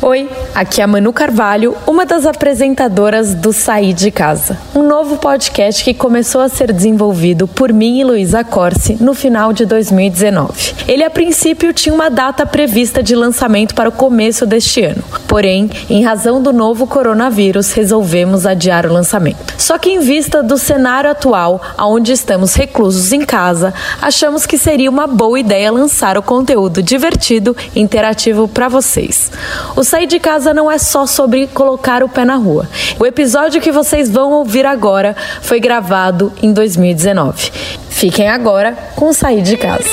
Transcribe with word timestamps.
Oi, 0.00 0.28
aqui 0.54 0.80
é 0.80 0.84
a 0.84 0.86
Manu 0.86 1.12
Carvalho, 1.12 1.76
uma 1.86 2.06
das 2.06 2.26
apresentadoras 2.26 3.34
do 3.34 3.52
Sair 3.52 3.92
de 3.92 4.10
Casa, 4.10 4.58
um 4.74 4.82
novo 5.02 5.16
podcast 5.16 5.82
que 5.82 5.92
começou 5.92 6.40
a 6.40 6.48
ser 6.48 6.72
desenvolvido 6.72 7.48
por 7.48 7.72
mim 7.72 7.98
e 7.98 8.04
Luísa 8.04 8.44
Corsi 8.44 8.96
no 9.00 9.14
final 9.14 9.52
de 9.52 9.66
2019. 9.66 10.74
Ele 10.86 11.02
a 11.02 11.10
princípio 11.10 11.72
tinha 11.72 11.92
uma 11.92 12.08
data 12.08 12.46
prevista 12.46 13.02
de 13.02 13.16
lançamento 13.16 13.74
para 13.74 13.88
o 13.88 13.92
começo 13.92 14.46
deste 14.46 14.80
ano, 14.80 15.02
porém, 15.26 15.68
em 15.90 16.04
razão 16.04 16.40
do 16.40 16.52
novo 16.52 16.86
coronavírus, 16.86 17.72
resolvemos 17.72 18.46
adiar 18.46 18.86
o 18.86 18.92
lançamento. 18.92 19.54
Só 19.58 19.76
que 19.76 19.90
em 19.90 19.98
vista 19.98 20.40
do 20.40 20.56
cenário 20.56 21.10
atual, 21.10 21.60
onde 21.80 22.12
estamos 22.12 22.54
reclusos 22.54 23.12
em 23.12 23.24
casa, 23.24 23.74
achamos 24.00 24.46
que 24.46 24.56
seria 24.56 24.88
uma 24.88 25.08
boa 25.08 25.40
ideia 25.40 25.72
lançar 25.72 26.16
o 26.16 26.22
conteúdo 26.22 26.80
divertido 26.80 27.56
e 27.74 27.80
interativo 27.80 28.46
para 28.46 28.68
vocês. 28.68 29.32
O 29.74 29.82
sair 29.82 30.06
de 30.06 30.20
casa 30.20 30.54
não 30.54 30.70
é 30.70 30.78
só 30.78 31.06
sobre 31.06 31.48
colocar 31.48 32.04
o 32.04 32.08
pé 32.08 32.24
na 32.24 32.36
rua. 32.36 32.68
O 33.00 33.06
episódio 33.06 33.60
que 33.60 33.72
vocês 33.72 34.08
vão 34.08 34.30
ouvir 34.30 34.64
agora 34.64 34.91
foi 35.40 35.60
gravado 35.60 36.32
em 36.42 36.52
2019. 36.52 37.50
Fiquem 37.88 38.28
agora 38.28 38.72
com 38.96 39.12
sair 39.12 39.42
de 39.42 39.56
casa. 39.56 39.88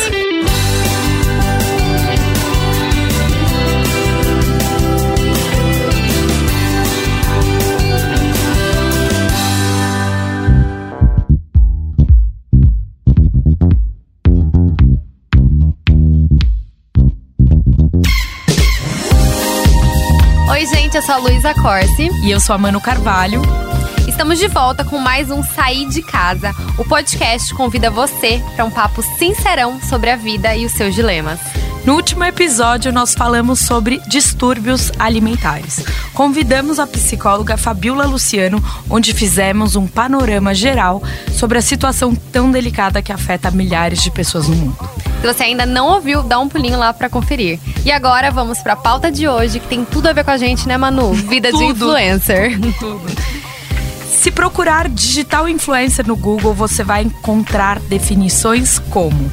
Oi, 20.51 20.65
gente, 20.65 20.95
eu 20.95 21.01
sou 21.01 21.15
a 21.15 21.17
Luísa 21.19 21.53
Corsi. 21.53 22.09
E 22.23 22.31
eu 22.31 22.39
sou 22.39 22.55
a 22.55 22.57
Manu 22.57 22.81
Carvalho. 22.81 23.41
Estamos 24.09 24.39
de 24.39 24.47
volta 24.47 24.83
com 24.83 24.97
mais 24.97 25.29
um 25.29 25.43
Sair 25.43 25.87
de 25.87 26.01
Casa. 26.01 26.51
O 26.79 26.83
podcast 26.83 27.53
convida 27.53 27.91
você 27.91 28.43
para 28.55 28.65
um 28.65 28.71
papo 28.71 29.03
sincerão 29.19 29.79
sobre 29.81 30.09
a 30.09 30.15
vida 30.15 30.53
e 30.55 30.65
os 30.65 30.71
seus 30.71 30.95
dilemas. 30.95 31.39
No 31.85 31.93
último 31.93 32.23
episódio, 32.23 32.91
nós 32.91 33.13
falamos 33.13 33.59
sobre 33.59 34.01
distúrbios 34.07 34.91
alimentares. 34.97 35.85
Convidamos 36.11 36.79
a 36.79 36.87
psicóloga 36.87 37.55
Fabiola 37.55 38.05
Luciano, 38.07 38.61
onde 38.89 39.13
fizemos 39.13 39.75
um 39.75 39.85
panorama 39.85 40.55
geral 40.55 41.03
sobre 41.31 41.59
a 41.59 41.61
situação 41.61 42.15
tão 42.15 42.51
delicada 42.51 43.03
que 43.03 43.13
afeta 43.13 43.51
milhares 43.51 44.01
de 44.01 44.09
pessoas 44.09 44.47
no 44.47 44.55
mundo. 44.55 44.89
Se 45.21 45.27
você 45.27 45.43
ainda 45.43 45.67
não 45.67 45.87
ouviu, 45.87 46.23
dá 46.23 46.39
um 46.39 46.49
pulinho 46.49 46.79
lá 46.79 46.91
para 46.91 47.09
conferir. 47.09 47.59
E 47.85 47.91
agora 47.91 48.31
vamos 48.31 48.57
para 48.59 48.73
a 48.73 48.77
pauta 48.77 49.11
de 49.11 49.27
hoje, 49.27 49.59
que 49.59 49.67
tem 49.67 49.85
tudo 49.85 50.07
a 50.07 50.13
ver 50.13 50.23
com 50.23 50.31
a 50.31 50.37
gente, 50.37 50.67
né, 50.67 50.77
Manu? 50.77 51.13
Vida 51.13 51.53
de 51.53 51.63
influencer. 51.63 52.59
Tudo. 52.79 53.38
Se 54.09 54.31
procurar 54.31 54.89
digital 54.89 55.47
influencer 55.47 56.05
no 56.05 56.15
Google, 56.15 56.53
você 56.53 56.83
vai 56.83 57.03
encontrar 57.03 57.79
definições 57.79 58.79
como 58.79 59.31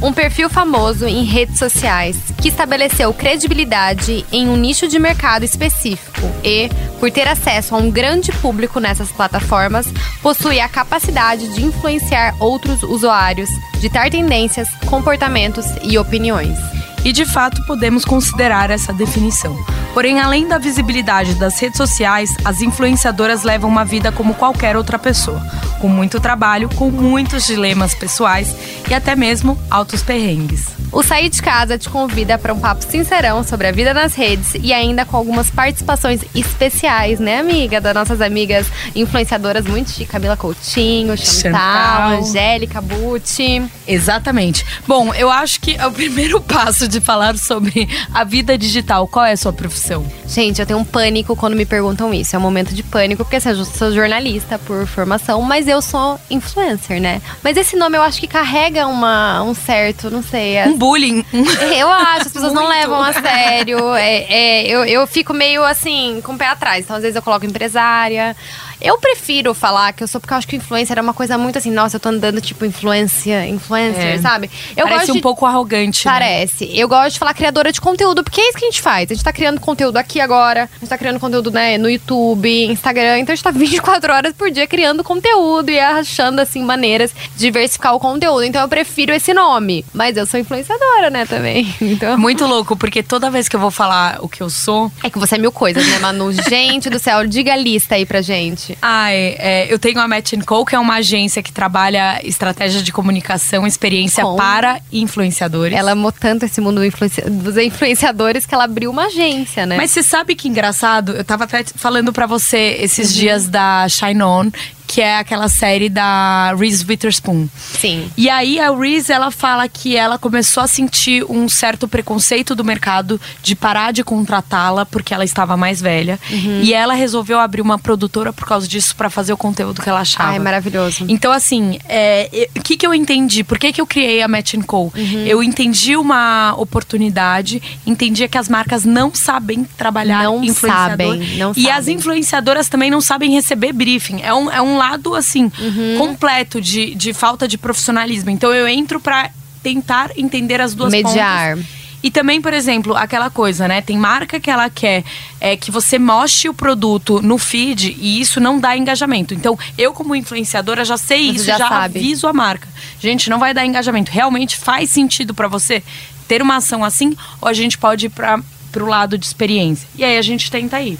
um 0.00 0.12
perfil 0.12 0.50
famoso 0.50 1.06
em 1.06 1.24
redes 1.24 1.58
sociais 1.58 2.16
que 2.40 2.48
estabeleceu 2.48 3.14
credibilidade 3.14 4.26
em 4.32 4.48
um 4.48 4.56
nicho 4.56 4.88
de 4.88 4.98
mercado 4.98 5.44
específico 5.44 6.20
e, 6.42 6.68
por 6.98 7.10
ter 7.10 7.28
acesso 7.28 7.74
a 7.74 7.78
um 7.78 7.90
grande 7.90 8.32
público 8.32 8.80
nessas 8.80 9.10
plataformas, 9.12 9.86
possui 10.20 10.60
a 10.60 10.68
capacidade 10.68 11.48
de 11.54 11.64
influenciar 11.64 12.34
outros 12.40 12.82
usuários, 12.82 13.48
ditar 13.80 14.10
tendências, 14.10 14.68
comportamentos 14.86 15.66
e 15.82 15.96
opiniões. 15.96 16.58
E 17.04 17.12
de 17.12 17.24
fato 17.24 17.64
podemos 17.66 18.04
considerar 18.04 18.70
essa 18.70 18.92
definição. 18.92 19.56
Porém, 19.92 20.20
além 20.20 20.46
da 20.46 20.56
visibilidade 20.56 21.34
das 21.34 21.58
redes 21.60 21.76
sociais, 21.76 22.30
as 22.44 22.62
influenciadoras 22.62 23.42
levam 23.42 23.68
uma 23.68 23.84
vida 23.84 24.10
como 24.10 24.34
qualquer 24.34 24.76
outra 24.76 24.98
pessoa, 24.98 25.42
com 25.80 25.88
muito 25.88 26.20
trabalho, 26.20 26.68
com 26.70 26.90
muitos 26.90 27.46
dilemas 27.46 27.94
pessoais 27.94 28.54
e 28.88 28.94
até 28.94 29.14
mesmo 29.14 29.58
altos 29.70 30.02
perrengues. 30.02 30.82
O 30.92 31.02
Sair 31.02 31.30
de 31.30 31.40
Casa 31.40 31.78
te 31.78 31.88
convida 31.88 32.36
para 32.36 32.52
um 32.52 32.60
papo 32.60 32.84
sincerão 32.84 33.42
sobre 33.42 33.66
a 33.66 33.72
vida 33.72 33.94
nas 33.94 34.14
redes 34.14 34.52
e 34.60 34.74
ainda 34.74 35.06
com 35.06 35.16
algumas 35.16 35.50
participações 35.50 36.20
especiais, 36.34 37.18
né, 37.18 37.38
amiga? 37.38 37.80
Das 37.80 37.94
nossas 37.94 38.20
amigas 38.20 38.66
influenciadoras 38.94 39.64
muito 39.64 39.90
chique, 39.90 40.04
Camila 40.04 40.36
Coutinho, 40.36 41.16
Chantal, 41.16 41.50
Chantal. 41.50 42.18
Angélica 42.18 42.80
Butti. 42.82 43.62
Exatamente. 43.88 44.66
Bom, 44.86 45.14
eu 45.14 45.30
acho 45.30 45.60
que 45.60 45.76
é 45.76 45.86
o 45.86 45.92
primeiro 45.92 46.38
passo 46.44 46.86
de 46.92 47.00
falar 47.00 47.36
sobre 47.36 47.88
a 48.12 48.22
vida 48.24 48.56
digital. 48.56 49.08
Qual 49.08 49.24
é 49.24 49.32
a 49.32 49.36
sua 49.36 49.52
profissão? 49.52 50.06
Gente, 50.26 50.60
eu 50.60 50.66
tenho 50.66 50.78
um 50.78 50.84
pânico 50.84 51.34
quando 51.34 51.56
me 51.56 51.64
perguntam 51.64 52.12
isso. 52.12 52.36
É 52.36 52.38
um 52.38 52.42
momento 52.42 52.74
de 52.74 52.82
pânico, 52.82 53.24
porque 53.24 53.36
assim, 53.36 53.48
eu 53.48 53.64
sou 53.64 53.92
jornalista 53.92 54.58
por 54.58 54.86
formação, 54.86 55.42
mas 55.42 55.66
eu 55.66 55.80
sou 55.82 56.20
influencer, 56.30 57.00
né? 57.00 57.20
Mas 57.42 57.56
esse 57.56 57.76
nome 57.76 57.96
eu 57.96 58.02
acho 58.02 58.20
que 58.20 58.26
carrega 58.26 58.86
uma, 58.86 59.42
um 59.42 59.54
certo, 59.54 60.10
não 60.10 60.22
sei. 60.22 60.62
Um 60.66 60.76
bullying. 60.76 61.24
Eu 61.72 61.88
acho, 61.88 62.26
as 62.26 62.32
pessoas 62.32 62.52
não 62.52 62.68
levam 62.68 63.02
a 63.02 63.12
sério. 63.12 63.94
É, 63.94 64.24
é, 64.28 64.68
eu, 64.68 64.84
eu 64.84 65.06
fico 65.06 65.32
meio 65.32 65.64
assim, 65.64 66.20
com 66.22 66.34
o 66.34 66.38
pé 66.38 66.46
atrás. 66.46 66.84
Então, 66.84 66.96
às 66.96 67.02
vezes, 67.02 67.16
eu 67.16 67.22
coloco 67.22 67.46
empresária. 67.46 68.36
Eu 68.82 68.98
prefiro 68.98 69.54
falar 69.54 69.92
que 69.92 70.02
eu 70.02 70.08
sou 70.08 70.20
porque 70.20 70.34
eu 70.34 70.38
acho 70.38 70.48
que 70.48 70.56
influencer 70.56 70.98
é 70.98 71.00
uma 71.00 71.14
coisa 71.14 71.38
muito 71.38 71.56
assim, 71.56 71.70
nossa, 71.70 71.96
eu 71.96 72.00
tô 72.00 72.08
andando 72.08 72.40
tipo 72.40 72.64
influência, 72.64 73.46
influencer, 73.46 74.14
é. 74.14 74.18
sabe? 74.18 74.50
Eu 74.76 74.88
Parece 74.88 75.12
um 75.12 75.20
pouco 75.20 75.46
arrogante. 75.46 76.04
Né? 76.04 76.12
Parece. 76.12 76.66
Né? 76.66 76.72
Eu 76.74 76.88
gosto 76.88 77.12
de 77.12 77.18
falar 77.20 77.32
criadora 77.32 77.70
de 77.70 77.80
conteúdo, 77.80 78.24
porque 78.24 78.40
é 78.40 78.48
isso 78.48 78.58
que 78.58 78.64
a 78.64 78.70
gente 78.70 78.82
faz. 78.82 79.08
A 79.08 79.14
gente 79.14 79.22
tá 79.22 79.32
criando 79.32 79.60
conteúdo 79.60 79.96
aqui 79.96 80.20
agora, 80.20 80.64
a 80.64 80.78
gente 80.80 80.88
tá 80.88 80.98
criando 80.98 81.20
conteúdo, 81.20 81.50
né, 81.52 81.78
no 81.78 81.88
YouTube, 81.88 82.66
Instagram, 82.66 83.20
então 83.20 83.32
a 83.32 83.36
gente 83.36 83.44
tá 83.44 83.50
24 83.54 84.12
horas 84.12 84.32
por 84.32 84.50
dia 84.50 84.66
criando 84.66 85.04
conteúdo 85.04 85.70
e 85.70 85.78
achando, 85.78 86.40
assim, 86.40 86.62
maneiras 86.64 87.14
de 87.36 87.46
diversificar 87.46 87.94
o 87.94 88.00
conteúdo. 88.00 88.42
Então 88.42 88.60
eu 88.60 88.68
prefiro 88.68 89.12
esse 89.12 89.32
nome. 89.32 89.84
Mas 89.94 90.16
eu 90.16 90.26
sou 90.26 90.40
influenciadora, 90.40 91.08
né, 91.08 91.24
também. 91.24 91.72
Então... 91.92 92.16
Muito 92.16 92.46
louco, 92.46 92.74
porque 92.74 93.02
toda 93.02 93.30
vez 93.30 93.48
que 93.48 93.54
eu 93.54 93.60
vou 93.60 93.70
falar 93.70 94.18
o 94.20 94.28
que 94.28 94.42
eu 94.42 94.48
sou. 94.48 94.90
É 95.02 95.10
que 95.10 95.18
você 95.18 95.34
é 95.34 95.38
mil 95.38 95.52
coisas, 95.52 95.86
né, 95.86 95.98
Manu? 95.98 96.32
gente 96.48 96.88
do 96.88 96.98
céu, 96.98 97.26
diga 97.26 97.52
a 97.52 97.56
lista 97.56 97.96
aí 97.96 98.06
pra 98.06 98.22
gente 98.22 98.71
gente? 98.72 98.78
Ai, 98.82 99.36
é, 99.38 99.72
eu 99.72 99.78
tenho 99.78 100.00
a 100.00 100.08
Match 100.08 100.32
Co, 100.44 100.64
que 100.64 100.74
é 100.74 100.78
uma 100.78 100.96
agência 100.96 101.42
que 101.42 101.52
trabalha 101.52 102.20
estratégia 102.24 102.82
de 102.82 102.92
comunicação, 102.92 103.66
experiência 103.66 104.24
Com. 104.24 104.36
para 104.36 104.80
influenciadores. 104.92 105.76
Ela 105.76 105.92
amou 105.92 106.12
tanto 106.12 106.44
esse 106.44 106.60
mundo 106.60 106.80
dos 106.80 107.56
influenciadores 107.56 108.46
que 108.46 108.54
ela 108.54 108.64
abriu 108.64 108.90
uma 108.90 109.06
agência, 109.06 109.66
né? 109.66 109.76
Mas 109.76 109.90
você 109.90 110.02
sabe 110.02 110.34
que 110.34 110.48
engraçado? 110.48 111.12
Eu 111.12 111.24
tava 111.24 111.44
até 111.44 111.64
falando 111.74 112.12
para 112.12 112.26
você 112.26 112.76
esses 112.80 113.10
uhum. 113.10 113.20
dias 113.20 113.48
da 113.48 113.88
Shine 113.88 114.22
On, 114.22 114.50
que 114.92 115.00
é 115.00 115.16
aquela 115.16 115.48
série 115.48 115.88
da 115.88 116.54
Reese 116.54 116.84
Witherspoon. 116.86 117.48
Sim. 117.56 118.10
E 118.14 118.28
aí 118.28 118.60
a 118.60 118.70
Reese, 118.76 119.10
ela 119.10 119.30
fala 119.30 119.66
que 119.66 119.96
ela 119.96 120.18
começou 120.18 120.62
a 120.62 120.66
sentir 120.66 121.24
um 121.30 121.48
certo 121.48 121.88
preconceito 121.88 122.54
do 122.54 122.62
mercado 122.62 123.18
de 123.42 123.56
parar 123.56 123.90
de 123.94 124.04
contratá-la 124.04 124.84
porque 124.84 125.14
ela 125.14 125.24
estava 125.24 125.56
mais 125.56 125.80
velha. 125.80 126.20
Uhum. 126.30 126.60
E 126.62 126.74
ela 126.74 126.92
resolveu 126.92 127.40
abrir 127.40 127.62
uma 127.62 127.78
produtora 127.78 128.34
por 128.34 128.46
causa 128.46 128.68
disso 128.68 128.94
para 128.94 129.08
fazer 129.08 129.32
o 129.32 129.36
conteúdo 129.38 129.80
que 129.80 129.88
ela 129.88 130.00
achava. 130.00 130.32
Ai, 130.32 130.38
maravilhoso. 130.38 131.06
Então, 131.08 131.32
assim, 131.32 131.76
o 131.76 131.80
é, 131.88 132.48
que, 132.62 132.76
que 132.76 132.86
eu 132.86 132.92
entendi? 132.92 133.42
Por 133.42 133.58
que, 133.58 133.72
que 133.72 133.80
eu 133.80 133.86
criei 133.86 134.20
a 134.20 134.28
Match 134.28 134.52
Co? 134.66 134.92
Uhum. 134.94 135.24
Eu 135.26 135.42
entendi 135.42 135.96
uma 135.96 136.54
oportunidade, 136.58 137.62
entendia 137.86 138.28
que 138.28 138.36
as 138.36 138.46
marcas 138.46 138.84
não 138.84 139.14
sabem 139.14 139.64
trabalhar 139.74 140.24
não 140.24 140.44
influenciador. 140.44 141.16
Sabem, 141.16 141.38
não 141.38 141.52
e 141.52 141.62
sabem. 141.62 141.70
as 141.70 141.88
influenciadoras 141.88 142.68
também 142.68 142.90
não 142.90 143.00
sabem 143.00 143.30
receber 143.30 143.72
briefing. 143.72 144.20
É 144.20 144.34
um, 144.34 144.50
é 144.50 144.60
um 144.60 144.81
lado, 144.82 145.14
assim, 145.14 145.44
uhum. 145.44 145.98
completo 145.98 146.60
de, 146.60 146.94
de 146.94 147.12
falta 147.12 147.46
de 147.46 147.56
profissionalismo. 147.56 148.30
Então 148.30 148.52
eu 148.52 148.66
entro 148.66 148.98
para 148.98 149.30
tentar 149.62 150.10
entender 150.16 150.60
as 150.60 150.74
duas 150.74 150.92
Mediar. 150.92 151.56
pontas. 151.56 151.82
E 152.02 152.10
também, 152.10 152.42
por 152.42 152.52
exemplo, 152.52 152.96
aquela 152.96 153.30
coisa, 153.30 153.68
né? 153.68 153.80
Tem 153.80 153.96
marca 153.96 154.40
que 154.40 154.50
ela 154.50 154.68
quer 154.68 155.04
é, 155.40 155.56
que 155.56 155.70
você 155.70 156.00
mostre 156.00 156.48
o 156.48 156.54
produto 156.54 157.22
no 157.22 157.38
feed 157.38 157.96
e 157.96 158.20
isso 158.20 158.40
não 158.40 158.58
dá 158.58 158.76
engajamento. 158.76 159.32
Então, 159.32 159.56
eu, 159.78 159.92
como 159.92 160.16
influenciadora, 160.16 160.84
já 160.84 160.96
sei 160.96 161.26
você 161.26 161.36
isso, 161.36 161.44
já, 161.44 161.58
já 161.58 161.68
aviso 161.68 162.26
a 162.26 162.32
marca. 162.32 162.66
Gente, 162.98 163.30
não 163.30 163.38
vai 163.38 163.54
dar 163.54 163.64
engajamento. 163.64 164.10
Realmente 164.10 164.56
faz 164.56 164.90
sentido 164.90 165.32
para 165.32 165.46
você 165.46 165.80
ter 166.26 166.42
uma 166.42 166.56
ação 166.56 166.82
assim? 166.82 167.16
Ou 167.40 167.46
a 167.46 167.52
gente 167.52 167.78
pode 167.78 168.06
ir 168.06 168.10
para 168.10 168.40
pro 168.72 168.86
lado 168.86 169.16
de 169.16 169.24
experiência? 169.24 169.86
E 169.94 170.02
aí 170.02 170.18
a 170.18 170.22
gente 170.22 170.50
tenta 170.50 170.80
ir. 170.80 170.98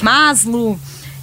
Mas, 0.00 0.44
Lu, 0.44 0.78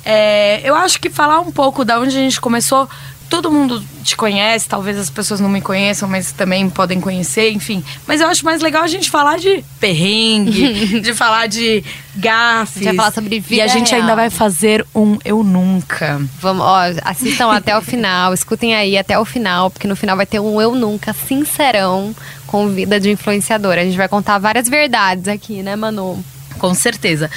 é, 0.06 0.62
eu 0.64 0.76
acho 0.76 1.00
que 1.00 1.10
falar 1.10 1.40
um 1.40 1.52
pouco 1.52 1.84
da 1.86 2.00
onde 2.00 2.18
a 2.18 2.20
gente 2.22 2.40
começou. 2.42 2.90
Todo 3.30 3.50
mundo 3.50 3.82
te 4.04 4.18
conhece, 4.18 4.68
talvez 4.68 4.98
as 4.98 5.10
pessoas 5.10 5.40
não 5.40 5.48
me 5.48 5.62
conheçam, 5.62 6.10
mas 6.10 6.34
também 6.34 6.70
podem 6.70 7.00
conhecer, 7.00 7.50
enfim. 7.52 7.82
Mas 8.06 8.20
eu 8.20 8.28
acho 8.28 8.44
mais 8.44 8.62
legal 8.62 8.84
a 8.84 8.88
gente 8.88 9.10
falar 9.10 9.38
de 9.40 9.64
perrengue, 9.80 11.00
de 11.00 11.14
falar 11.14 11.48
de 11.48 11.82
gafes. 12.14 12.84
Já 12.84 12.94
falar 12.94 13.14
sobre 13.14 13.40
vida 13.40 13.56
E 13.56 13.62
a 13.62 13.68
gente 13.68 13.92
real. 13.92 14.02
ainda 14.02 14.16
vai 14.16 14.30
fazer 14.30 14.86
um 14.94 15.18
Eu 15.24 15.46
Nunca. 15.46 16.22
Vamos, 16.42 16.66
ó, 16.66 16.82
assistam 17.06 17.50
até 17.54 17.78
o 17.78 17.82
final, 17.82 18.34
escutem 18.36 18.76
aí 18.76 18.98
até 18.98 19.18
o 19.18 19.24
final, 19.24 19.72
porque 19.72 19.88
no 19.88 19.96
final 19.96 20.18
vai 20.18 20.26
ter 20.26 20.42
um 20.42 20.60
Eu 20.60 20.76
Nunca 20.76 21.14
sincerão 21.14 22.14
com 22.46 22.68
vida 22.68 23.00
de 23.00 23.12
influenciadora. 23.12 23.80
A 23.80 23.86
gente 23.86 23.96
vai 23.96 24.10
contar 24.10 24.40
várias 24.40 24.68
verdades 24.68 25.30
aqui, 25.30 25.64
né, 25.64 25.78
Manu? 25.78 26.22
Com 26.58 26.74
certeza. 26.74 27.30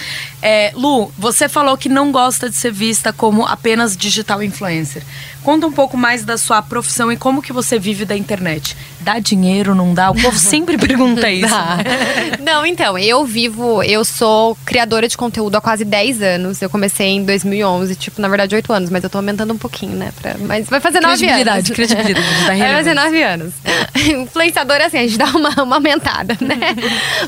É, 0.43 0.73
Lu, 0.75 1.11
você 1.17 1.49
falou 1.49 1.77
que 1.77 1.89
não 1.89 2.13
gosta 2.13 2.51
de 2.51 2.57
ser 2.57 2.73
vista 2.73 3.13
como 3.13 3.45
apenas 3.47 3.97
digital 3.97 4.43
influencer. 4.43 5.03
Conta 5.45 5.67
um 5.67 5.73
pouco 5.73 5.95
mais 5.95 6.25
da 6.25 6.39
sua 6.39 6.63
profissão 6.63 7.13
e 7.13 7.19
como 7.19 7.43
que 7.43 7.53
você 7.53 7.79
vive 7.79 8.07
da 8.07 8.17
internet. 8.17 8.75
Dá 9.01 9.19
dinheiro, 9.19 9.75
não 9.75 9.93
dá? 9.93 10.11
O 10.11 10.15
povo 10.15 10.39
sempre 10.39 10.79
pergunta 10.79 11.31
isso. 11.31 11.55
Né? 11.55 12.39
Não, 12.41 12.65
então, 12.65 12.97
eu 12.97 13.23
vivo, 13.27 13.83
eu 13.83 14.03
sou 14.07 14.57
criadora 14.65 15.07
de 15.07 15.19
conteúdo 15.19 15.55
há 15.57 15.61
quase 15.61 15.85
10 15.85 16.23
anos. 16.23 16.63
Eu 16.63 16.71
comecei 16.71 17.09
em 17.09 17.23
2011, 17.23 17.95
tipo, 17.95 18.23
na 18.23 18.29
verdade, 18.29 18.55
8 18.55 18.73
anos, 18.73 18.89
mas 18.89 19.05
eu 19.05 19.11
tô 19.11 19.19
aumentando 19.19 19.53
um 19.53 19.59
pouquinho, 19.59 19.95
né? 19.95 20.13
Pra, 20.19 20.35
mas 20.41 20.67
vai 20.67 20.81
fazer 20.81 21.01
9 21.01 21.09
anos. 21.09 21.21
Credibilidade, 21.21 21.73
credibilidade. 21.73 22.25
Vai 22.65 22.75
fazer 22.77 22.95
9 22.95 23.23
anos. 23.23 23.55
Influenciador 23.95 24.77
é 24.77 24.85
assim, 24.87 24.99
a 24.99 25.03
gente 25.03 25.19
dá 25.19 25.27
uma, 25.27 25.63
uma 25.63 25.77
aumentada, 25.77 26.37
né? 26.41 26.75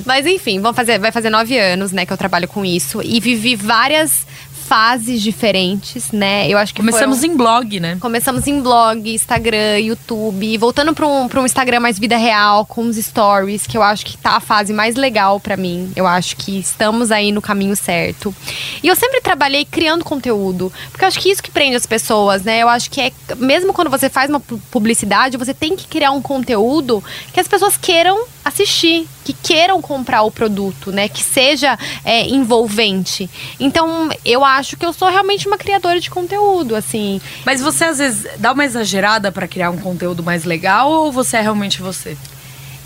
mas 0.07 0.27
enfim, 0.27 0.59
vamos 0.61 0.77
fazer, 0.77 0.99
vai 0.99 1.13
fazer 1.13 1.29
9 1.29 1.59
anos, 1.59 1.93
né, 1.93 2.07
que 2.07 2.13
eu 2.13 2.17
trabalho 2.17 2.49
com 2.49 2.65
isso. 2.65 3.03
E 3.03 3.21
vivi 3.21 3.55
várias 3.55 4.27
fases 4.67 5.23
diferentes, 5.23 6.11
né? 6.11 6.49
Eu 6.49 6.59
acho 6.59 6.75
que 6.75 6.81
começamos 6.81 7.21
foram... 7.21 7.33
em 7.33 7.37
blog, 7.37 7.81
né? 7.81 7.97
Começamos 8.01 8.47
em 8.47 8.61
blog, 8.61 9.15
Instagram, 9.15 9.79
YouTube, 9.79 10.59
voltando 10.59 10.93
para 10.93 11.07
um, 11.07 11.29
pra 11.29 11.41
um 11.41 11.47
Instagram 11.47 11.81
mais 11.81 11.99
vida 11.99 12.17
real, 12.17 12.67
com 12.67 12.83
os 12.83 12.97
stories, 12.97 13.67
que 13.67 13.79
eu 13.79 13.83
acho 13.83 14.05
que 14.05 14.19
tá 14.19 14.33
a 14.33 14.41
fase 14.41 14.73
mais 14.73 14.97
legal 14.97 15.39
para 15.39 15.57
mim. 15.57 15.93
Eu 15.95 16.07
acho 16.07 16.37
que 16.37 16.59
estamos 16.59 17.11
aí 17.11 17.31
no 17.31 17.41
caminho 17.41 17.77
certo. 17.77 18.35
E 18.83 18.89
eu 18.89 18.97
sempre 18.97 19.21
trabalhei 19.21 19.65
criando 19.65 20.05
conteúdo, 20.05 20.73
porque 20.91 21.05
eu 21.05 21.09
acho 21.09 21.21
que 21.21 21.31
isso 21.31 21.43
que 21.43 21.51
prende 21.51 21.77
as 21.77 21.87
pessoas, 21.87 22.43
né? 22.43 22.63
Eu 22.63 22.69
acho 22.69 22.91
que 22.91 23.01
é 23.01 23.13
mesmo 23.37 23.73
quando 23.73 23.91
você 23.91 24.09
faz 24.11 24.29
uma 24.29 24.41
publicidade, 24.41 25.37
você 25.37 25.55
tem 25.55 25.77
que 25.77 25.87
criar 25.87 26.11
um 26.11 26.21
conteúdo 26.21 27.03
que 27.33 27.41
as 27.41 27.47
pessoas 27.47 27.77
queiram 27.77 28.27
assistir, 28.47 29.09
que 29.25 29.33
queiram 29.33 29.83
comprar 29.83 30.23
o 30.23 30.31
produto, 30.31 30.93
né? 30.93 31.09
Que 31.09 31.23
seja 31.23 31.77
é, 32.05 32.23
envolvente. 32.29 33.29
Então, 33.59 34.09
eu 34.25 34.45
acho 34.45 34.77
que 34.77 34.87
eu 34.87 34.93
sou 34.93 35.09
realmente 35.09 35.49
uma 35.49 35.59
criadora 35.59 35.99
de 35.99 36.09
conteúdo, 36.09 36.77
assim. 36.77 37.21
Mas 37.45 37.61
você 37.61 37.85
às 37.85 37.99
vezes 37.99 38.27
dá 38.39 38.53
uma 38.53 38.65
exagerada 38.65 39.33
para 39.33 39.49
criar 39.49 39.71
um 39.71 39.79
conteúdo 39.79 40.23
mais 40.23 40.45
legal 40.45 40.89
ou 40.91 41.11
você 41.11 41.39
é 41.39 41.41
realmente 41.41 41.83
você? 41.83 42.17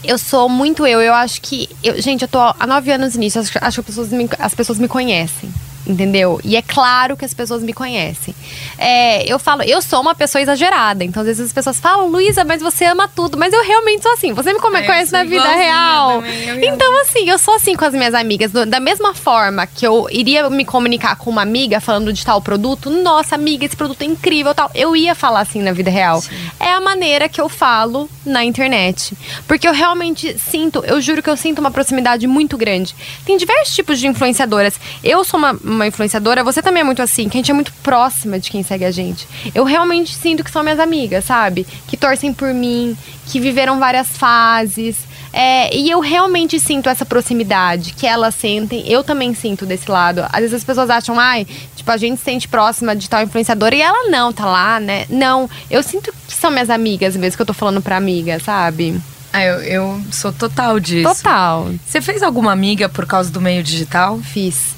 Eu 0.02 0.16
sou 0.16 0.48
muito 0.48 0.86
eu. 0.86 1.02
Eu 1.02 1.12
acho 1.12 1.42
que. 1.42 1.68
Eu, 1.84 2.00
gente, 2.00 2.22
eu 2.22 2.28
tô 2.28 2.38
há 2.38 2.66
nove 2.66 2.90
anos 2.90 3.14
nisso. 3.14 3.38
Acho, 3.38 3.58
acho 3.60 3.82
que 3.82 3.90
as 3.90 3.96
pessoas, 3.96 4.08
me, 4.08 4.30
as 4.38 4.54
pessoas 4.54 4.78
me 4.78 4.88
conhecem 4.88 5.52
entendeu? 5.86 6.40
E 6.44 6.56
é 6.56 6.62
claro 6.62 7.16
que 7.16 7.24
as 7.24 7.34
pessoas 7.34 7.62
me 7.62 7.72
conhecem. 7.72 8.34
É, 8.78 9.30
eu 9.30 9.38
falo, 9.38 9.62
eu 9.62 9.80
sou 9.82 10.00
uma 10.00 10.14
pessoa 10.14 10.40
exagerada, 10.42 11.04
então 11.04 11.20
às 11.22 11.26
vezes 11.26 11.46
as 11.46 11.52
pessoas 11.52 11.78
falam, 11.80 12.08
Luísa, 12.08 12.44
mas 12.44 12.60
você 12.60 12.84
ama 12.84 13.08
tudo. 13.08 13.36
Mas 13.36 13.52
eu 13.52 13.62
realmente 13.62 14.02
sou 14.02 14.12
assim. 14.12 14.32
Você 14.32 14.52
me 14.52 14.58
é, 14.58 14.82
conhece 14.82 15.12
na 15.12 15.24
vida 15.24 15.48
real. 15.48 16.22
Também, 16.22 16.68
então, 16.68 17.00
assim, 17.02 17.28
eu 17.28 17.38
sou 17.38 17.54
assim 17.54 17.74
com 17.74 17.84
as 17.84 17.94
minhas 17.94 18.14
amigas. 18.14 18.50
Da 18.52 18.80
mesma 18.80 19.14
forma 19.14 19.66
que 19.66 19.86
eu 19.86 20.06
iria 20.10 20.48
me 20.50 20.64
comunicar 20.64 21.16
com 21.16 21.30
uma 21.30 21.42
amiga 21.42 21.80
falando 21.80 22.12
de 22.12 22.24
tal 22.24 22.40
produto, 22.40 22.90
nossa, 22.90 23.34
amiga, 23.34 23.64
esse 23.64 23.76
produto 23.76 24.02
é 24.02 24.04
incrível, 24.04 24.54
tal. 24.54 24.70
Eu 24.74 24.94
ia 24.94 25.14
falar 25.14 25.40
assim 25.40 25.60
na 25.62 25.72
vida 25.72 25.90
real. 25.90 26.20
Sim. 26.20 26.34
É 26.58 26.70
a 26.72 26.80
maneira 26.80 27.28
que 27.28 27.40
eu 27.40 27.48
falo 27.48 28.08
na 28.24 28.44
internet. 28.44 29.16
Porque 29.46 29.66
eu 29.66 29.72
realmente 29.72 30.38
sinto, 30.38 30.84
eu 30.84 31.00
juro 31.00 31.22
que 31.22 31.30
eu 31.30 31.36
sinto 31.36 31.58
uma 31.58 31.70
proximidade 31.70 32.26
muito 32.26 32.56
grande. 32.56 32.94
Tem 33.24 33.36
diversos 33.36 33.74
tipos 33.74 33.98
de 33.98 34.06
influenciadoras. 34.06 34.78
Eu 35.02 35.24
sou 35.24 35.38
uma 35.38 35.54
uma 35.70 35.86
influenciadora, 35.86 36.44
você 36.44 36.62
também 36.62 36.80
é 36.80 36.84
muito 36.84 37.02
assim, 37.02 37.28
que 37.28 37.36
a 37.36 37.40
gente 37.40 37.50
é 37.50 37.54
muito 37.54 37.72
próxima 37.82 38.38
de 38.38 38.50
quem 38.50 38.62
segue 38.62 38.84
a 38.84 38.90
gente. 38.90 39.26
Eu 39.54 39.64
realmente 39.64 40.14
sinto 40.14 40.44
que 40.44 40.50
são 40.50 40.62
minhas 40.62 40.78
amigas, 40.78 41.24
sabe? 41.24 41.66
Que 41.86 41.96
torcem 41.96 42.32
por 42.32 42.52
mim, 42.52 42.96
que 43.26 43.40
viveram 43.40 43.78
várias 43.78 44.08
fases. 44.08 44.96
É, 45.32 45.74
e 45.76 45.88
eu 45.88 46.00
realmente 46.00 46.58
sinto 46.58 46.88
essa 46.88 47.06
proximidade 47.06 47.92
que 47.92 48.06
elas 48.06 48.34
sentem, 48.34 48.82
eu 48.86 49.04
também 49.04 49.32
sinto 49.32 49.64
desse 49.64 49.90
lado. 49.90 50.24
Às 50.32 50.40
vezes 50.40 50.54
as 50.54 50.64
pessoas 50.64 50.90
acham, 50.90 51.18
ai, 51.20 51.46
tipo, 51.76 51.90
a 51.90 51.96
gente 51.96 52.18
se 52.18 52.24
sente 52.24 52.48
próxima 52.48 52.96
de 52.96 53.08
tal 53.08 53.22
influenciadora 53.22 53.74
e 53.74 53.80
ela 53.80 54.10
não, 54.10 54.32
tá 54.32 54.46
lá, 54.46 54.80
né? 54.80 55.06
Não, 55.08 55.48
eu 55.70 55.82
sinto 55.82 56.12
que 56.26 56.34
são 56.34 56.50
minhas 56.50 56.70
amigas 56.70 57.16
mesmo, 57.16 57.36
que 57.36 57.42
eu 57.42 57.46
tô 57.46 57.54
falando 57.54 57.80
pra 57.80 57.96
amiga, 57.96 58.40
sabe? 58.40 59.00
Ah, 59.32 59.44
eu, 59.44 59.62
eu 59.62 60.00
sou 60.10 60.32
total 60.32 60.80
disso. 60.80 61.08
Total. 61.08 61.70
Você 61.86 62.00
fez 62.00 62.22
alguma 62.22 62.50
amiga 62.50 62.88
por 62.88 63.06
causa 63.06 63.30
do 63.30 63.40
meio 63.40 63.62
digital? 63.62 64.18
Fiz. 64.18 64.74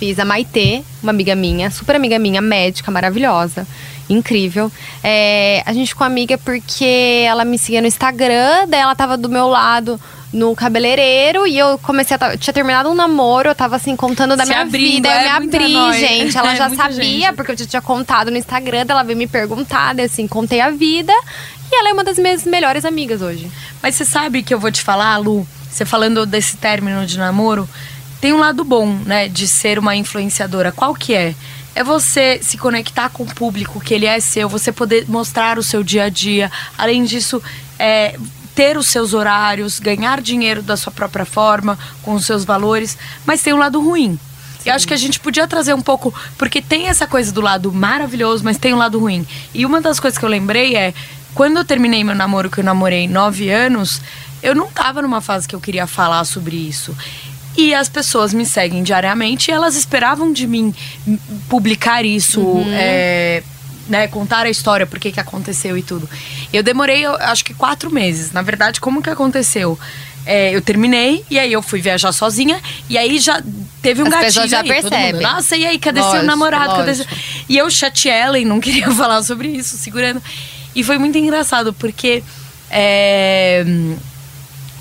Fiz 0.00 0.18
a 0.18 0.24
Maitê, 0.24 0.82
uma 1.02 1.12
amiga 1.12 1.34
minha, 1.34 1.70
super 1.70 1.94
amiga 1.94 2.18
minha, 2.18 2.40
médica, 2.40 2.90
maravilhosa, 2.90 3.66
incrível. 4.08 4.72
É, 5.04 5.62
a 5.66 5.74
gente 5.74 5.88
ficou 5.88 6.06
amiga 6.06 6.38
porque 6.38 7.26
ela 7.28 7.44
me 7.44 7.58
seguia 7.58 7.82
no 7.82 7.86
Instagram, 7.86 8.66
daí 8.66 8.80
ela 8.80 8.94
tava 8.94 9.18
do 9.18 9.28
meu 9.28 9.46
lado 9.46 10.00
no 10.32 10.56
cabeleireiro 10.56 11.46
e 11.46 11.58
eu 11.58 11.76
comecei 11.76 12.16
a. 12.18 12.34
Tinha 12.38 12.54
terminado 12.54 12.88
um 12.88 12.94
namoro, 12.94 13.50
eu 13.50 13.54
tava 13.54 13.76
assim, 13.76 13.94
contando 13.94 14.38
da 14.38 14.44
Se 14.44 14.48
minha 14.48 14.62
abrindo, 14.62 14.94
vida. 14.94 15.08
É 15.10 15.18
eu 15.18 15.22
me 15.22 15.28
abri, 15.28 15.98
gente. 15.98 16.38
Ela 16.38 16.54
é 16.54 16.56
já 16.56 16.70
sabia, 16.70 17.02
gente. 17.02 17.32
porque 17.34 17.52
eu 17.52 17.58
já 17.58 17.66
tinha 17.66 17.82
contado 17.82 18.30
no 18.30 18.38
Instagram, 18.38 18.86
ela 18.88 19.02
veio 19.02 19.18
me 19.18 19.26
perguntar, 19.26 19.94
daí, 19.94 20.06
assim, 20.06 20.26
contei 20.26 20.62
a 20.62 20.70
vida. 20.70 21.12
E 21.70 21.74
ela 21.74 21.90
é 21.90 21.92
uma 21.92 22.04
das 22.04 22.18
minhas 22.18 22.46
melhores 22.46 22.86
amigas 22.86 23.20
hoje. 23.20 23.50
Mas 23.82 23.96
você 23.96 24.06
sabe 24.06 24.42
que 24.42 24.54
eu 24.54 24.58
vou 24.58 24.72
te 24.72 24.80
falar, 24.80 25.18
Lu, 25.18 25.46
você 25.70 25.84
falando 25.84 26.24
desse 26.24 26.56
término 26.56 27.04
de 27.04 27.18
namoro, 27.18 27.68
tem 28.20 28.32
um 28.32 28.38
lado 28.38 28.62
bom, 28.64 28.86
né, 29.06 29.28
de 29.28 29.48
ser 29.48 29.78
uma 29.78 29.96
influenciadora. 29.96 30.70
Qual 30.70 30.94
que 30.94 31.14
é? 31.14 31.34
É 31.74 31.82
você 31.82 32.40
se 32.42 32.58
conectar 32.58 33.08
com 33.08 33.22
o 33.22 33.34
público, 33.34 33.80
que 33.80 33.94
ele 33.94 34.04
é 34.04 34.20
seu, 34.20 34.48
você 34.48 34.70
poder 34.70 35.06
mostrar 35.08 35.58
o 35.58 35.62
seu 35.62 35.82
dia 35.82 36.04
a 36.04 36.08
dia. 36.08 36.50
Além 36.76 37.04
disso, 37.04 37.42
é, 37.78 38.18
ter 38.54 38.76
os 38.76 38.88
seus 38.88 39.14
horários, 39.14 39.78
ganhar 39.78 40.20
dinheiro 40.20 40.62
da 40.62 40.76
sua 40.76 40.92
própria 40.92 41.24
forma, 41.24 41.78
com 42.02 42.12
os 42.12 42.26
seus 42.26 42.44
valores. 42.44 42.98
Mas 43.24 43.40
tem 43.40 43.54
um 43.54 43.58
lado 43.58 43.80
ruim. 43.80 44.18
Sim. 44.58 44.68
Eu 44.68 44.74
acho 44.74 44.86
que 44.86 44.92
a 44.92 44.98
gente 44.98 45.18
podia 45.18 45.46
trazer 45.46 45.72
um 45.72 45.80
pouco, 45.80 46.12
porque 46.36 46.60
tem 46.60 46.88
essa 46.88 47.06
coisa 47.06 47.32
do 47.32 47.40
lado 47.40 47.72
maravilhoso, 47.72 48.44
mas 48.44 48.58
tem 48.58 48.74
um 48.74 48.78
lado 48.78 48.98
ruim. 48.98 49.26
E 49.54 49.64
uma 49.64 49.80
das 49.80 49.98
coisas 49.98 50.18
que 50.18 50.24
eu 50.24 50.28
lembrei 50.28 50.76
é, 50.76 50.92
quando 51.34 51.56
eu 51.56 51.64
terminei 51.64 52.04
meu 52.04 52.14
namoro, 52.14 52.50
que 52.50 52.60
eu 52.60 52.64
namorei 52.64 53.08
nove 53.08 53.48
anos, 53.48 54.02
eu 54.42 54.54
não 54.54 54.68
tava 54.68 55.00
numa 55.00 55.20
fase 55.20 55.46
que 55.46 55.54
eu 55.54 55.60
queria 55.60 55.86
falar 55.86 56.24
sobre 56.24 56.56
isso. 56.56 56.94
E 57.60 57.74
as 57.74 57.90
pessoas 57.90 58.32
me 58.32 58.46
seguem 58.46 58.82
diariamente 58.82 59.50
e 59.50 59.52
elas 59.52 59.76
esperavam 59.76 60.32
de 60.32 60.46
mim 60.46 60.74
publicar 61.46 62.06
isso, 62.06 62.40
uhum. 62.40 62.72
é, 62.72 63.42
né, 63.86 64.08
contar 64.08 64.46
a 64.46 64.48
história, 64.48 64.86
por 64.86 64.98
que 64.98 65.12
que 65.12 65.20
aconteceu 65.20 65.76
e 65.76 65.82
tudo. 65.82 66.08
Eu 66.50 66.62
demorei, 66.62 67.04
eu, 67.04 67.14
acho 67.16 67.44
que 67.44 67.52
quatro 67.52 67.92
meses. 67.92 68.32
Na 68.32 68.40
verdade, 68.40 68.80
como 68.80 69.02
que 69.02 69.10
aconteceu? 69.10 69.78
É, 70.24 70.56
eu 70.56 70.62
terminei 70.62 71.22
e 71.30 71.38
aí 71.38 71.52
eu 71.52 71.60
fui 71.60 71.82
viajar 71.82 72.12
sozinha 72.12 72.58
e 72.88 72.96
aí 72.96 73.18
já 73.18 73.42
teve 73.82 74.02
um 74.02 74.06
As 74.06 74.12
gatilho 74.12 74.48
já 74.48 74.64
percebem. 74.64 75.20
Nossa, 75.20 75.54
e 75.54 75.66
aí, 75.66 75.78
cadê 75.78 76.00
lógico, 76.00 76.16
seu 76.16 76.26
namorado? 76.26 76.76
Cadê 76.76 76.94
seu... 76.94 77.06
E 77.46 77.58
eu 77.58 77.68
chateei 77.68 78.14
ela 78.14 78.38
e 78.38 78.44
não 78.46 78.58
queria 78.60 78.90
falar 78.90 79.22
sobre 79.22 79.48
isso, 79.48 79.76
segurando. 79.76 80.22
E 80.74 80.82
foi 80.82 80.96
muito 80.96 81.18
engraçado, 81.18 81.74
porque 81.74 82.22
é, 82.70 83.66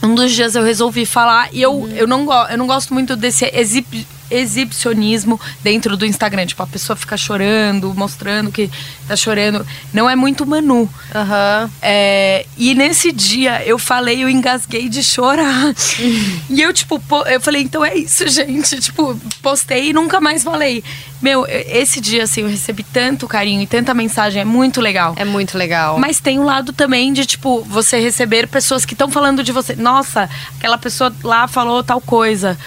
um 0.02 0.16
dos 0.16 0.32
dias 0.32 0.56
eu 0.56 0.64
resolvi 0.64 1.06
falar 1.06 1.50
e 1.52 1.62
eu, 1.62 1.90
eu, 1.96 2.08
não, 2.08 2.26
eu 2.50 2.58
não 2.58 2.68
gosto 2.68 2.94
muito 2.94 3.16
desse 3.16 3.46
exib, 3.54 4.06
exibicionismo 4.30 5.40
dentro 5.64 5.96
do 5.98 6.06
Instagram. 6.06 6.46
Tipo, 6.46 6.64
a 6.64 6.68
pessoa 6.68 6.96
fica 6.96 7.18
chorando, 7.18 7.94
mostrando 7.96 8.52
que 8.52 8.70
tá 9.08 9.16
chorando. 9.16 9.66
Não 9.94 10.10
é 10.10 10.16
muito 10.16 10.46
Manu. 10.46 10.82
Uhum. 10.82 11.70
É, 11.82 12.46
e 12.58 12.74
nesse 12.76 13.12
dia 13.12 13.64
eu 13.66 13.78
falei, 13.80 14.24
eu 14.24 14.30
engasguei 14.30 14.90
de 14.90 15.04
chorar. 15.04 15.74
Uhum. 16.00 16.40
E 16.50 16.62
eu, 16.62 16.74
tipo, 16.74 17.02
eu 17.28 17.40
falei, 17.40 17.62
então 17.62 17.86
é 17.86 17.96
isso, 17.96 18.28
gente. 18.28 18.80
Tipo, 18.80 19.20
postei 19.42 19.90
e 19.90 19.94
nunca 19.94 20.20
mais 20.20 20.44
falei. 20.44 20.84
Meu, 21.22 21.46
esse 21.48 22.00
dia, 22.00 22.24
assim, 22.24 22.42
eu 22.42 22.50
recebi 22.50 22.84
tanto 22.84 23.28
carinho 23.28 23.62
e 23.62 23.68
tanta 23.68 23.94
mensagem, 23.94 24.42
é 24.42 24.46
muito 24.46 24.82
legal. 24.82 25.14
É 25.18 25.26
muito 25.26 25.58
legal. 25.58 26.00
Mas 26.00 26.20
tem 26.20 26.40
um 26.40 26.44
lado 26.44 26.74
também 26.74 27.12
de, 27.14 27.26
tipo, 27.26 27.62
você 27.64 28.00
receber 28.00 28.48
pessoas 28.48 28.86
que 28.86 28.94
estão 28.94 29.10
falando 29.10 29.44
de 29.44 29.52
você. 29.52 29.76
Nossa, 29.76 30.30
aquela 30.58 30.78
pessoa 30.78 31.14
lá 31.24 31.48
falou 31.48 31.84
tal 31.84 32.02
coisa 32.02 32.58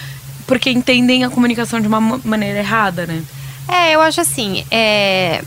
porque 0.47 0.71
entendem 0.71 1.25
a 1.25 1.31
comunicação 1.31 1.81
de 1.81 1.87
uma 1.87 2.01
maneira 2.01 2.59
errada, 2.59 3.07
né? 3.07 3.23
É, 3.69 3.95
eu 3.95 4.01
acho 4.01 4.21
assim, 4.21 4.65
é, 4.71 5.43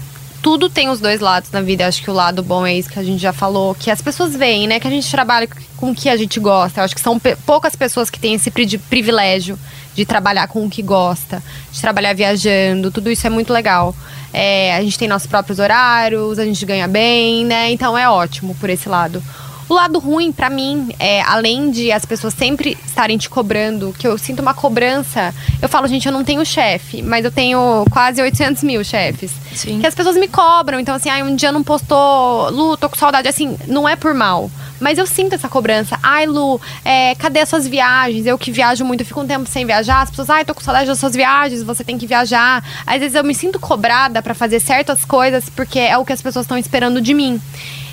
tudo 0.45 0.69
tem 0.69 0.89
os 0.89 0.99
dois 0.99 1.19
lados 1.19 1.49
na 1.51 1.59
vida. 1.59 1.87
Acho 1.87 2.03
que 2.03 2.11
o 2.11 2.13
lado 2.13 2.43
bom 2.43 2.65
é 2.65 2.75
isso 2.75 2.87
que 2.87 2.99
a 2.99 3.03
gente 3.03 3.19
já 3.19 3.33
falou, 3.33 3.73
que 3.73 3.89
as 3.89 3.99
pessoas 3.99 4.35
veem, 4.35 4.67
né? 4.67 4.79
Que 4.79 4.87
a 4.87 4.91
gente 4.91 5.09
trabalha 5.09 5.47
com 5.75 5.89
o 5.89 5.95
que 5.95 6.07
a 6.07 6.15
gente 6.15 6.39
gosta. 6.39 6.79
Eu 6.79 6.85
acho 6.85 6.93
que 6.93 7.01
são 7.01 7.19
poucas 7.45 7.75
pessoas 7.75 8.11
que 8.11 8.19
têm 8.19 8.35
esse 8.35 8.51
privilégio 8.51 9.57
de 9.95 10.05
trabalhar 10.05 10.47
com 10.47 10.65
o 10.65 10.69
que 10.69 10.83
gosta, 10.83 11.41
de 11.71 11.81
trabalhar 11.81 12.13
viajando. 12.13 12.91
Tudo 12.91 13.09
isso 13.09 13.25
é 13.25 13.29
muito 13.29 13.51
legal. 13.51 13.95
É, 14.31 14.75
a 14.75 14.83
gente 14.83 14.99
tem 14.99 15.07
nossos 15.07 15.27
próprios 15.27 15.59
horários, 15.59 16.37
a 16.37 16.45
gente 16.45 16.63
ganha 16.63 16.87
bem, 16.87 17.43
né? 17.43 17.71
Então 17.71 17.97
é 17.97 18.07
ótimo 18.07 18.53
por 18.53 18.69
esse 18.69 18.87
lado. 18.87 19.23
O 19.67 19.73
lado 19.73 19.97
ruim, 19.97 20.31
para 20.31 20.49
mim, 20.49 20.89
é 20.99 21.21
além 21.21 21.71
de 21.71 21.91
as 21.91 22.05
pessoas 22.05 22.33
sempre 22.33 22.77
estarem 22.85 23.17
te 23.17 23.29
cobrando, 23.29 23.95
que 23.97 24.07
eu 24.07 24.17
sinto 24.17 24.41
uma 24.41 24.53
cobrança. 24.53 25.33
Eu 25.61 25.67
falo, 25.67 25.87
gente, 25.87 26.05
eu 26.05 26.11
não 26.11 26.23
tenho 26.23 26.45
chefe, 26.45 27.01
mas 27.01 27.25
eu 27.25 27.31
tenho 27.31 27.83
quase 27.89 28.21
800 28.21 28.61
mil 28.63 28.83
chefes. 28.83 29.31
Sim. 29.53 29.79
Que 29.79 29.87
as 29.87 29.95
pessoas 29.95 30.17
me 30.17 30.27
cobram. 30.27 30.79
Então, 30.79 30.93
assim, 30.93 31.09
ah, 31.09 31.23
um 31.23 31.35
dia 31.35 31.51
não 31.51 31.63
postou, 31.63 32.49
Lu, 32.51 32.77
tô 32.77 32.87
com 32.87 32.95
saudade. 32.95 33.27
Assim, 33.27 33.57
não 33.67 33.89
é 33.89 33.95
por 33.95 34.13
mal. 34.13 34.51
Mas 34.79 34.97
eu 34.97 35.07
sinto 35.07 35.33
essa 35.33 35.49
cobrança. 35.49 35.97
Ai, 36.03 36.27
Lu, 36.27 36.61
é, 36.83 37.15
cadê 37.15 37.39
as 37.39 37.49
suas 37.49 37.67
viagens? 37.67 38.25
Eu 38.25 38.37
que 38.37 38.51
viajo 38.51 38.85
muito, 38.85 39.01
eu 39.01 39.05
fico 39.05 39.21
um 39.21 39.27
tempo 39.27 39.49
sem 39.49 39.65
viajar. 39.65 40.01
As 40.01 40.09
pessoas, 40.09 40.29
ai, 40.29 40.45
tô 40.45 40.53
com 40.53 40.61
saudade 40.61 40.87
das 40.87 40.99
suas 40.99 41.15
viagens, 41.15 41.63
você 41.63 41.83
tem 41.83 41.97
que 41.97 42.05
viajar. 42.05 42.63
Às 42.85 42.99
vezes 42.99 43.15
eu 43.15 43.23
me 43.23 43.33
sinto 43.33 43.59
cobrada 43.59 44.21
para 44.21 44.33
fazer 44.33 44.59
certas 44.59 45.03
coisas 45.05 45.49
porque 45.49 45.79
é 45.79 45.97
o 45.97 46.05
que 46.05 46.13
as 46.13 46.21
pessoas 46.21 46.43
estão 46.43 46.57
esperando 46.57 47.01
de 47.01 47.13
mim. 47.13 47.41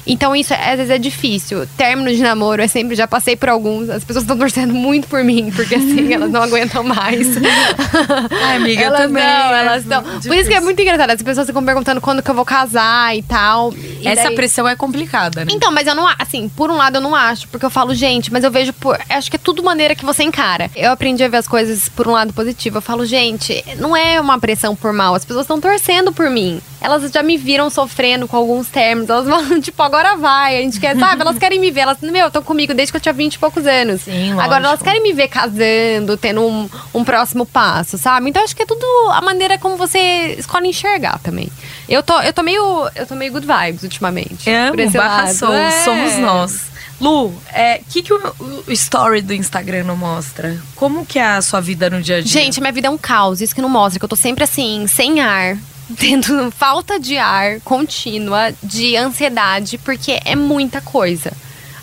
Então 0.06 0.34
isso 0.34 0.52
às 0.54 0.76
vezes 0.76 0.90
é 0.90 0.98
difícil. 0.98 1.66
Término 1.76 2.10
de 2.14 2.20
namoro, 2.22 2.62
eu 2.62 2.68
sempre 2.68 2.94
já 2.96 3.06
passei 3.06 3.36
por 3.36 3.48
alguns. 3.48 3.88
As 3.88 4.02
pessoas 4.04 4.24
estão 4.24 4.36
torcendo 4.36 4.74
muito 4.74 5.06
por 5.08 5.22
mim, 5.24 5.52
porque 5.54 5.74
assim, 5.76 6.12
elas 6.12 6.30
não 6.30 6.42
aguentam 6.42 6.82
mais. 6.82 7.28
Ai, 8.42 8.56
amiga, 8.56 8.82
elas 8.82 9.00
eu 9.00 9.06
também. 9.06 9.22
Não, 9.22 9.30
é 9.54 9.60
elas 9.60 9.84
não. 9.86 10.02
difícil. 10.02 10.30
Por 10.30 10.36
isso 10.36 10.48
que 10.48 10.54
é 10.56 10.60
muito 10.60 10.80
engraçado. 10.82 11.10
As 11.10 11.22
pessoas 11.22 11.46
ficam 11.46 11.64
perguntando 11.64 12.00
quando 12.00 12.22
que 12.22 12.30
eu 12.30 12.34
vou 12.34 12.44
casar 12.44 13.16
e 13.16 13.22
tal. 13.22 13.72
E 14.00 14.06
Essa 14.06 14.24
daí- 14.24 14.34
pressão 14.34 14.66
é 14.68 14.74
complicada, 14.76 15.44
né? 15.44 15.52
então, 15.52 15.70
mas 15.70 15.86
eu 15.86 15.94
não, 15.94 16.06
assim, 16.18 16.48
por 16.48 16.70
um 16.70 16.76
lado 16.76 16.96
eu 16.96 17.00
não 17.00 17.14
acho, 17.14 17.48
porque 17.48 17.64
eu 17.64 17.70
falo, 17.70 17.94
gente, 17.94 18.32
mas 18.32 18.44
eu 18.44 18.50
vejo 18.50 18.72
por, 18.72 18.98
acho 19.08 19.30
que 19.30 19.36
é 19.36 19.40
tudo 19.42 19.62
maneira 19.62 19.94
que 19.94 20.04
você 20.04 20.22
encara. 20.22 20.70
Eu 20.74 20.90
aprendi 20.92 21.22
a 21.22 21.28
ver 21.28 21.36
as 21.38 21.48
coisas 21.48 21.88
por 21.88 22.08
um 22.08 22.12
lado 22.12 22.32
positivo. 22.32 22.78
Eu 22.78 22.82
falo, 22.82 23.04
gente, 23.06 23.64
não 23.78 23.96
é 23.96 24.20
uma 24.20 24.38
pressão 24.38 24.74
por 24.74 24.92
mal, 24.92 25.14
as 25.14 25.24
pessoas 25.24 25.44
estão 25.44 25.60
torcendo 25.60 26.12
por 26.12 26.28
mim. 26.30 26.60
Elas 26.80 27.10
já 27.12 27.22
me 27.22 27.36
viram 27.36 27.70
sofrendo 27.70 28.26
com 28.26 28.36
alguns 28.36 28.68
termos, 28.68 29.08
elas 29.08 29.26
vão, 29.28 29.60
tipo, 29.60 29.82
agora 29.92 30.16
vai, 30.16 30.56
a 30.56 30.60
gente 30.62 30.80
quer, 30.80 30.96
sabe? 30.98 31.20
Elas 31.20 31.36
querem 31.38 31.60
me 31.60 31.70
ver, 31.70 31.80
elas, 31.80 31.98
meu, 32.00 32.28
estão 32.28 32.42
comigo 32.42 32.72
desde 32.72 32.90
que 32.90 32.96
eu 32.96 33.00
tinha 33.00 33.12
20 33.12 33.34
e 33.34 33.38
poucos 33.38 33.66
anos. 33.66 34.00
Sim, 34.02 34.32
Agora 34.40 34.64
elas 34.64 34.80
querem 34.80 35.02
me 35.02 35.12
ver 35.12 35.28
casando, 35.28 36.16
tendo 36.16 36.40
um, 36.40 36.68
um 36.94 37.04
próximo 37.04 37.44
passo, 37.44 37.98
sabe? 37.98 38.30
Então 38.30 38.42
acho 38.42 38.56
que 38.56 38.62
é 38.62 38.66
tudo 38.66 38.86
a 39.10 39.20
maneira 39.20 39.58
como 39.58 39.76
você 39.76 40.34
escolhe 40.38 40.68
enxergar 40.68 41.18
também. 41.18 41.50
Eu 41.88 42.02
tô, 42.02 42.18
eu 42.22 42.32
tô 42.32 42.42
meio, 42.42 42.88
eu 42.96 43.06
tô 43.06 43.14
meio 43.14 43.32
good 43.32 43.46
vibes 43.46 43.82
ultimamente. 43.82 44.48
Eu 44.48 44.70
por 44.70 44.80
esse 44.80 44.96
barra 44.96 45.24
lado. 45.24 45.34
Soul, 45.34 45.52
É. 45.52 45.70
somos 45.84 46.16
nós. 46.18 46.72
Lu, 47.00 47.26
o 47.26 47.42
é, 47.52 47.80
que, 47.90 48.00
que 48.00 48.14
o, 48.14 48.34
o 48.66 48.72
story 48.72 49.20
do 49.20 49.34
Instagram 49.34 49.84
não 49.84 49.96
mostra? 49.96 50.56
Como 50.76 51.04
que 51.04 51.18
é 51.18 51.24
a 51.24 51.42
sua 51.42 51.60
vida 51.60 51.90
no 51.90 52.00
dia 52.00 52.18
a 52.18 52.20
dia? 52.20 52.30
Gente, 52.30 52.60
minha 52.60 52.72
vida 52.72 52.86
é 52.86 52.90
um 52.90 52.96
caos. 52.96 53.40
Isso 53.40 53.54
que 53.54 53.60
não 53.60 53.68
mostra, 53.68 53.98
que 53.98 54.04
eu 54.04 54.08
tô 54.08 54.14
sempre 54.16 54.44
assim, 54.44 54.86
sem 54.86 55.20
ar. 55.20 55.58
Tendo 55.98 56.50
falta 56.50 56.98
de 56.98 57.16
ar 57.18 57.60
contínua, 57.60 58.52
de 58.62 58.96
ansiedade, 58.96 59.78
porque 59.78 60.20
é 60.24 60.34
muita 60.34 60.80
coisa. 60.80 61.32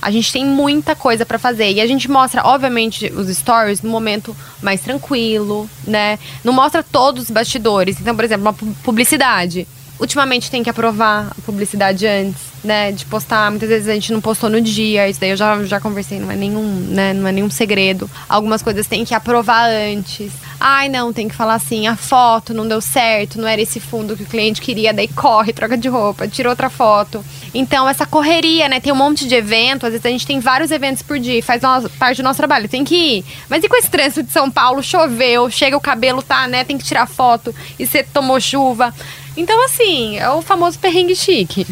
A 0.01 0.09
gente 0.11 0.31
tem 0.31 0.45
muita 0.45 0.95
coisa 0.95 1.25
pra 1.25 1.37
fazer. 1.37 1.71
E 1.73 1.81
a 1.81 1.87
gente 1.87 2.09
mostra, 2.09 2.41
obviamente, 2.45 3.11
os 3.13 3.27
stories 3.35 3.81
no 3.81 3.89
momento 3.89 4.35
mais 4.61 4.79
tranquilo, 4.81 5.69
né? 5.85 6.17
Não 6.43 6.53
mostra 6.53 6.81
todos 6.81 7.23
os 7.23 7.29
bastidores. 7.29 7.99
Então, 7.99 8.15
por 8.15 8.23
exemplo, 8.23 8.43
uma 8.45 8.53
pu- 8.53 8.73
publicidade. 8.83 9.67
Ultimamente 9.99 10.49
tem 10.49 10.63
que 10.63 10.69
aprovar 10.69 11.27
a 11.37 11.41
publicidade 11.41 12.07
antes, 12.07 12.41
né? 12.63 12.91
De 12.91 13.05
postar. 13.05 13.49
Muitas 13.49 13.69
vezes 13.69 13.87
a 13.87 13.93
gente 13.93 14.13
não 14.13 14.21
postou 14.21 14.49
no 14.49 14.61
dia. 14.61 15.09
Isso 15.09 15.19
daí 15.19 15.31
eu 15.31 15.37
já, 15.37 15.63
já 15.63 15.79
conversei, 15.79 16.19
não 16.19 16.31
é 16.31 16.35
nenhum, 16.35 16.63
né? 16.89 17.13
Não 17.13 17.27
é 17.27 17.31
nenhum 17.31 17.49
segredo. 17.49 18.09
Algumas 18.27 18.61
coisas 18.61 18.87
tem 18.87 19.03
que 19.03 19.13
aprovar 19.13 19.69
antes. 19.69 20.31
Ai, 20.59 20.89
não, 20.89 21.13
tem 21.13 21.27
que 21.27 21.35
falar 21.35 21.53
assim, 21.53 21.87
a 21.87 21.95
foto 21.95 22.53
não 22.53 22.67
deu 22.67 22.81
certo, 22.81 23.39
não 23.39 23.47
era 23.47 23.61
esse 23.61 23.79
fundo 23.79 24.15
que 24.17 24.23
o 24.23 24.25
cliente 24.25 24.59
queria, 24.61 24.93
daí 24.93 25.07
corre, 25.07 25.53
troca 25.53 25.77
de 25.77 25.87
roupa, 25.87 26.27
tira 26.27 26.49
outra 26.49 26.69
foto. 26.69 27.23
Então, 27.53 27.87
essa 27.87 28.05
correria, 28.05 28.67
né? 28.67 28.81
Tem 28.81 28.91
um 28.91 28.95
monte 28.95 29.25
de 29.25 29.35
evento, 29.35 29.85
às 29.85 29.93
vezes 29.93 30.05
a 30.05 30.09
gente 30.09 30.27
tem 30.27 30.41
vários 30.41 30.69
eventos 30.69 31.01
por 31.01 31.17
dia, 31.17 31.41
faz 31.41 31.61
parte 31.97 32.17
do 32.17 32.23
nosso 32.23 32.37
trabalho, 32.37 32.67
tem 32.67 32.83
que 32.83 32.95
ir. 32.95 33.25
Mas 33.47 33.63
e 33.63 33.69
com 33.69 33.75
esse 33.77 33.89
trânsito 33.89 34.23
de 34.23 34.33
São 34.33 34.51
Paulo, 34.51 34.83
choveu, 34.83 35.49
chega 35.49 35.77
o 35.77 35.81
cabelo, 35.81 36.21
tá, 36.21 36.45
né? 36.45 36.65
Tem 36.65 36.77
que 36.77 36.83
tirar 36.83 37.07
foto 37.07 37.55
e 37.77 37.85
você 37.85 38.03
tomou 38.03 38.39
chuva. 38.39 38.93
Então, 39.37 39.63
assim, 39.65 40.17
é 40.17 40.29
o 40.29 40.41
famoso 40.41 40.77
perrengue 40.79 41.15
chique. 41.15 41.65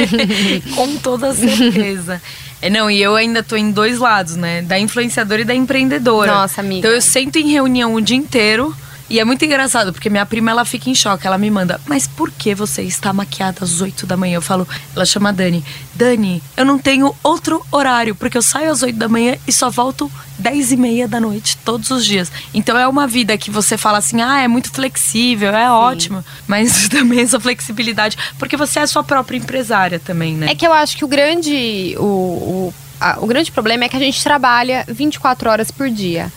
Com 0.74 0.96
toda 0.96 1.32
certeza. 1.34 2.20
É, 2.60 2.70
não, 2.70 2.88
e 2.88 3.02
eu 3.02 3.16
ainda 3.16 3.42
tô 3.42 3.56
em 3.56 3.72
dois 3.72 3.98
lados, 3.98 4.36
né? 4.36 4.62
Da 4.62 4.78
influenciadora 4.78 5.40
e 5.40 5.44
da 5.44 5.54
empreendedora. 5.54 6.32
Nossa, 6.32 6.60
amiga. 6.60 6.78
Então 6.78 6.90
eu 6.90 7.02
sento 7.02 7.36
em 7.36 7.50
reunião 7.50 7.94
o 7.94 8.00
dia 8.00 8.16
inteiro. 8.16 8.74
E 9.10 9.18
é 9.20 9.24
muito 9.24 9.44
engraçado, 9.44 9.92
porque 9.92 10.08
minha 10.08 10.24
prima 10.24 10.50
ela 10.50 10.64
fica 10.64 10.88
em 10.88 10.94
choque. 10.94 11.26
Ela 11.26 11.36
me 11.38 11.50
manda, 11.50 11.80
mas 11.86 12.06
por 12.06 12.30
que 12.30 12.54
você 12.54 12.82
está 12.82 13.12
maquiada 13.12 13.58
às 13.62 13.80
8 13.80 14.06
da 14.06 14.16
manhã? 14.16 14.36
Eu 14.36 14.42
falo, 14.42 14.66
ela 14.96 15.04
chama 15.04 15.28
a 15.28 15.32
Dani. 15.32 15.64
Dani, 15.94 16.42
eu 16.56 16.64
não 16.64 16.78
tenho 16.78 17.14
outro 17.22 17.64
horário, 17.70 18.14
porque 18.14 18.38
eu 18.38 18.42
saio 18.42 18.70
às 18.70 18.82
8 18.82 18.96
da 18.96 19.08
manhã 19.08 19.36
e 19.46 19.52
só 19.52 19.68
volto 19.68 20.10
10 20.38 20.72
e 20.72 20.76
meia 20.76 21.06
da 21.06 21.20
noite, 21.20 21.56
todos 21.58 21.90
os 21.90 22.04
dias. 22.06 22.32
Então 22.54 22.76
é 22.78 22.88
uma 22.88 23.06
vida 23.06 23.36
que 23.36 23.50
você 23.50 23.76
fala 23.76 23.98
assim, 23.98 24.22
ah, 24.22 24.40
é 24.40 24.48
muito 24.48 24.70
flexível, 24.70 25.50
é 25.54 25.70
ótimo. 25.70 26.24
Mas 26.46 26.88
também 26.90 27.20
essa 27.20 27.38
flexibilidade, 27.38 28.16
porque 28.38 28.56
você 28.56 28.78
é 28.78 28.82
a 28.82 28.86
sua 28.86 29.04
própria 29.04 29.36
empresária 29.36 29.98
também, 30.00 30.34
né? 30.34 30.50
É 30.50 30.54
que 30.54 30.66
eu 30.66 30.72
acho 30.72 30.96
que 30.96 31.04
o 31.04 31.08
grande. 31.08 31.94
O, 31.98 32.02
o, 32.04 32.74
a- 33.00 33.18
o 33.20 33.26
grande 33.26 33.50
problema 33.52 33.84
é 33.84 33.88
que 33.88 33.96
a 33.96 34.00
gente 34.00 34.22
trabalha 34.22 34.84
24 34.88 35.50
horas 35.50 35.70
por 35.70 35.90
dia. 35.90 36.32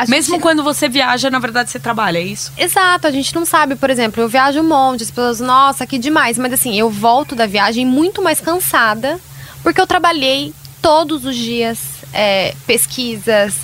Gente- 0.00 0.10
Mesmo 0.10 0.40
quando 0.40 0.62
você 0.64 0.88
viaja, 0.88 1.30
na 1.30 1.38
verdade 1.38 1.70
você 1.70 1.78
trabalha, 1.78 2.18
é 2.18 2.22
isso? 2.22 2.52
Exato, 2.56 3.06
a 3.06 3.10
gente 3.10 3.34
não 3.34 3.44
sabe, 3.44 3.76
por 3.76 3.90
exemplo, 3.90 4.22
eu 4.22 4.28
viajo 4.28 4.60
um 4.60 4.68
monte, 4.68 5.02
as 5.04 5.10
pessoas, 5.10 5.40
nossa, 5.40 5.86
que 5.86 5.98
demais. 5.98 6.36
Mas 6.38 6.52
assim, 6.52 6.78
eu 6.78 6.90
volto 6.90 7.34
da 7.36 7.46
viagem 7.46 7.86
muito 7.86 8.22
mais 8.22 8.40
cansada, 8.40 9.18
porque 9.62 9.80
eu 9.80 9.86
trabalhei 9.86 10.52
todos 10.82 11.24
os 11.24 11.36
dias 11.36 11.78
é, 12.12 12.54
pesquisas, 12.66 13.54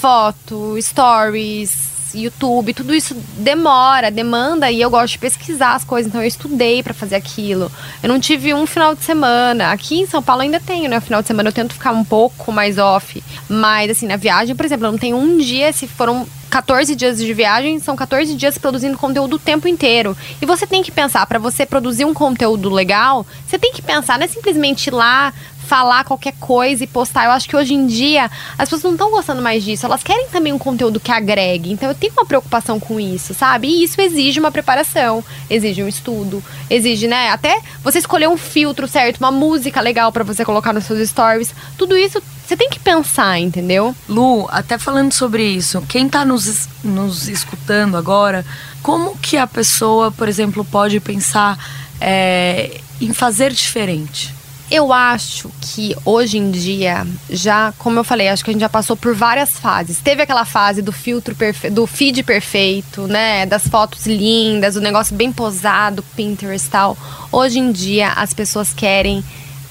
foto, 0.00 0.76
stories, 0.80 1.89
YouTube, 2.14 2.74
tudo 2.74 2.94
isso 2.94 3.14
demora, 3.36 4.10
demanda 4.10 4.70
e 4.70 4.80
eu 4.80 4.90
gosto 4.90 5.12
de 5.12 5.18
pesquisar 5.18 5.74
as 5.74 5.84
coisas, 5.84 6.08
então 6.08 6.20
eu 6.20 6.26
estudei 6.26 6.82
pra 6.82 6.94
fazer 6.94 7.16
aquilo. 7.16 7.70
Eu 8.02 8.08
não 8.08 8.20
tive 8.20 8.52
um 8.54 8.66
final 8.66 8.94
de 8.94 9.02
semana. 9.04 9.72
Aqui 9.72 10.00
em 10.00 10.06
São 10.06 10.22
Paulo 10.22 10.42
ainda 10.42 10.60
tenho, 10.60 10.88
né? 10.88 10.98
O 10.98 11.02
final 11.02 11.22
de 11.22 11.28
semana 11.28 11.48
eu 11.48 11.52
tento 11.52 11.74
ficar 11.74 11.92
um 11.92 12.04
pouco 12.04 12.52
mais 12.52 12.78
off, 12.78 13.22
mas 13.48 13.90
assim, 13.90 14.06
na 14.06 14.16
viagem, 14.16 14.54
por 14.54 14.64
exemplo, 14.64 14.86
eu 14.86 14.92
não 14.92 14.98
tenho 14.98 15.16
um 15.16 15.38
dia, 15.38 15.72
se 15.72 15.86
foram 15.86 16.26
14 16.50 16.96
dias 16.96 17.18
de 17.18 17.32
viagem, 17.32 17.78
são 17.78 17.94
14 17.94 18.34
dias 18.34 18.58
produzindo 18.58 18.98
conteúdo 18.98 19.36
o 19.36 19.38
tempo 19.38 19.68
inteiro. 19.68 20.16
E 20.42 20.46
você 20.46 20.66
tem 20.66 20.82
que 20.82 20.90
pensar, 20.90 21.24
pra 21.26 21.38
você 21.38 21.64
produzir 21.64 22.04
um 22.04 22.12
conteúdo 22.12 22.68
legal, 22.68 23.24
você 23.46 23.58
tem 23.58 23.72
que 23.72 23.80
pensar, 23.80 24.18
não 24.18 24.24
é 24.24 24.28
simplesmente 24.28 24.88
ir 24.88 24.94
lá, 24.94 25.32
falar 25.70 26.02
qualquer 26.02 26.34
coisa 26.40 26.82
e 26.82 26.86
postar. 26.88 27.26
Eu 27.26 27.30
acho 27.30 27.48
que 27.48 27.54
hoje 27.54 27.74
em 27.74 27.86
dia 27.86 28.28
as 28.58 28.68
pessoas 28.68 28.82
não 28.82 28.92
estão 28.94 29.08
gostando 29.12 29.40
mais 29.40 29.62
disso. 29.62 29.86
Elas 29.86 30.02
querem 30.02 30.26
também 30.26 30.52
um 30.52 30.58
conteúdo 30.58 30.98
que 30.98 31.12
agregue. 31.12 31.70
Então 31.70 31.88
eu 31.88 31.94
tenho 31.94 32.12
uma 32.12 32.26
preocupação 32.26 32.80
com 32.80 32.98
isso, 32.98 33.32
sabe? 33.34 33.68
E 33.68 33.84
isso 33.84 34.00
exige 34.00 34.40
uma 34.40 34.50
preparação, 34.50 35.24
exige 35.48 35.80
um 35.84 35.86
estudo, 35.86 36.42
exige, 36.68 37.06
né? 37.06 37.30
Até 37.30 37.60
você 37.84 37.98
escolher 37.98 38.28
um 38.28 38.36
filtro 38.36 38.88
certo, 38.88 39.18
uma 39.18 39.30
música 39.30 39.80
legal 39.80 40.10
pra 40.10 40.24
você 40.24 40.44
colocar 40.44 40.72
nos 40.72 40.86
seus 40.86 41.08
stories. 41.08 41.54
Tudo 41.78 41.96
isso 41.96 42.20
você 42.44 42.56
tem 42.56 42.68
que 42.68 42.80
pensar, 42.80 43.38
entendeu? 43.38 43.94
Lu, 44.08 44.48
até 44.50 44.76
falando 44.76 45.12
sobre 45.12 45.44
isso, 45.44 45.80
quem 45.88 46.08
tá 46.08 46.24
nos, 46.24 46.68
nos 46.82 47.28
escutando 47.28 47.96
agora, 47.96 48.44
como 48.82 49.16
que 49.16 49.36
a 49.36 49.46
pessoa, 49.46 50.10
por 50.10 50.28
exemplo, 50.28 50.64
pode 50.64 50.98
pensar 50.98 51.56
é, 52.00 52.80
em 53.00 53.12
fazer 53.12 53.52
diferente? 53.52 54.39
Eu 54.70 54.92
acho 54.92 55.50
que 55.60 55.96
hoje 56.04 56.38
em 56.38 56.48
dia, 56.50 57.04
já, 57.28 57.74
como 57.76 57.98
eu 57.98 58.04
falei, 58.04 58.28
acho 58.28 58.44
que 58.44 58.50
a 58.50 58.52
gente 58.52 58.60
já 58.60 58.68
passou 58.68 58.96
por 58.96 59.14
várias 59.16 59.58
fases. 59.58 59.98
Teve 59.98 60.22
aquela 60.22 60.44
fase 60.44 60.80
do 60.80 60.92
filtro 60.92 61.36
do 61.72 61.88
feed 61.88 62.22
perfeito, 62.22 63.08
né? 63.08 63.46
Das 63.46 63.66
fotos 63.66 64.06
lindas, 64.06 64.76
o 64.76 64.80
negócio 64.80 65.16
bem 65.16 65.32
posado, 65.32 66.04
Pinterest 66.14 66.68
e 66.68 66.70
tal. 66.70 66.96
Hoje 67.32 67.58
em 67.58 67.72
dia, 67.72 68.12
as 68.12 68.32
pessoas 68.32 68.72
querem 68.72 69.24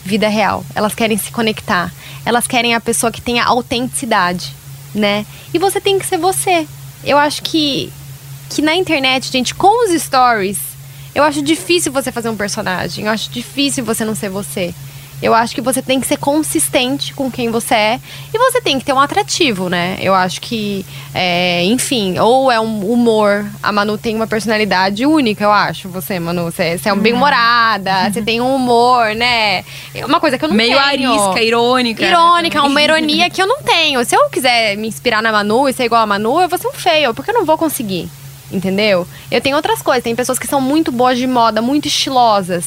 vida 0.03 0.27
real. 0.27 0.65
Elas 0.75 0.94
querem 0.94 1.18
se 1.18 1.32
conectar. 1.32 1.94
Elas 2.25 2.46
querem 2.46 2.75
a 2.75 2.82
pessoa 2.82 3.10
que 3.10 3.22
tenha 3.22 3.46
autenticidade, 3.46 4.53
né? 4.94 5.25
E 5.53 5.58
você 5.58 5.79
tem 5.79 5.98
que 5.98 6.06
ser 6.06 6.18
você. 6.18 6.68
Eu 7.06 7.18
acho 7.18 7.41
que 7.41 7.89
que 8.50 8.62
na 8.63 8.75
internet, 8.75 9.32
gente, 9.32 9.53
com 9.53 9.86
os 9.86 10.01
stories, 10.01 10.58
eu 11.20 11.24
acho 11.26 11.42
difícil 11.42 11.92
você 11.92 12.12
fazer 12.12 12.30
um 12.30 12.36
personagem. 12.38 13.06
Eu 13.06 13.12
acho 13.12 13.30
difícil 13.30 13.84
você 13.84 14.04
não 14.06 14.16
ser 14.16 14.30
você. 14.30 14.74
Eu 15.22 15.34
acho 15.34 15.54
que 15.54 15.60
você 15.60 15.82
tem 15.82 16.00
que 16.00 16.08
ser 16.08 16.16
consistente 16.16 17.14
com 17.14 17.30
quem 17.30 17.52
você 17.52 17.76
é 17.76 18.00
e 18.34 18.38
você 18.38 18.62
tem 18.62 18.80
que 18.80 18.86
ter 18.86 18.94
um 18.94 19.00
atrativo, 19.02 19.68
né? 19.68 19.98
Eu 20.00 20.16
acho 20.16 20.40
que, 20.40 20.86
é, 21.14 21.62
enfim, 21.66 22.18
ou 22.20 22.50
é 22.50 22.58
um 22.58 22.90
humor. 22.90 23.46
A 23.62 23.70
Manu 23.70 23.98
tem 23.98 24.16
uma 24.16 24.28
personalidade 24.28 25.06
única, 25.06 25.44
eu 25.44 25.52
acho. 25.52 25.90
Você, 25.90 26.22
Manu, 26.22 26.46
você, 26.46 26.78
você 26.78 26.88
é 26.88 26.94
Uhum. 26.94 27.00
bem 27.00 27.12
humorada, 27.12 27.92
você 28.10 28.22
tem 28.22 28.40
um 28.40 28.56
humor, 28.56 29.14
né? 29.14 29.66
É 29.94 30.06
uma 30.06 30.22
coisa 30.22 30.38
que 30.38 30.46
eu 30.46 30.48
não 30.50 30.56
Meio 30.56 30.78
tenho. 30.78 31.10
arisca, 31.12 31.44
irônica. 31.44 32.02
Irônica, 32.02 32.64
uma 32.64 32.82
ironia 32.82 33.30
que 33.30 33.42
eu 33.42 33.48
não 33.48 33.62
tenho. 33.62 34.06
Se 34.06 34.16
eu 34.16 34.30
quiser 34.30 34.78
me 34.78 34.88
inspirar 34.88 35.22
na 35.22 35.34
Manu 35.34 35.68
e 35.68 35.74
ser 35.74 35.84
igual 35.84 36.02
a 36.02 36.08
Manu, 36.08 36.40
eu 36.40 36.48
vou 36.48 36.58
ser 36.58 36.68
um 36.70 36.74
fail, 36.74 37.14
porque 37.14 37.32
eu 37.32 37.36
não 37.36 37.44
vou 37.46 37.58
conseguir. 37.58 38.10
Entendeu? 38.51 39.08
Eu 39.29 39.41
tenho 39.41 39.56
outras 39.56 39.82
coisas. 39.82 40.03
Tem 40.03 40.15
pessoas 40.15 40.39
que 40.39 40.48
são 40.48 40.60
muito 40.60 40.91
boas 40.91 41.18
de 41.18 41.27
moda, 41.27 41.62
muito 41.62 41.88
estilosas. 41.88 42.65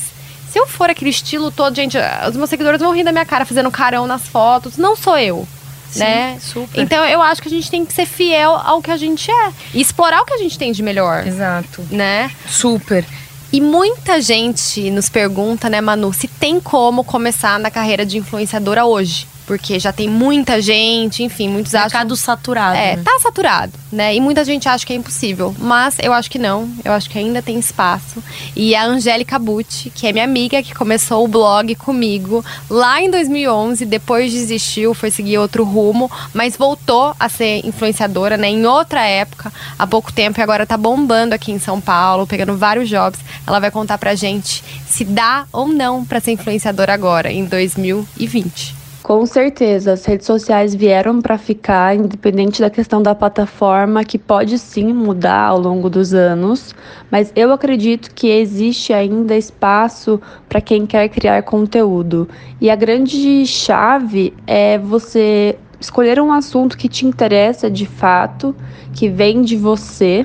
Se 0.50 0.58
eu 0.58 0.66
for 0.66 0.90
aquele 0.90 1.10
estilo 1.10 1.50
todo, 1.50 1.74
gente, 1.74 1.96
os 2.28 2.36
meus 2.36 2.50
seguidores 2.50 2.80
vão 2.80 2.94
rir 2.94 3.04
da 3.04 3.12
minha 3.12 3.24
cara 3.24 3.44
fazendo 3.44 3.70
carão 3.70 4.06
nas 4.06 4.26
fotos. 4.28 4.76
Não 4.76 4.94
sou 4.94 5.18
eu. 5.18 5.48
Sim, 5.90 6.00
né? 6.00 6.38
super. 6.40 6.80
Então 6.80 7.04
eu 7.04 7.20
acho 7.20 7.42
que 7.42 7.48
a 7.48 7.50
gente 7.50 7.70
tem 7.70 7.84
que 7.84 7.92
ser 7.92 8.06
fiel 8.06 8.52
ao 8.52 8.80
que 8.80 8.90
a 8.90 8.96
gente 8.96 9.30
é. 9.30 9.52
E 9.74 9.80
explorar 9.80 10.22
o 10.22 10.24
que 10.24 10.34
a 10.34 10.38
gente 10.38 10.58
tem 10.58 10.72
de 10.72 10.82
melhor. 10.82 11.26
Exato. 11.26 11.84
Né? 11.90 12.30
Super. 12.48 13.04
E 13.52 13.60
muita 13.60 14.20
gente 14.20 14.90
nos 14.90 15.10
pergunta, 15.10 15.68
né, 15.68 15.80
Manu, 15.80 16.12
se 16.12 16.26
tem 16.26 16.58
como 16.58 17.04
começar 17.04 17.58
na 17.58 17.70
carreira 17.70 18.06
de 18.06 18.16
influenciadora 18.16 18.86
hoje 18.86 19.26
porque 19.46 19.78
já 19.78 19.92
tem 19.92 20.08
muita 20.08 20.60
gente, 20.60 21.22
enfim, 21.22 21.48
muitos 21.48 21.72
Mercado 21.72 21.86
acham. 21.86 22.00
Mercado 22.00 22.16
saturado. 22.16 22.76
É, 22.76 22.96
né? 22.96 23.02
tá 23.04 23.18
saturado, 23.20 23.72
né? 23.90 24.14
E 24.14 24.20
muita 24.20 24.44
gente 24.44 24.68
acha 24.68 24.86
que 24.86 24.92
é 24.92 24.96
impossível. 24.96 25.54
Mas 25.58 25.96
eu 25.98 26.12
acho 26.12 26.30
que 26.30 26.38
não. 26.38 26.70
Eu 26.84 26.92
acho 26.92 27.10
que 27.10 27.18
ainda 27.18 27.42
tem 27.42 27.58
espaço. 27.58 28.22
E 28.54 28.74
a 28.74 28.84
Angélica 28.84 29.38
Butti, 29.38 29.90
que 29.90 30.06
é 30.06 30.12
minha 30.12 30.24
amiga, 30.24 30.62
que 30.62 30.74
começou 30.74 31.24
o 31.24 31.28
blog 31.28 31.74
comigo 31.74 32.44
lá 32.68 33.00
em 33.00 33.10
2011, 33.10 33.84
depois 33.86 34.32
desistiu, 34.32 34.94
foi 34.94 35.10
seguir 35.10 35.38
outro 35.38 35.64
rumo, 35.64 36.10
mas 36.32 36.56
voltou 36.56 37.14
a 37.18 37.28
ser 37.28 37.64
influenciadora, 37.66 38.36
né? 38.36 38.48
Em 38.48 38.66
outra 38.66 39.04
época, 39.04 39.52
há 39.78 39.86
pouco 39.86 40.12
tempo, 40.12 40.40
e 40.40 40.42
agora 40.42 40.66
tá 40.66 40.76
bombando 40.76 41.34
aqui 41.34 41.52
em 41.52 41.58
São 41.58 41.80
Paulo, 41.80 42.26
pegando 42.26 42.56
vários 42.56 42.88
jobs. 42.88 43.20
Ela 43.46 43.60
vai 43.60 43.70
contar 43.70 43.98
pra 43.98 44.14
gente 44.14 44.62
se 44.86 45.04
dá 45.04 45.46
ou 45.52 45.66
não 45.66 46.04
para 46.04 46.20
ser 46.20 46.32
influenciadora 46.32 46.92
agora, 46.92 47.32
em 47.32 47.44
2020. 47.44 48.81
Com 49.02 49.26
certeza, 49.26 49.94
as 49.94 50.04
redes 50.04 50.24
sociais 50.24 50.76
vieram 50.76 51.20
para 51.20 51.36
ficar, 51.36 51.96
independente 51.96 52.60
da 52.60 52.70
questão 52.70 53.02
da 53.02 53.16
plataforma, 53.16 54.04
que 54.04 54.16
pode 54.16 54.56
sim 54.60 54.92
mudar 54.92 55.48
ao 55.48 55.58
longo 55.58 55.90
dos 55.90 56.14
anos, 56.14 56.72
mas 57.10 57.32
eu 57.34 57.52
acredito 57.52 58.14
que 58.14 58.28
existe 58.28 58.92
ainda 58.92 59.36
espaço 59.36 60.20
para 60.48 60.60
quem 60.60 60.86
quer 60.86 61.08
criar 61.08 61.42
conteúdo. 61.42 62.28
E 62.60 62.70
a 62.70 62.76
grande 62.76 63.44
chave 63.44 64.32
é 64.46 64.78
você 64.78 65.58
escolher 65.80 66.20
um 66.20 66.32
assunto 66.32 66.78
que 66.78 66.88
te 66.88 67.04
interessa 67.04 67.68
de 67.68 67.86
fato, 67.86 68.54
que 68.94 69.08
vem 69.08 69.42
de 69.42 69.56
você 69.56 70.24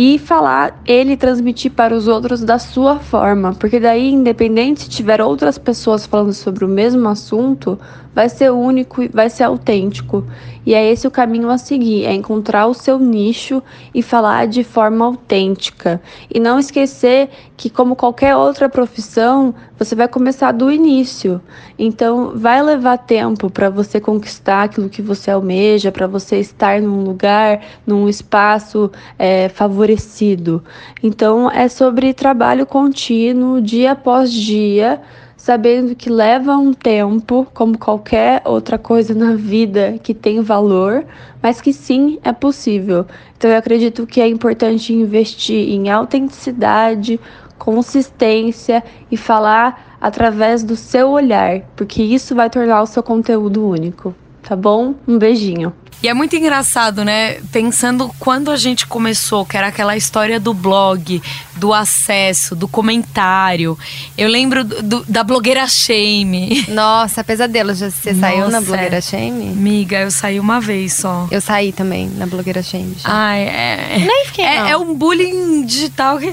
e 0.00 0.16
falar, 0.16 0.80
ele 0.86 1.16
transmitir 1.16 1.72
para 1.72 1.92
os 1.92 2.06
outros 2.06 2.44
da 2.44 2.56
sua 2.56 3.00
forma, 3.00 3.52
porque 3.54 3.80
daí, 3.80 4.12
independente 4.12 4.82
se 4.82 4.88
tiver 4.88 5.20
outras 5.20 5.58
pessoas 5.58 6.06
falando 6.06 6.32
sobre 6.32 6.64
o 6.64 6.68
mesmo 6.68 7.08
assunto, 7.08 7.76
vai 8.14 8.28
ser 8.28 8.52
único 8.52 9.02
e 9.02 9.08
vai 9.08 9.28
ser 9.28 9.42
autêntico. 9.42 10.24
E 10.64 10.72
é 10.72 10.88
esse 10.88 11.06
o 11.06 11.10
caminho 11.10 11.50
a 11.50 11.58
seguir, 11.58 12.04
é 12.04 12.12
encontrar 12.12 12.68
o 12.68 12.74
seu 12.74 12.96
nicho 12.96 13.60
e 13.92 14.00
falar 14.00 14.46
de 14.46 14.62
forma 14.62 15.04
autêntica. 15.04 16.00
E 16.32 16.38
não 16.38 16.60
esquecer 16.60 17.30
que 17.56 17.68
como 17.68 17.96
qualquer 17.96 18.36
outra 18.36 18.68
profissão, 18.68 19.52
você 19.78 19.94
vai 19.94 20.08
começar 20.08 20.52
do 20.52 20.70
início. 20.70 21.40
Então, 21.78 22.32
vai 22.34 22.62
levar 22.62 22.98
tempo 22.98 23.48
para 23.48 23.70
você 23.70 24.00
conquistar 24.00 24.64
aquilo 24.64 24.88
que 24.88 25.00
você 25.00 25.30
almeja, 25.30 25.92
para 25.92 26.06
você 26.06 26.38
estar 26.38 26.80
num 26.80 27.04
lugar, 27.04 27.60
num 27.86 28.08
espaço 28.08 28.90
é, 29.18 29.48
favorecido. 29.48 30.62
Então, 31.02 31.50
é 31.50 31.68
sobre 31.68 32.12
trabalho 32.12 32.66
contínuo, 32.66 33.60
dia 33.60 33.92
após 33.92 34.32
dia 34.32 35.00
sabendo 35.48 35.94
que 35.94 36.10
leva 36.10 36.56
um 36.56 36.74
tempo, 36.74 37.46
como 37.54 37.78
qualquer 37.78 38.42
outra 38.44 38.76
coisa 38.76 39.14
na 39.14 39.34
vida 39.34 39.98
que 40.02 40.12
tem 40.12 40.42
valor, 40.42 41.06
mas 41.40 41.60
que 41.60 41.72
sim 41.72 42.18
é 42.22 42.32
possível. 42.32 43.06
Então 43.38 43.50
eu 43.50 43.56
acredito 43.56 44.06
que 44.06 44.20
é 44.20 44.28
importante 44.28 44.92
investir 44.92 45.70
em 45.70 45.88
autenticidade, 45.88 47.18
consistência 47.58 48.82
e 49.10 49.16
falar 49.16 49.98
através 50.00 50.62
do 50.62 50.76
seu 50.76 51.10
olhar, 51.10 51.60
porque 51.76 52.02
isso 52.02 52.34
vai 52.34 52.48
tornar 52.48 52.82
o 52.82 52.86
seu 52.86 53.02
conteúdo 53.02 53.66
único. 53.66 54.14
Tá 54.42 54.56
bom? 54.56 54.94
Um 55.06 55.18
beijinho. 55.18 55.74
E 56.00 56.08
é 56.08 56.14
muito 56.14 56.36
engraçado, 56.36 57.04
né? 57.04 57.40
Pensando 57.50 58.08
quando 58.20 58.52
a 58.52 58.56
gente 58.56 58.86
começou, 58.86 59.44
que 59.44 59.56
era 59.56 59.66
aquela 59.66 59.96
história 59.96 60.38
do 60.38 60.54
blog, 60.54 61.20
do 61.56 61.74
acesso, 61.74 62.54
do 62.54 62.68
comentário. 62.68 63.76
Eu 64.16 64.28
lembro 64.28 64.62
do, 64.62 64.80
do, 64.80 65.04
da 65.08 65.24
blogueira 65.24 65.66
Shame. 65.66 66.64
Nossa, 66.70 67.24
pesadelo. 67.24 67.74
Já, 67.74 67.90
você 67.90 68.12
Nossa, 68.12 68.20
saiu 68.20 68.48
na 68.48 68.60
blogueira 68.60 69.00
Shame? 69.00 69.46
Miga, 69.56 69.98
eu 69.98 70.10
saí 70.12 70.38
uma 70.38 70.60
vez 70.60 70.94
só. 70.94 71.26
Eu 71.32 71.40
saí 71.40 71.72
também 71.72 72.08
na 72.10 72.26
blogueira 72.26 72.62
Shame. 72.62 72.94
Já. 72.96 73.08
Ai, 73.10 73.40
é. 73.40 73.98
Nem 73.98 74.26
fiquei. 74.26 74.44
É, 74.44 74.70
é 74.70 74.76
um 74.76 74.94
bullying 74.94 75.66
digital 75.66 76.18
que. 76.18 76.32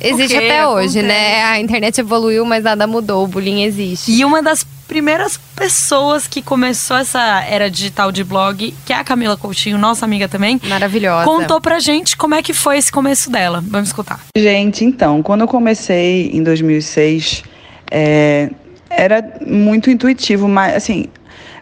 Existe 0.00 0.36
okay, 0.36 0.50
até 0.50 0.66
hoje, 0.66 1.02
né? 1.02 1.14
acontece. 1.14 1.36
né? 1.36 1.44
A 1.44 1.60
internet 1.60 2.00
evoluiu, 2.00 2.44
mas 2.44 2.64
nada 2.64 2.86
mudou. 2.86 3.24
O 3.24 3.26
bullying 3.26 3.62
existe. 3.62 4.12
E 4.12 4.24
uma 4.24 4.42
das 4.42 4.64
primeiras 4.86 5.38
pessoas 5.54 6.26
que 6.26 6.40
começou 6.42 6.96
essa 6.96 7.42
era 7.44 7.70
digital 7.70 8.12
de 8.12 8.22
blog, 8.22 8.74
que 8.84 8.92
é 8.92 8.96
a 8.96 9.04
Camila 9.04 9.36
Coutinho, 9.36 9.78
nossa 9.78 10.04
amiga 10.04 10.28
também. 10.28 10.60
Maravilhosa. 10.64 11.24
Contou 11.24 11.60
pra 11.60 11.78
gente 11.78 12.16
como 12.16 12.34
é 12.34 12.42
que 12.42 12.52
foi 12.52 12.78
esse 12.78 12.90
começo 12.90 13.30
dela. 13.30 13.62
Vamos 13.66 13.88
escutar. 13.88 14.20
Gente, 14.36 14.84
então, 14.84 15.22
quando 15.22 15.42
eu 15.42 15.48
comecei 15.48 16.30
em 16.32 16.42
2006, 16.42 17.42
é, 17.90 18.50
era 18.88 19.38
muito 19.44 19.90
intuitivo, 19.90 20.48
mas 20.48 20.74
assim, 20.76 21.06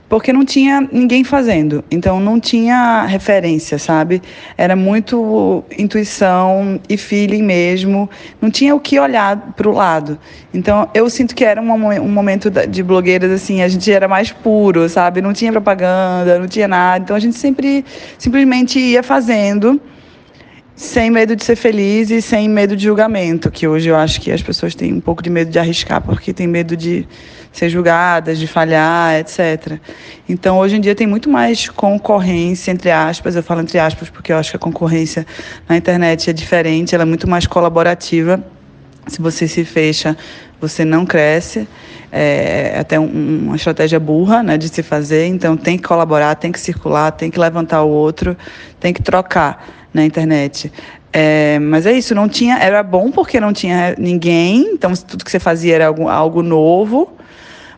porque 0.08 0.32
não 0.32 0.44
tinha 0.44 0.86
ninguém 0.92 1.24
fazendo, 1.24 1.82
então 1.90 2.20
não 2.20 2.38
tinha 2.38 3.04
referência, 3.04 3.78
sabe? 3.78 4.22
Era 4.56 4.76
muito 4.76 5.64
intuição 5.78 6.80
e 6.88 6.96
feeling 6.96 7.42
mesmo, 7.42 8.08
não 8.40 8.50
tinha 8.50 8.74
o 8.74 8.80
que 8.80 8.98
olhar 8.98 9.54
para 9.56 9.68
o 9.68 9.72
lado. 9.72 10.18
Então 10.52 10.88
eu 10.94 11.08
sinto 11.08 11.34
que 11.34 11.44
era 11.44 11.60
um, 11.60 12.08
momento 12.08 12.50
de 12.50 12.82
blogueiras 12.82 13.30
assim, 13.30 13.62
a 13.62 13.68
gente 13.68 13.90
era 13.90 14.06
mais 14.06 14.30
puro, 14.30 14.88
sabe? 14.88 15.22
Não 15.22 15.32
tinha 15.32 15.50
propaganda, 15.50 16.38
não 16.38 16.46
tinha 16.46 16.68
nada, 16.68 17.02
então 17.02 17.16
a 17.16 17.20
gente 17.20 17.36
sempre 17.36 17.84
simplesmente 18.18 18.78
ia 18.78 19.02
fazendo 19.02 19.80
sem 20.76 21.08
medo 21.08 21.36
de 21.36 21.44
ser 21.44 21.56
feliz 21.56 22.10
e 22.10 22.20
sem 22.20 22.48
medo 22.48 22.76
de 22.76 22.84
julgamento, 22.84 23.50
que 23.50 23.66
hoje 23.66 23.88
eu 23.88 23.96
acho 23.96 24.20
que 24.20 24.30
as 24.32 24.42
pessoas 24.42 24.74
têm 24.74 24.92
um 24.92 25.00
pouco 25.00 25.22
de 25.22 25.30
medo 25.30 25.50
de 25.50 25.58
arriscar 25.58 26.00
porque 26.02 26.32
tem 26.32 26.48
medo 26.48 26.76
de 26.76 27.06
ser 27.54 27.70
julgadas, 27.70 28.38
de 28.38 28.46
falhar, 28.46 29.14
etc. 29.14 29.78
Então, 30.28 30.58
hoje 30.58 30.76
em 30.76 30.80
dia 30.80 30.94
tem 30.94 31.06
muito 31.06 31.30
mais 31.30 31.68
concorrência, 31.68 32.72
entre 32.72 32.90
aspas, 32.90 33.36
eu 33.36 33.42
falo 33.42 33.60
entre 33.60 33.78
aspas 33.78 34.10
porque 34.10 34.32
eu 34.32 34.36
acho 34.36 34.50
que 34.50 34.56
a 34.56 34.58
concorrência 34.58 35.24
na 35.68 35.76
internet 35.76 36.28
é 36.28 36.32
diferente, 36.32 36.94
ela 36.94 37.04
é 37.04 37.06
muito 37.06 37.30
mais 37.30 37.46
colaborativa. 37.46 38.44
Se 39.06 39.22
você 39.22 39.46
se 39.46 39.64
fecha, 39.64 40.16
você 40.60 40.84
não 40.84 41.06
cresce. 41.06 41.68
É 42.10 42.76
até 42.78 42.98
um, 42.98 43.06
uma 43.46 43.56
estratégia 43.56 44.00
burra 44.00 44.42
né, 44.42 44.56
de 44.56 44.68
se 44.68 44.82
fazer. 44.82 45.26
Então, 45.26 45.56
tem 45.56 45.76
que 45.76 45.82
colaborar, 45.82 46.34
tem 46.36 46.50
que 46.50 46.60
circular, 46.60 47.12
tem 47.12 47.30
que 47.30 47.38
levantar 47.38 47.82
o 47.82 47.88
outro, 47.88 48.36
tem 48.80 48.92
que 48.92 49.02
trocar 49.02 49.66
na 49.92 50.04
internet. 50.04 50.72
É, 51.12 51.60
mas 51.60 51.86
é 51.86 51.92
isso, 51.92 52.12
não 52.12 52.28
tinha, 52.28 52.58
era 52.58 52.82
bom 52.82 53.12
porque 53.12 53.38
não 53.38 53.52
tinha 53.52 53.94
ninguém, 53.96 54.72
então 54.72 54.92
tudo 54.94 55.24
que 55.24 55.30
você 55.30 55.38
fazia 55.38 55.76
era 55.76 55.86
algo, 55.86 56.08
algo 56.08 56.42
novo, 56.42 57.12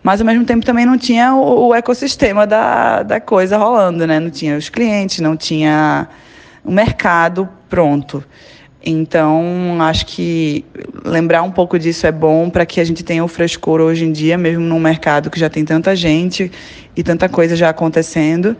mas 0.06 0.20
ao 0.20 0.24
mesmo 0.24 0.44
tempo 0.44 0.64
também 0.64 0.86
não 0.86 0.96
tinha 0.96 1.34
o, 1.34 1.66
o, 1.66 1.74
ecossistema 1.74 2.46
da, 2.46 3.02
da 3.02 3.18
coisa 3.18 3.58
rolando, 3.58 4.06
né? 4.06 4.20
Não 4.20 4.30
tinha 4.30 4.56
os 4.56 4.68
clientes, 4.68 5.18
não 5.18 5.36
tinha 5.36 6.06
o 6.64 6.70
mercado 6.70 7.48
pronto. 7.68 8.22
Então, 8.84 9.42
acho 9.80 10.06
que 10.06 10.64
lembrar 11.04 11.42
um 11.42 11.50
pouco 11.50 11.76
disso 11.76 12.06
é 12.06 12.12
bom 12.12 12.48
para 12.48 12.64
que 12.64 12.80
a 12.80 12.84
gente 12.84 13.02
tenha 13.02 13.24
o 13.24 13.26
frescor 13.26 13.80
hoje 13.80 14.04
em 14.04 14.12
dia, 14.12 14.38
mesmo 14.38 14.62
num 14.62 14.78
mercado 14.78 15.28
que 15.28 15.40
já 15.40 15.50
tem 15.50 15.64
tanta 15.64 15.96
gente 15.96 16.52
e 16.96 17.02
tanta 17.02 17.28
coisa 17.28 17.56
já 17.56 17.70
acontecendo, 17.70 18.56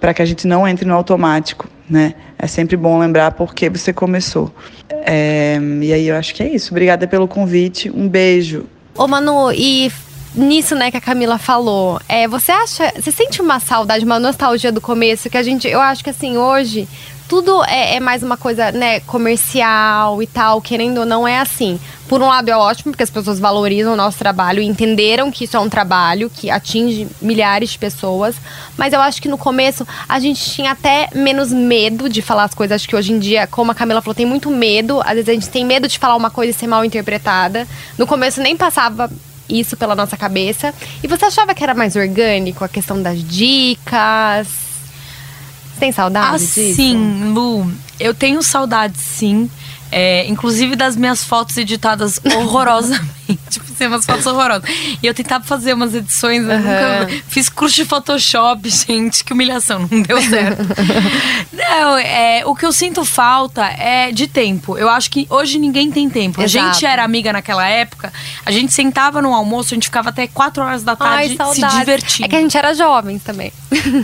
para 0.00 0.12
que 0.12 0.20
a 0.20 0.24
gente 0.24 0.48
não 0.48 0.66
entre 0.66 0.84
no 0.84 0.94
automático, 0.94 1.68
né? 1.88 2.14
É 2.36 2.48
sempre 2.48 2.76
bom 2.76 2.98
lembrar 2.98 3.30
por 3.30 3.54
que 3.54 3.70
você 3.70 3.92
começou. 3.92 4.52
É, 4.90 5.60
e 5.80 5.92
aí 5.92 6.08
eu 6.08 6.16
acho 6.16 6.34
que 6.34 6.42
é 6.42 6.52
isso. 6.52 6.72
Obrigada 6.72 7.06
pelo 7.06 7.28
convite. 7.28 7.88
Um 7.88 8.08
beijo. 8.08 8.64
Ô 8.96 9.06
Manu, 9.06 9.52
e 9.52 9.92
nisso, 10.34 10.74
né, 10.74 10.90
que 10.90 10.96
a 10.96 11.00
Camila 11.00 11.38
falou, 11.38 12.00
é, 12.08 12.28
você 12.28 12.52
acha, 12.52 12.92
você 12.96 13.10
sente 13.10 13.40
uma 13.40 13.60
saudade, 13.60 14.04
uma 14.04 14.18
nostalgia 14.18 14.70
do 14.70 14.80
começo 14.80 15.30
que 15.30 15.36
a 15.36 15.42
gente, 15.42 15.66
eu 15.66 15.80
acho 15.80 16.04
que 16.04 16.10
assim, 16.10 16.36
hoje 16.36 16.88
tudo 17.28 17.62
é, 17.64 17.96
é, 17.96 18.00
mais 18.00 18.22
uma 18.22 18.38
coisa, 18.38 18.72
né, 18.72 19.00
comercial 19.00 20.22
e 20.22 20.26
tal, 20.26 20.62
querendo 20.62 21.00
ou 21.00 21.06
não 21.06 21.28
é 21.28 21.38
assim. 21.38 21.78
Por 22.08 22.22
um 22.22 22.26
lado 22.26 22.48
é 22.48 22.56
ótimo, 22.56 22.90
porque 22.90 23.02
as 23.02 23.10
pessoas 23.10 23.38
valorizam 23.38 23.92
o 23.92 23.96
nosso 23.96 24.16
trabalho 24.16 24.62
entenderam 24.62 25.30
que 25.30 25.44
isso 25.44 25.54
é 25.54 25.60
um 25.60 25.68
trabalho 25.68 26.30
que 26.30 26.50
atinge 26.50 27.06
milhares 27.20 27.68
de 27.68 27.78
pessoas. 27.78 28.34
Mas 28.78 28.94
eu 28.94 29.00
acho 29.02 29.20
que 29.20 29.28
no 29.28 29.36
começo 29.36 29.86
a 30.08 30.18
gente 30.18 30.42
tinha 30.42 30.72
até 30.72 31.10
menos 31.14 31.52
medo 31.52 32.08
de 32.08 32.22
falar 32.22 32.44
as 32.44 32.54
coisas. 32.54 32.76
Acho 32.76 32.88
que 32.88 32.96
hoje 32.96 33.12
em 33.12 33.18
dia, 33.18 33.46
como 33.46 33.70
a 33.70 33.74
Camila 33.74 34.00
falou, 34.00 34.14
tem 34.14 34.24
muito 34.24 34.50
medo. 34.50 35.02
Às 35.02 35.16
vezes 35.16 35.28
a 35.28 35.34
gente 35.34 35.50
tem 35.50 35.66
medo 35.66 35.86
de 35.86 35.98
falar 35.98 36.16
uma 36.16 36.30
coisa 36.30 36.50
e 36.50 36.54
ser 36.54 36.66
mal 36.66 36.82
interpretada. 36.82 37.68
No 37.98 38.06
começo 38.06 38.40
nem 38.40 38.56
passava 38.56 39.10
isso 39.48 39.76
pela 39.76 39.94
nossa 39.94 40.16
cabeça. 40.16 40.74
E 41.02 41.08
você 41.08 41.24
achava 41.26 41.54
que 41.54 41.62
era 41.62 41.74
mais 41.74 41.96
orgânico 41.96 42.64
a 42.64 42.68
questão 42.68 43.00
das 43.02 43.22
dicas? 43.22 44.48
Você 44.48 45.80
tem 45.80 45.92
saudade 45.92 46.36
assim, 46.36 46.74
disso? 46.74 47.32
Lu, 47.32 47.72
eu 47.98 48.12
tenho 48.14 48.42
saudade 48.42 48.98
sim. 48.98 49.50
É, 49.90 50.26
inclusive 50.26 50.76
das 50.76 50.96
minhas 50.96 51.24
fotos 51.24 51.56
editadas 51.56 52.20
horrorosamente. 52.36 53.08
tipo, 53.50 53.66
assim, 53.72 53.86
umas 53.86 54.04
fotos 54.04 54.26
horrorosas. 54.26 54.68
E 55.02 55.06
eu 55.06 55.14
tentava 55.14 55.44
fazer 55.44 55.72
umas 55.72 55.94
edições, 55.94 56.42
eu 56.42 56.58
nunca 56.58 57.08
fiz 57.28 57.48
curso 57.48 57.76
de 57.76 57.84
Photoshop, 57.84 58.68
gente, 58.70 59.24
que 59.24 59.32
humilhação, 59.32 59.88
não 59.90 60.02
deu 60.02 60.20
certo. 60.20 60.62
não, 61.52 61.96
é, 61.98 62.42
o 62.44 62.54
que 62.54 62.64
eu 62.66 62.72
sinto 62.72 63.04
falta 63.04 63.64
é 63.66 64.12
de 64.12 64.26
tempo. 64.26 64.76
Eu 64.76 64.88
acho 64.88 65.10
que 65.10 65.26
hoje 65.30 65.58
ninguém 65.58 65.90
tem 65.90 66.08
tempo. 66.08 66.42
Exato. 66.42 66.66
A 66.68 66.72
gente 66.72 66.86
era 66.86 67.02
amiga 67.04 67.32
naquela 67.32 67.66
época, 67.66 68.12
a 68.44 68.50
gente 68.50 68.72
sentava 68.72 69.22
no 69.22 69.32
almoço, 69.34 69.72
a 69.72 69.76
gente 69.76 69.84
ficava 69.84 70.10
até 70.10 70.26
4 70.26 70.62
horas 70.62 70.82
da 70.82 70.92
Ai, 70.92 70.96
tarde 70.98 71.30
se 71.30 71.36
saudade. 71.36 71.78
divertindo. 71.78 72.26
É 72.26 72.28
que 72.28 72.36
a 72.36 72.40
gente 72.40 72.56
era 72.56 72.74
jovem 72.74 73.18
também. 73.18 73.52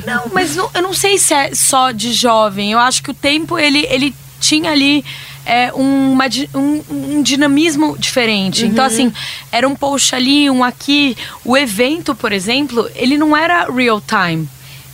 Não, 0.07 0.31
mas 0.33 0.57
não- 0.57 0.71
eu 0.75 0.83
não 0.83 0.95
sei 0.95 1.19
se 1.19 1.35
é 1.35 1.55
só 1.55 1.91
de 1.91 2.13
jovem. 2.13 2.73
Eu 2.73 2.79
acho 2.79 3.03
que 3.03 3.11
o 3.11 3.15
tempo, 3.15 3.59
ele, 3.59 3.87
ele 3.91 4.15
tinha 4.41 4.71
ali 4.71 5.05
é, 5.47 5.73
uma 5.73 6.25
um, 6.55 6.83
um 6.91 7.23
dinamismo 7.23 7.97
diferente. 7.99 8.65
Então, 8.67 8.85
assim, 8.85 9.13
era 9.53 9.69
um 9.69 9.75
post 9.75 10.15
ali, 10.15 10.49
um 10.51 10.65
aqui. 10.65 11.17
O 11.45 11.57
evento, 11.57 12.15
por 12.15 12.33
exemplo, 12.33 12.89
ele 12.95 13.17
não 13.19 13.37
era 13.37 13.71
real 13.71 14.01
time. 14.01 14.49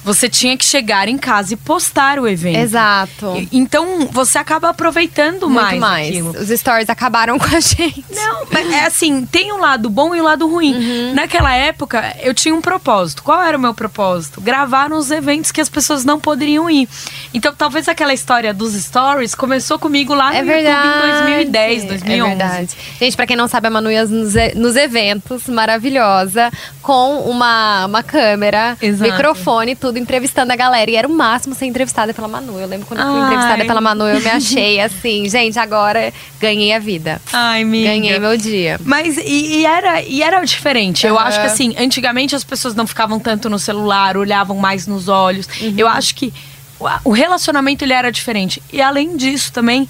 Você 0.04 0.28
tinha 0.28 0.56
que 0.56 0.64
chegar 0.64 1.08
em 1.08 1.18
casa 1.18 1.54
e 1.54 1.56
postar 1.56 2.18
o 2.18 2.26
evento. 2.26 2.58
Exato. 2.58 3.46
Então, 3.52 4.08
você 4.10 4.38
acaba 4.38 4.70
aproveitando 4.70 5.48
Muito 5.48 5.62
mais, 5.62 5.78
mais. 5.78 6.08
aquilo. 6.08 6.30
Os 6.30 6.48
stories 6.48 6.88
acabaram 6.88 7.36
com 7.38 7.44
a 7.54 7.60
gente. 7.60 8.04
Não, 8.14 8.46
mas 8.50 8.72
é 8.72 8.86
assim, 8.86 9.26
tem 9.26 9.52
um 9.52 9.58
lado 9.58 9.90
bom 9.90 10.14
e 10.14 10.20
um 10.20 10.24
lado 10.24 10.48
ruim. 10.48 10.74
Uhum. 10.74 11.14
Naquela 11.14 11.54
época, 11.54 12.16
eu 12.22 12.32
tinha 12.32 12.54
um 12.54 12.60
propósito. 12.60 13.22
Qual 13.22 13.42
era 13.42 13.56
o 13.56 13.60
meu 13.60 13.74
propósito? 13.74 14.40
Gravar 14.40 14.88
nos 14.88 15.10
eventos 15.10 15.50
que 15.52 15.60
as 15.60 15.68
pessoas 15.68 16.04
não 16.04 16.18
poderiam 16.18 16.68
ir. 16.70 16.88
Então, 17.34 17.54
talvez 17.54 17.88
aquela 17.88 18.14
história 18.14 18.54
dos 18.54 18.72
stories 18.74 19.34
começou 19.34 19.78
comigo 19.78 20.14
lá 20.14 20.30
no 20.30 20.36
É 20.36 20.38
YouTube 20.40 20.52
verdade. 20.54 20.88
em 20.88 21.10
2010, 21.10 21.84
2011. 21.84 22.20
É 22.32 22.36
verdade. 22.36 22.76
Gente, 22.98 23.16
pra 23.16 23.26
quem 23.26 23.36
não 23.36 23.48
sabe, 23.48 23.66
a 23.66 23.70
Manu 23.70 23.90
ia 23.90 24.04
nos, 24.06 24.34
nos 24.54 24.76
eventos, 24.76 25.46
maravilhosa, 25.48 26.50
com 26.82 27.18
uma, 27.20 27.86
uma 27.86 28.02
câmera, 28.02 28.76
Exato. 28.80 29.10
microfone, 29.10 29.76
tudo, 29.76 29.89
entrevistando 29.98 30.52
a 30.52 30.56
galera. 30.56 30.90
E 30.90 30.96
era 30.96 31.06
o 31.08 31.10
máximo 31.12 31.54
ser 31.54 31.66
entrevistada 31.66 32.12
pela 32.14 32.28
Manu. 32.28 32.58
Eu 32.58 32.66
lembro 32.66 32.86
quando 32.86 33.00
eu 33.00 33.06
fui 33.06 33.20
Ai. 33.20 33.26
entrevistada 33.26 33.64
pela 33.64 33.80
Manu, 33.80 34.04
eu 34.06 34.20
me 34.20 34.28
achei 34.28 34.80
assim, 34.80 35.28
gente, 35.28 35.58
agora 35.58 36.12
ganhei 36.40 36.72
a 36.72 36.78
vida. 36.78 37.20
Ai, 37.32 37.62
amiga. 37.62 37.88
Ganhei 37.90 38.18
meu 38.18 38.36
dia. 38.36 38.78
Mas 38.84 39.16
e, 39.18 39.58
e 39.60 39.66
era, 39.66 40.02
e 40.02 40.22
era 40.22 40.40
diferente. 40.44 41.06
Eu 41.06 41.18
acho 41.18 41.40
que 41.40 41.46
assim, 41.46 41.74
antigamente 41.78 42.34
as 42.34 42.44
pessoas 42.44 42.74
não 42.74 42.86
ficavam 42.86 43.18
tanto 43.18 43.48
no 43.50 43.58
celular, 43.58 44.16
olhavam 44.16 44.56
mais 44.56 44.86
nos 44.86 45.08
olhos. 45.08 45.46
Uhum. 45.60 45.74
Eu 45.76 45.88
acho 45.88 46.14
que 46.14 46.32
o- 46.78 47.10
o 47.10 47.12
relacionamento 47.12 47.84
ele 47.84 47.92
era 47.92 48.10
diferente. 48.10 48.62
E 48.72 48.80
além 48.80 49.16
disso 49.16 49.52
também 49.52 49.88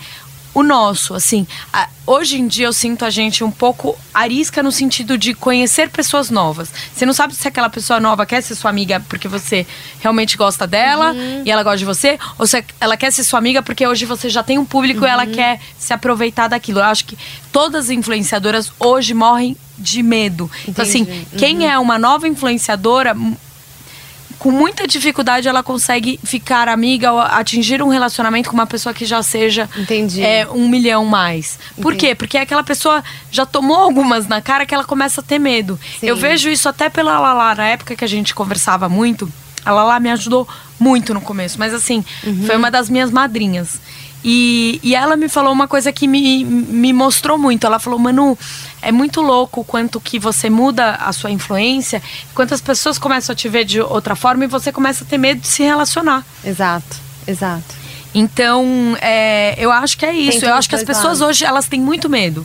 o 0.52 0.62
nosso, 0.62 1.14
assim, 1.14 1.46
a- 1.72 1.88
hoje 2.06 2.38
em 2.40 2.46
dia 2.48 2.66
eu 2.66 2.72
sinto 2.72 3.04
a 3.04 3.10
gente 3.10 3.44
um 3.44 3.50
pouco 3.50 3.96
arisca 4.12 4.62
no 4.62 4.72
sentido 4.72 5.16
de 5.16 5.32
conhecer 5.32 5.88
pessoas 5.90 6.28
novas. 6.28 6.70
Você 6.92 7.06
não 7.06 7.12
sabe 7.12 7.34
se 7.34 7.46
aquela 7.46 7.70
pessoa 7.70 8.00
nova 8.00 8.26
quer 8.26 8.42
ser 8.42 8.54
sua 8.56 8.68
amiga 8.70 9.00
porque 9.08 9.28
você 9.28 9.64
realmente 10.00 10.36
gosta 10.36 10.66
dela 10.66 11.12
Uhum. 11.12 11.42
e 11.44 11.50
ela 11.50 11.62
gosta 11.62 11.78
de 11.78 11.84
você, 11.84 12.18
ou 12.38 12.46
se 12.46 12.64
ela 12.80 12.96
quer 12.96 13.12
ser 13.12 13.22
sua 13.22 13.38
amiga 13.38 13.62
porque 13.62 13.86
hoje 13.86 14.04
você 14.04 14.28
já 14.28 14.42
tem 14.42 14.58
um 14.58 14.64
público 14.64 15.04
e 15.04 15.08
ela 15.08 15.24
Uhum. 15.24 15.32
quer 15.32 15.60
se 15.78 15.92
aproveitar 15.92 16.48
daquilo. 16.48 16.80
Eu 16.80 16.84
acho 16.84 17.04
que 17.04 17.16
todas 17.52 17.84
as 17.84 17.90
influenciadoras 17.90 18.72
hoje 18.80 19.14
morrem 19.14 19.56
de 19.78 20.02
medo. 20.02 20.50
Então, 20.68 20.82
assim, 20.84 21.02
Entendi. 21.02 21.26
Uhum. 21.32 21.38
quem 21.38 21.68
é 21.70 21.78
uma 21.78 21.98
nova 21.98 22.26
influenciadora, 22.28 23.16
com 24.40 24.50
muita 24.50 24.86
dificuldade 24.86 25.46
ela 25.46 25.62
consegue 25.62 26.18
ficar 26.24 26.66
amiga 26.66 27.12
ou 27.12 27.20
atingir 27.20 27.80
um 27.82 27.88
relacionamento 27.88 28.48
com 28.48 28.54
uma 28.54 28.66
pessoa 28.66 28.92
que 28.92 29.04
já 29.04 29.22
seja 29.22 29.68
Entendi. 29.76 30.22
é, 30.22 30.48
um 30.50 30.66
milhão 30.68 31.04
mais. 31.04 31.58
Por 31.80 31.92
Entendi. 31.92 32.08
quê? 32.08 32.14
Porque 32.16 32.38
aquela 32.38 32.64
pessoa 32.64 33.04
já 33.30 33.44
tomou 33.46 33.76
algumas 33.76 34.26
na 34.26 34.40
cara 34.40 34.64
que 34.66 34.74
ela 34.74 34.82
começa 34.84 35.20
a 35.20 35.24
ter 35.24 35.38
medo. 35.38 35.78
Sim. 36.00 36.06
Eu 36.08 36.16
vejo 36.16 36.48
isso 36.48 36.68
até 36.68 36.88
pela 36.88 37.20
Lala, 37.20 37.54
na 37.54 37.66
época 37.66 37.94
que 37.94 38.04
a 38.04 38.08
gente 38.08 38.34
conversava 38.34 38.88
muito. 38.88 39.30
A 39.62 39.72
Lala 39.72 40.00
me 40.00 40.10
ajudou 40.10 40.48
muito 40.78 41.12
no 41.12 41.20
começo, 41.20 41.58
mas 41.58 41.74
assim, 41.74 42.02
Uhum. 42.24 42.44
foi 42.46 42.56
uma 42.56 42.70
das 42.70 42.88
minhas 42.88 43.10
madrinhas. 43.10 43.78
E, 44.22 44.78
e 44.82 44.94
ela 44.94 45.16
me 45.16 45.28
falou 45.28 45.52
uma 45.52 45.66
coisa 45.66 45.90
que 45.92 46.06
me, 46.06 46.44
me 46.44 46.92
mostrou 46.92 47.38
muito. 47.38 47.66
Ela 47.66 47.78
falou, 47.78 47.98
Manu, 47.98 48.38
é 48.82 48.92
muito 48.92 49.20
louco 49.20 49.62
o 49.62 49.64
quanto 49.64 50.00
que 50.00 50.18
você 50.18 50.50
muda 50.50 50.92
a 50.96 51.12
sua 51.12 51.30
influência, 51.30 52.02
quantas 52.34 52.60
pessoas 52.60 52.98
começam 52.98 53.32
a 53.32 53.36
te 53.36 53.48
ver 53.48 53.64
de 53.64 53.80
outra 53.80 54.14
forma 54.14 54.44
e 54.44 54.46
você 54.46 54.70
começa 54.70 55.04
a 55.04 55.06
ter 55.06 55.18
medo 55.18 55.40
de 55.40 55.48
se 55.48 55.62
relacionar. 55.62 56.24
Exato, 56.44 56.96
exato. 57.26 57.80
Então, 58.14 58.96
é, 59.00 59.54
eu 59.56 59.70
acho 59.70 59.96
que 59.96 60.04
é 60.04 60.12
isso. 60.12 60.44
Eu 60.44 60.54
acho 60.54 60.68
que 60.68 60.74
as 60.74 60.84
pessoas 60.84 61.20
hoje, 61.20 61.44
elas 61.44 61.66
têm 61.66 61.80
muito 61.80 62.08
medo. 62.08 62.44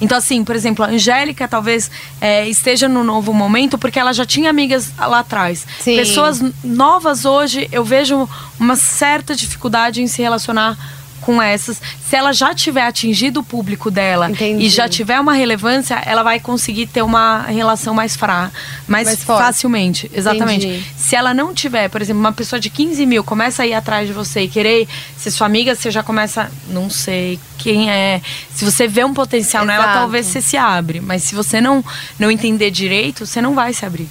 Então, 0.00 0.18
assim, 0.18 0.42
por 0.42 0.56
exemplo, 0.56 0.84
a 0.84 0.88
Angélica 0.88 1.46
talvez 1.46 1.88
é, 2.20 2.48
esteja 2.48 2.88
no 2.88 3.04
novo 3.04 3.32
momento 3.32 3.78
porque 3.78 4.00
ela 4.00 4.12
já 4.12 4.26
tinha 4.26 4.50
amigas 4.50 4.90
lá 4.98 5.20
atrás. 5.20 5.64
Sim. 5.78 5.96
Pessoas 5.96 6.42
novas 6.64 7.24
hoje, 7.24 7.68
eu 7.70 7.84
vejo 7.84 8.28
uma 8.58 8.74
certa 8.74 9.32
dificuldade 9.36 10.02
em 10.02 10.08
se 10.08 10.20
relacionar 10.20 10.76
com 11.22 11.40
essas. 11.40 11.80
Se 12.06 12.14
ela 12.14 12.32
já 12.32 12.54
tiver 12.54 12.82
atingido 12.82 13.40
o 13.40 13.42
público 13.42 13.90
dela 13.90 14.30
Entendi. 14.30 14.66
e 14.66 14.68
já 14.68 14.88
tiver 14.88 15.18
uma 15.18 15.32
relevância, 15.32 15.94
ela 16.04 16.22
vai 16.22 16.38
conseguir 16.38 16.86
ter 16.86 17.02
uma 17.02 17.42
relação 17.42 17.94
mais 17.94 18.14
fra 18.14 18.50
mais, 18.86 19.06
Mais 19.06 19.24
facilmente. 19.24 20.10
Exatamente. 20.12 20.66
Entendi. 20.66 20.84
Se 20.96 21.16
ela 21.16 21.32
não 21.32 21.54
tiver, 21.54 21.88
por 21.88 22.02
exemplo, 22.02 22.20
uma 22.20 22.32
pessoa 22.32 22.60
de 22.60 22.68
15 22.68 23.06
mil 23.06 23.24
começa 23.24 23.62
a 23.62 23.66
ir 23.66 23.74
atrás 23.74 24.06
de 24.06 24.12
você 24.12 24.42
e 24.42 24.48
querer 24.48 24.86
ser 25.16 25.30
sua 25.30 25.46
amiga, 25.46 25.74
você 25.74 25.90
já 25.90 26.02
começa, 26.02 26.50
não 26.68 26.90
sei 26.90 27.38
quem 27.56 27.90
é. 27.90 28.20
Se 28.54 28.64
você 28.64 28.86
vê 28.86 29.04
um 29.04 29.14
potencial 29.14 29.64
nela, 29.64 29.84
Exato. 29.84 29.98
talvez 29.98 30.26
você 30.26 30.42
se 30.42 30.56
abre. 30.56 31.00
Mas 31.00 31.22
se 31.22 31.34
você 31.34 31.60
não, 31.60 31.84
não 32.18 32.30
entender 32.30 32.70
direito, 32.70 33.24
você 33.24 33.40
não 33.40 33.54
vai 33.54 33.72
se 33.72 33.86
abrir. 33.86 34.08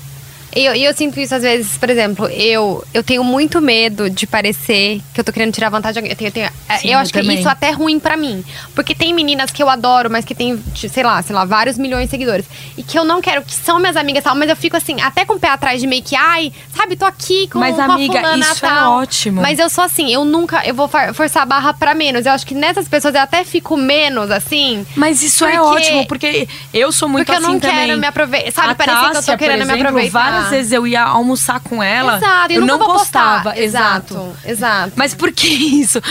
E 0.53 0.65
eu, 0.65 0.73
eu 0.75 0.93
sinto 0.93 1.19
isso 1.19 1.33
às 1.33 1.43
vezes, 1.43 1.77
por 1.77 1.89
exemplo, 1.89 2.27
eu, 2.27 2.83
eu 2.93 3.01
tenho 3.03 3.23
muito 3.23 3.61
medo 3.61 4.09
de 4.09 4.27
parecer 4.27 5.01
que 5.13 5.19
eu 5.19 5.23
tô 5.23 5.31
querendo 5.31 5.53
tirar 5.53 5.69
vantagem 5.69 5.93
de 5.93 5.99
alguém. 5.99 6.11
Eu, 6.11 6.17
tenho, 6.17 6.27
eu, 6.27 6.31
tenho- 6.31 6.79
Sim, 6.79 6.87
eu 6.87 6.93
eu 6.93 6.99
acho 6.99 7.13
que 7.13 7.19
isso 7.21 7.47
até 7.49 7.69
é 7.69 7.71
ruim 7.71 7.99
pra 7.99 8.17
mim. 8.17 8.43
Porque 8.75 8.93
tem 8.93 9.13
meninas 9.13 9.49
que 9.51 9.63
eu 9.63 9.69
adoro, 9.69 10.09
mas 10.09 10.25
que 10.25 10.35
tem, 10.35 10.61
sei 10.75 11.03
lá, 11.03 11.21
sei 11.21 11.33
lá, 11.35 11.45
vários 11.45 11.77
milhões 11.77 12.05
de 12.05 12.11
seguidores. 12.11 12.45
E 12.77 12.83
que 12.83 12.97
eu 12.99 13.03
não 13.05 13.21
quero, 13.21 13.41
que 13.43 13.53
são 13.53 13.79
minhas 13.79 13.95
amigas 13.95 14.23
tal, 14.23 14.35
mas 14.35 14.49
eu 14.49 14.55
fico 14.55 14.75
assim, 14.75 14.99
até 15.01 15.23
com 15.25 15.35
o 15.35 15.39
pé 15.39 15.49
atrás 15.49 15.79
de 15.79 15.87
meio 15.87 16.03
que, 16.03 16.15
ai, 16.15 16.51
sabe, 16.75 16.95
tô 16.97 17.05
aqui 17.05 17.47
com 17.47 17.59
Mas, 17.59 17.75
com 17.75 17.81
a 17.81 17.85
amiga, 17.85 18.19
fulana 18.19 18.43
isso 18.43 18.65
é 18.65 18.69
tal. 18.69 18.91
ótimo. 18.99 19.41
Mas 19.41 19.57
eu 19.59 19.69
sou 19.69 19.83
assim, 19.83 20.11
eu 20.13 20.25
nunca, 20.25 20.65
eu 20.65 20.75
vou 20.75 20.87
for- 20.87 21.13
forçar 21.13 21.43
a 21.43 21.45
barra 21.45 21.73
pra 21.73 21.93
menos. 21.95 22.25
Eu 22.25 22.31
acho 22.33 22.45
que 22.45 22.53
nessas 22.53 22.87
pessoas 22.89 23.15
eu 23.15 23.21
até 23.21 23.43
fico 23.45 23.77
menos, 23.77 24.29
assim. 24.29 24.85
Mas 24.95 25.23
isso 25.23 25.45
é 25.45 25.51
Porque- 25.57 25.61
ótimo, 25.77 26.07
porque 26.07 26.47
eu 26.73 26.91
sou 26.91 27.07
muito 27.07 27.25
Porque 27.25 27.39
eu 27.39 27.43
assim 27.43 27.53
não 27.53 27.59
também. 27.59 27.87
quero 27.87 27.97
me 27.99 28.07
aproveitar. 28.07 28.51
Sabe, 28.51 28.71
a 28.71 28.75
parecer 28.75 29.11
que 29.11 29.17
eu 29.17 29.23
tô 29.23 29.37
querendo 29.37 29.59
por 29.59 29.67
me 29.67 29.73
exemplo, 29.73 29.87
aproveitar. 29.87 30.40
Várias 30.43 30.49
vezes 30.49 30.71
eu 30.71 30.85
ia 30.87 31.03
almoçar 31.03 31.59
com 31.59 31.81
ela. 31.81 32.17
Exato, 32.17 32.53
eu 32.53 32.65
não 32.65 32.79
postava. 32.79 33.57
Exato, 33.59 34.35
exato. 34.45 34.93
Mas 34.95 35.13
por 35.13 35.31
que 35.31 35.47
isso? 35.47 36.01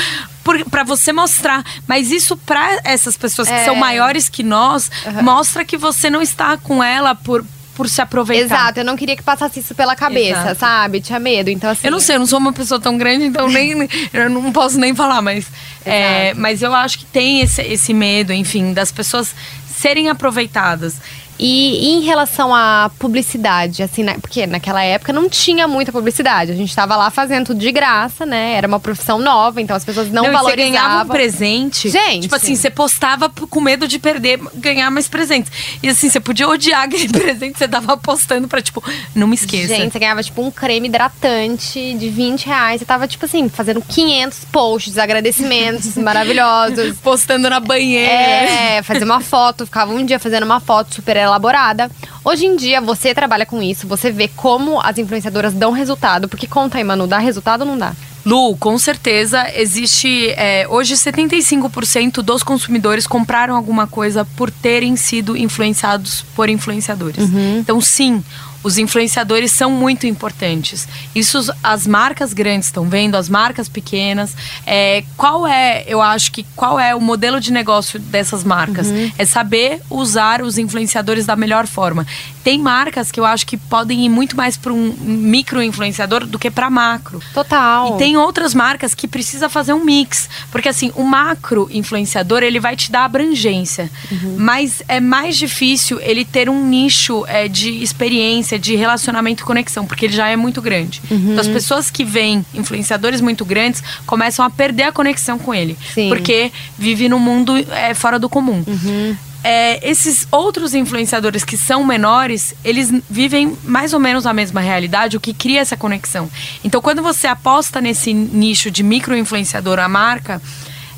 Por, 0.42 0.64
pra 0.70 0.82
você 0.84 1.12
mostrar. 1.12 1.64
Mas 1.86 2.10
isso 2.10 2.36
pra 2.36 2.80
essas 2.84 3.16
pessoas 3.16 3.48
que 3.48 3.54
É. 3.54 3.64
são 3.64 3.74
maiores 3.76 4.28
que 4.28 4.42
nós, 4.42 4.90
Aham. 5.06 5.22
mostra 5.22 5.64
que 5.64 5.76
você 5.76 6.08
não 6.10 6.22
está 6.22 6.56
com 6.56 6.82
ela 6.82 7.14
por, 7.14 7.44
por 7.74 7.88
se 7.88 8.00
aproveitar. 8.00 8.44
Exato, 8.44 8.80
eu 8.80 8.84
não 8.84 8.96
queria 8.96 9.16
que 9.16 9.22
passasse 9.22 9.60
isso 9.60 9.74
pela 9.74 9.94
cabeça, 9.94 10.40
Exato. 10.40 10.60
sabe? 10.60 11.00
Tinha 11.00 11.18
medo, 11.20 11.50
então 11.50 11.70
assim. 11.70 11.86
Eu 11.86 11.90
não 11.92 12.00
sei, 12.00 12.16
eu 12.16 12.20
não 12.20 12.26
sou 12.26 12.38
uma 12.38 12.52
pessoa 12.52 12.80
tão 12.80 12.96
grande, 12.98 13.24
então 13.26 13.48
nem 13.48 13.88
eu 14.12 14.30
não 14.30 14.50
posso 14.52 14.78
nem 14.78 14.94
falar, 14.94 15.20
mas 15.22 15.46
é, 15.84 16.26
Exato. 16.28 16.40
mas 16.40 16.62
eu 16.62 16.74
acho 16.74 16.98
que 16.98 17.04
tem 17.06 17.40
esse, 17.40 17.60
esse 17.62 17.92
medo, 17.94 18.32
enfim, 18.32 18.72
das 18.72 18.90
pessoas 18.90 19.34
serem 19.78 20.08
aproveitadas. 20.10 20.96
E, 21.42 21.86
e 21.86 21.88
em 21.94 22.00
relação 22.02 22.54
à 22.54 22.90
publicidade, 22.98 23.82
assim, 23.82 24.02
né? 24.02 24.18
porque 24.20 24.46
naquela 24.46 24.84
época 24.84 25.10
não 25.10 25.26
tinha 25.26 25.66
muita 25.66 25.90
publicidade. 25.90 26.52
A 26.52 26.54
gente 26.54 26.76
tava 26.76 26.94
lá 26.96 27.10
fazendo 27.10 27.46
tudo 27.46 27.60
de 27.60 27.72
graça, 27.72 28.26
né? 28.26 28.52
Era 28.52 28.68
uma 28.68 28.78
profissão 28.78 29.18
nova, 29.18 29.58
então 29.58 29.74
as 29.74 29.82
pessoas 29.82 30.10
não, 30.10 30.24
você 30.24 30.30
valorizavam. 30.30 30.70
ganhava 30.72 31.04
um 31.04 31.08
presente. 31.08 31.88
Gente. 31.88 32.22
Tipo 32.24 32.34
assim, 32.36 32.54
você 32.54 32.68
postava 32.68 33.30
com 33.30 33.60
medo 33.60 33.88
de 33.88 33.98
perder, 33.98 34.38
ganhar 34.54 34.90
mais 34.90 35.08
presentes. 35.08 35.50
E 35.82 35.88
assim, 35.88 36.10
você 36.10 36.20
podia 36.20 36.46
odiar 36.46 36.82
aquele 36.90 37.08
presente, 37.08 37.56
você 37.56 37.66
tava 37.66 37.94
apostando 37.94 38.46
pra, 38.46 38.60
tipo, 38.60 38.84
não 39.14 39.26
me 39.26 39.34
esqueça. 39.34 39.74
Gente, 39.74 39.92
você 39.92 39.98
ganhava 39.98 40.22
tipo 40.22 40.42
um 40.42 40.50
creme 40.50 40.88
hidratante 40.88 41.94
de 41.94 42.10
20 42.10 42.44
reais. 42.44 42.80
Você 42.80 42.84
tava, 42.84 43.08
tipo 43.08 43.24
assim, 43.24 43.48
fazendo 43.48 43.80
500 43.80 44.44
posts, 44.52 44.98
agradecimentos 44.98 45.96
maravilhosos. 45.98 46.98
Postando 46.98 47.48
na 47.48 47.60
banheira. 47.60 48.12
É, 48.12 48.82
fazer 48.82 49.04
uma 49.04 49.20
foto, 49.20 49.64
ficava 49.64 49.90
um 49.90 50.04
dia 50.04 50.18
fazendo 50.18 50.42
uma 50.42 50.60
foto 50.60 50.94
super 50.94 51.16
elaborada. 51.30 51.90
Hoje 52.24 52.46
em 52.46 52.56
dia, 52.56 52.80
você 52.80 53.14
trabalha 53.14 53.46
com 53.46 53.62
isso, 53.62 53.86
você 53.86 54.10
vê 54.10 54.28
como 54.28 54.80
as 54.80 54.98
influenciadoras 54.98 55.54
dão 55.54 55.72
resultado. 55.72 56.28
Porque 56.28 56.46
conta 56.46 56.78
aí, 56.78 56.84
Manu, 56.84 57.06
dá 57.06 57.18
resultado 57.18 57.62
ou 57.62 57.66
não 57.66 57.78
dá? 57.78 57.94
Lu, 58.24 58.54
com 58.56 58.76
certeza 58.78 59.46
existe. 59.54 60.28
é, 60.36 60.66
hoje, 60.68 60.94
75% 60.94 62.16
dos 62.22 62.42
consumidores 62.42 63.06
compraram 63.06 63.56
alguma 63.56 63.86
coisa 63.86 64.24
por 64.36 64.50
terem 64.50 64.94
sido 64.96 65.36
influenciados 65.36 66.22
por 66.34 66.48
influenciadores. 66.48 67.24
Então, 67.60 67.80
sim, 67.80 68.22
Os 68.62 68.78
influenciadores 68.78 69.52
são 69.52 69.70
muito 69.70 70.06
importantes. 70.06 70.86
Isso 71.14 71.40
as 71.62 71.86
marcas 71.86 72.32
grandes 72.32 72.66
estão 72.68 72.88
vendo, 72.88 73.16
as 73.16 73.28
marcas 73.28 73.68
pequenas. 73.68 74.34
É, 74.66 75.02
qual 75.16 75.46
é, 75.46 75.84
eu 75.86 76.00
acho 76.00 76.32
que 76.32 76.44
qual 76.54 76.78
é 76.78 76.94
o 76.94 77.00
modelo 77.00 77.40
de 77.40 77.52
negócio 77.52 77.98
dessas 77.98 78.44
marcas? 78.44 78.88
Uhum. 78.88 79.10
É 79.18 79.24
saber 79.24 79.80
usar 79.88 80.42
os 80.42 80.58
influenciadores 80.58 81.26
da 81.26 81.36
melhor 81.36 81.66
forma. 81.66 82.06
Tem 82.42 82.58
marcas 82.58 83.12
que 83.12 83.20
eu 83.20 83.24
acho 83.24 83.46
que 83.46 83.56
podem 83.56 84.04
ir 84.04 84.08
muito 84.08 84.36
mais 84.36 84.56
para 84.56 84.72
um 84.72 84.94
micro 85.00 85.62
influenciador 85.62 86.26
do 86.26 86.38
que 86.38 86.50
para 86.50 86.70
macro. 86.70 87.20
Total. 87.34 87.94
E 87.94 87.98
tem 87.98 88.16
outras 88.16 88.54
marcas 88.54 88.94
que 88.94 89.06
precisa 89.06 89.48
fazer 89.48 89.72
um 89.72 89.84
mix, 89.84 90.28
porque 90.50 90.68
assim, 90.68 90.92
o 90.94 91.04
macro 91.04 91.68
influenciador, 91.72 92.42
ele 92.42 92.58
vai 92.58 92.76
te 92.76 92.90
dar 92.90 93.04
abrangência, 93.04 93.90
uhum. 94.10 94.36
mas 94.38 94.82
é 94.88 95.00
mais 95.00 95.36
difícil 95.36 96.00
ele 96.00 96.24
ter 96.24 96.48
um 96.48 96.66
nicho 96.66 97.24
é, 97.26 97.48
de 97.48 97.82
experiência, 97.82 98.58
de 98.58 98.74
relacionamento 98.74 99.42
e 99.42 99.46
conexão, 99.46 99.86
porque 99.86 100.06
ele 100.06 100.14
já 100.14 100.28
é 100.28 100.36
muito 100.36 100.62
grande. 100.62 101.02
Uhum. 101.10 101.32
Então 101.32 101.40
as 101.40 101.48
pessoas 101.48 101.90
que 101.90 102.04
veem 102.04 102.44
influenciadores 102.54 103.20
muito 103.20 103.44
grandes 103.44 103.82
começam 104.06 104.44
a 104.44 104.50
perder 104.50 104.84
a 104.84 104.92
conexão 104.92 105.38
com 105.38 105.54
ele, 105.54 105.76
Sim. 105.94 106.08
porque 106.08 106.52
vive 106.78 107.08
num 107.08 107.18
mundo 107.18 107.56
é, 107.56 107.94
fora 107.94 108.18
do 108.18 108.28
comum. 108.28 108.64
Uhum 108.66 109.16
é, 109.42 109.88
esses 109.88 110.26
outros 110.30 110.74
influenciadores 110.74 111.44
que 111.44 111.56
são 111.56 111.84
menores, 111.84 112.54
eles 112.64 112.92
vivem 113.08 113.56
mais 113.64 113.92
ou 113.92 114.00
menos 114.00 114.26
a 114.26 114.32
mesma 114.32 114.60
realidade, 114.60 115.16
o 115.16 115.20
que 115.20 115.32
cria 115.32 115.60
essa 115.60 115.76
conexão. 115.76 116.30
Então, 116.62 116.80
quando 116.80 117.02
você 117.02 117.26
aposta 117.26 117.80
nesse 117.80 118.12
nicho 118.12 118.70
de 118.70 118.82
micro-influenciador, 118.82 119.78
a 119.78 119.88
marca, 119.88 120.40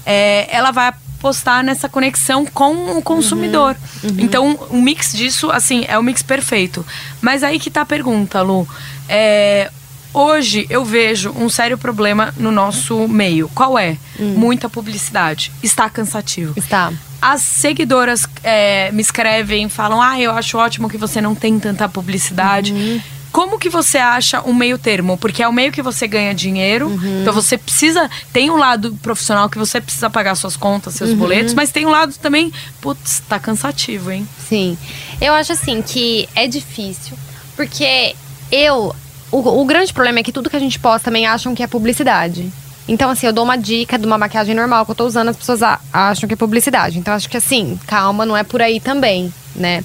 é, 0.05 0.49
ela 0.51 0.73
vai 0.73 0.89
apostar 0.89 1.63
nessa 1.63 1.89
conexão 1.89 2.45
com 2.45 2.99
o 2.99 3.03
consumidor. 3.03 3.77
Uhum, 4.03 4.11
uhum. 4.11 4.17
Então, 4.19 4.59
o 4.71 4.77
um 4.77 4.83
mix 4.83 5.13
disso, 5.13 5.51
assim, 5.53 5.85
é 5.87 5.97
o 5.97 6.03
mix 6.03 6.21
perfeito. 6.21 6.85
Mas 7.21 7.45
aí 7.45 7.61
que 7.61 7.71
tá 7.71 7.83
a 7.83 7.87
pergunta, 7.87 8.43
Lu. 8.43 8.69
É, 9.09 9.71
hoje 10.13 10.67
eu 10.69 10.85
vejo 10.85 11.31
um 11.31 11.49
sério 11.49 11.79
problema 11.79 12.35
no 12.37 12.51
nosso 12.51 13.07
meio. 13.07 13.49
Qual 13.55 13.79
é? 13.79 13.97
Hum. 14.19 14.35
Muita 14.37 14.69
publicidade. 14.69 15.53
Está 15.63 15.89
cansativo. 15.89 16.55
Está. 16.57 16.93
As 17.23 17.41
seguidoras 17.41 18.27
é, 18.43 18.91
me 18.91 19.01
escrevem, 19.01 19.69
falam: 19.69 20.03
Ah, 20.03 20.21
eu 20.21 20.33
acho 20.33 20.59
ótimo 20.59 20.91
que 20.91 20.99
você 20.99 21.21
não 21.21 21.37
tem 21.37 21.57
tanta 21.61 21.89
publicidade. 21.89 22.73
Uhum. 22.73 23.01
Como 23.31 23.59
que 23.59 23.71
você 23.71 23.97
acha 23.97 24.43
um 24.43 24.53
meio 24.53 24.77
termo? 24.77 25.17
Porque 25.17 25.43
é 25.43 25.49
o 25.49 25.53
meio 25.53 25.71
que 25.71 25.81
você 25.81 26.09
ganha 26.09 26.35
dinheiro. 26.35 26.89
Uhum. 26.89 27.23
Então 27.23 27.33
você 27.33 27.57
precisa. 27.57 28.11
Tem 28.33 28.51
um 28.51 28.57
lado 28.57 28.99
profissional 29.01 29.49
que 29.49 29.57
você 29.57 29.81
precisa 29.81 30.11
pagar 30.11 30.35
suas 30.35 30.57
contas, 30.57 30.95
seus 30.95 31.11
uhum. 31.11 31.17
boletos, 31.17 31.55
mas 31.55 31.71
tem 31.71 31.87
um 31.87 31.91
lado 31.91 32.13
também. 32.21 32.53
Putz, 32.81 33.23
tá 33.29 33.39
cansativo, 33.39 34.11
hein? 34.11 34.29
Sim. 34.49 34.77
Eu 35.21 35.33
acho 35.33 35.53
assim 35.53 35.81
que 35.81 36.29
é 36.35 36.49
difícil. 36.49 37.17
Porque 37.57 38.17
eu. 38.51 38.95
O, 39.31 39.63
o 39.63 39.65
grande 39.65 39.95
problema 39.95 40.19
é 40.19 40.23
que 40.23 40.33
tudo 40.33 40.51
que 40.51 40.57
a 40.57 40.61
gente 40.61 40.79
posta 40.79 41.05
também 41.07 41.25
acham 41.25 41.55
que 41.55 41.63
é 41.63 41.67
publicidade. 41.67 42.53
Então, 42.89 43.11
assim, 43.11 43.27
eu 43.27 43.33
dou 43.33 43.45
uma 43.45 43.57
dica 43.57 43.99
de 43.99 44.07
uma 44.07 44.19
maquiagem 44.19 44.55
normal 44.55 44.85
que 44.85 44.91
eu 44.91 44.95
tô 44.95 45.07
usando, 45.07 45.29
as 45.29 45.37
pessoas 45.37 45.61
acham 45.93 46.27
que 46.27 46.35
é 46.35 46.37
publicidade. 46.37 46.99
Então, 46.99 47.15
acho 47.15 47.29
que 47.29 47.37
assim, 47.37 47.79
calma, 47.87 48.27
não 48.27 48.37
é 48.37 48.43
por 48.43 48.61
aí 48.61 48.81
também, 48.81 49.33
né? 49.55 49.85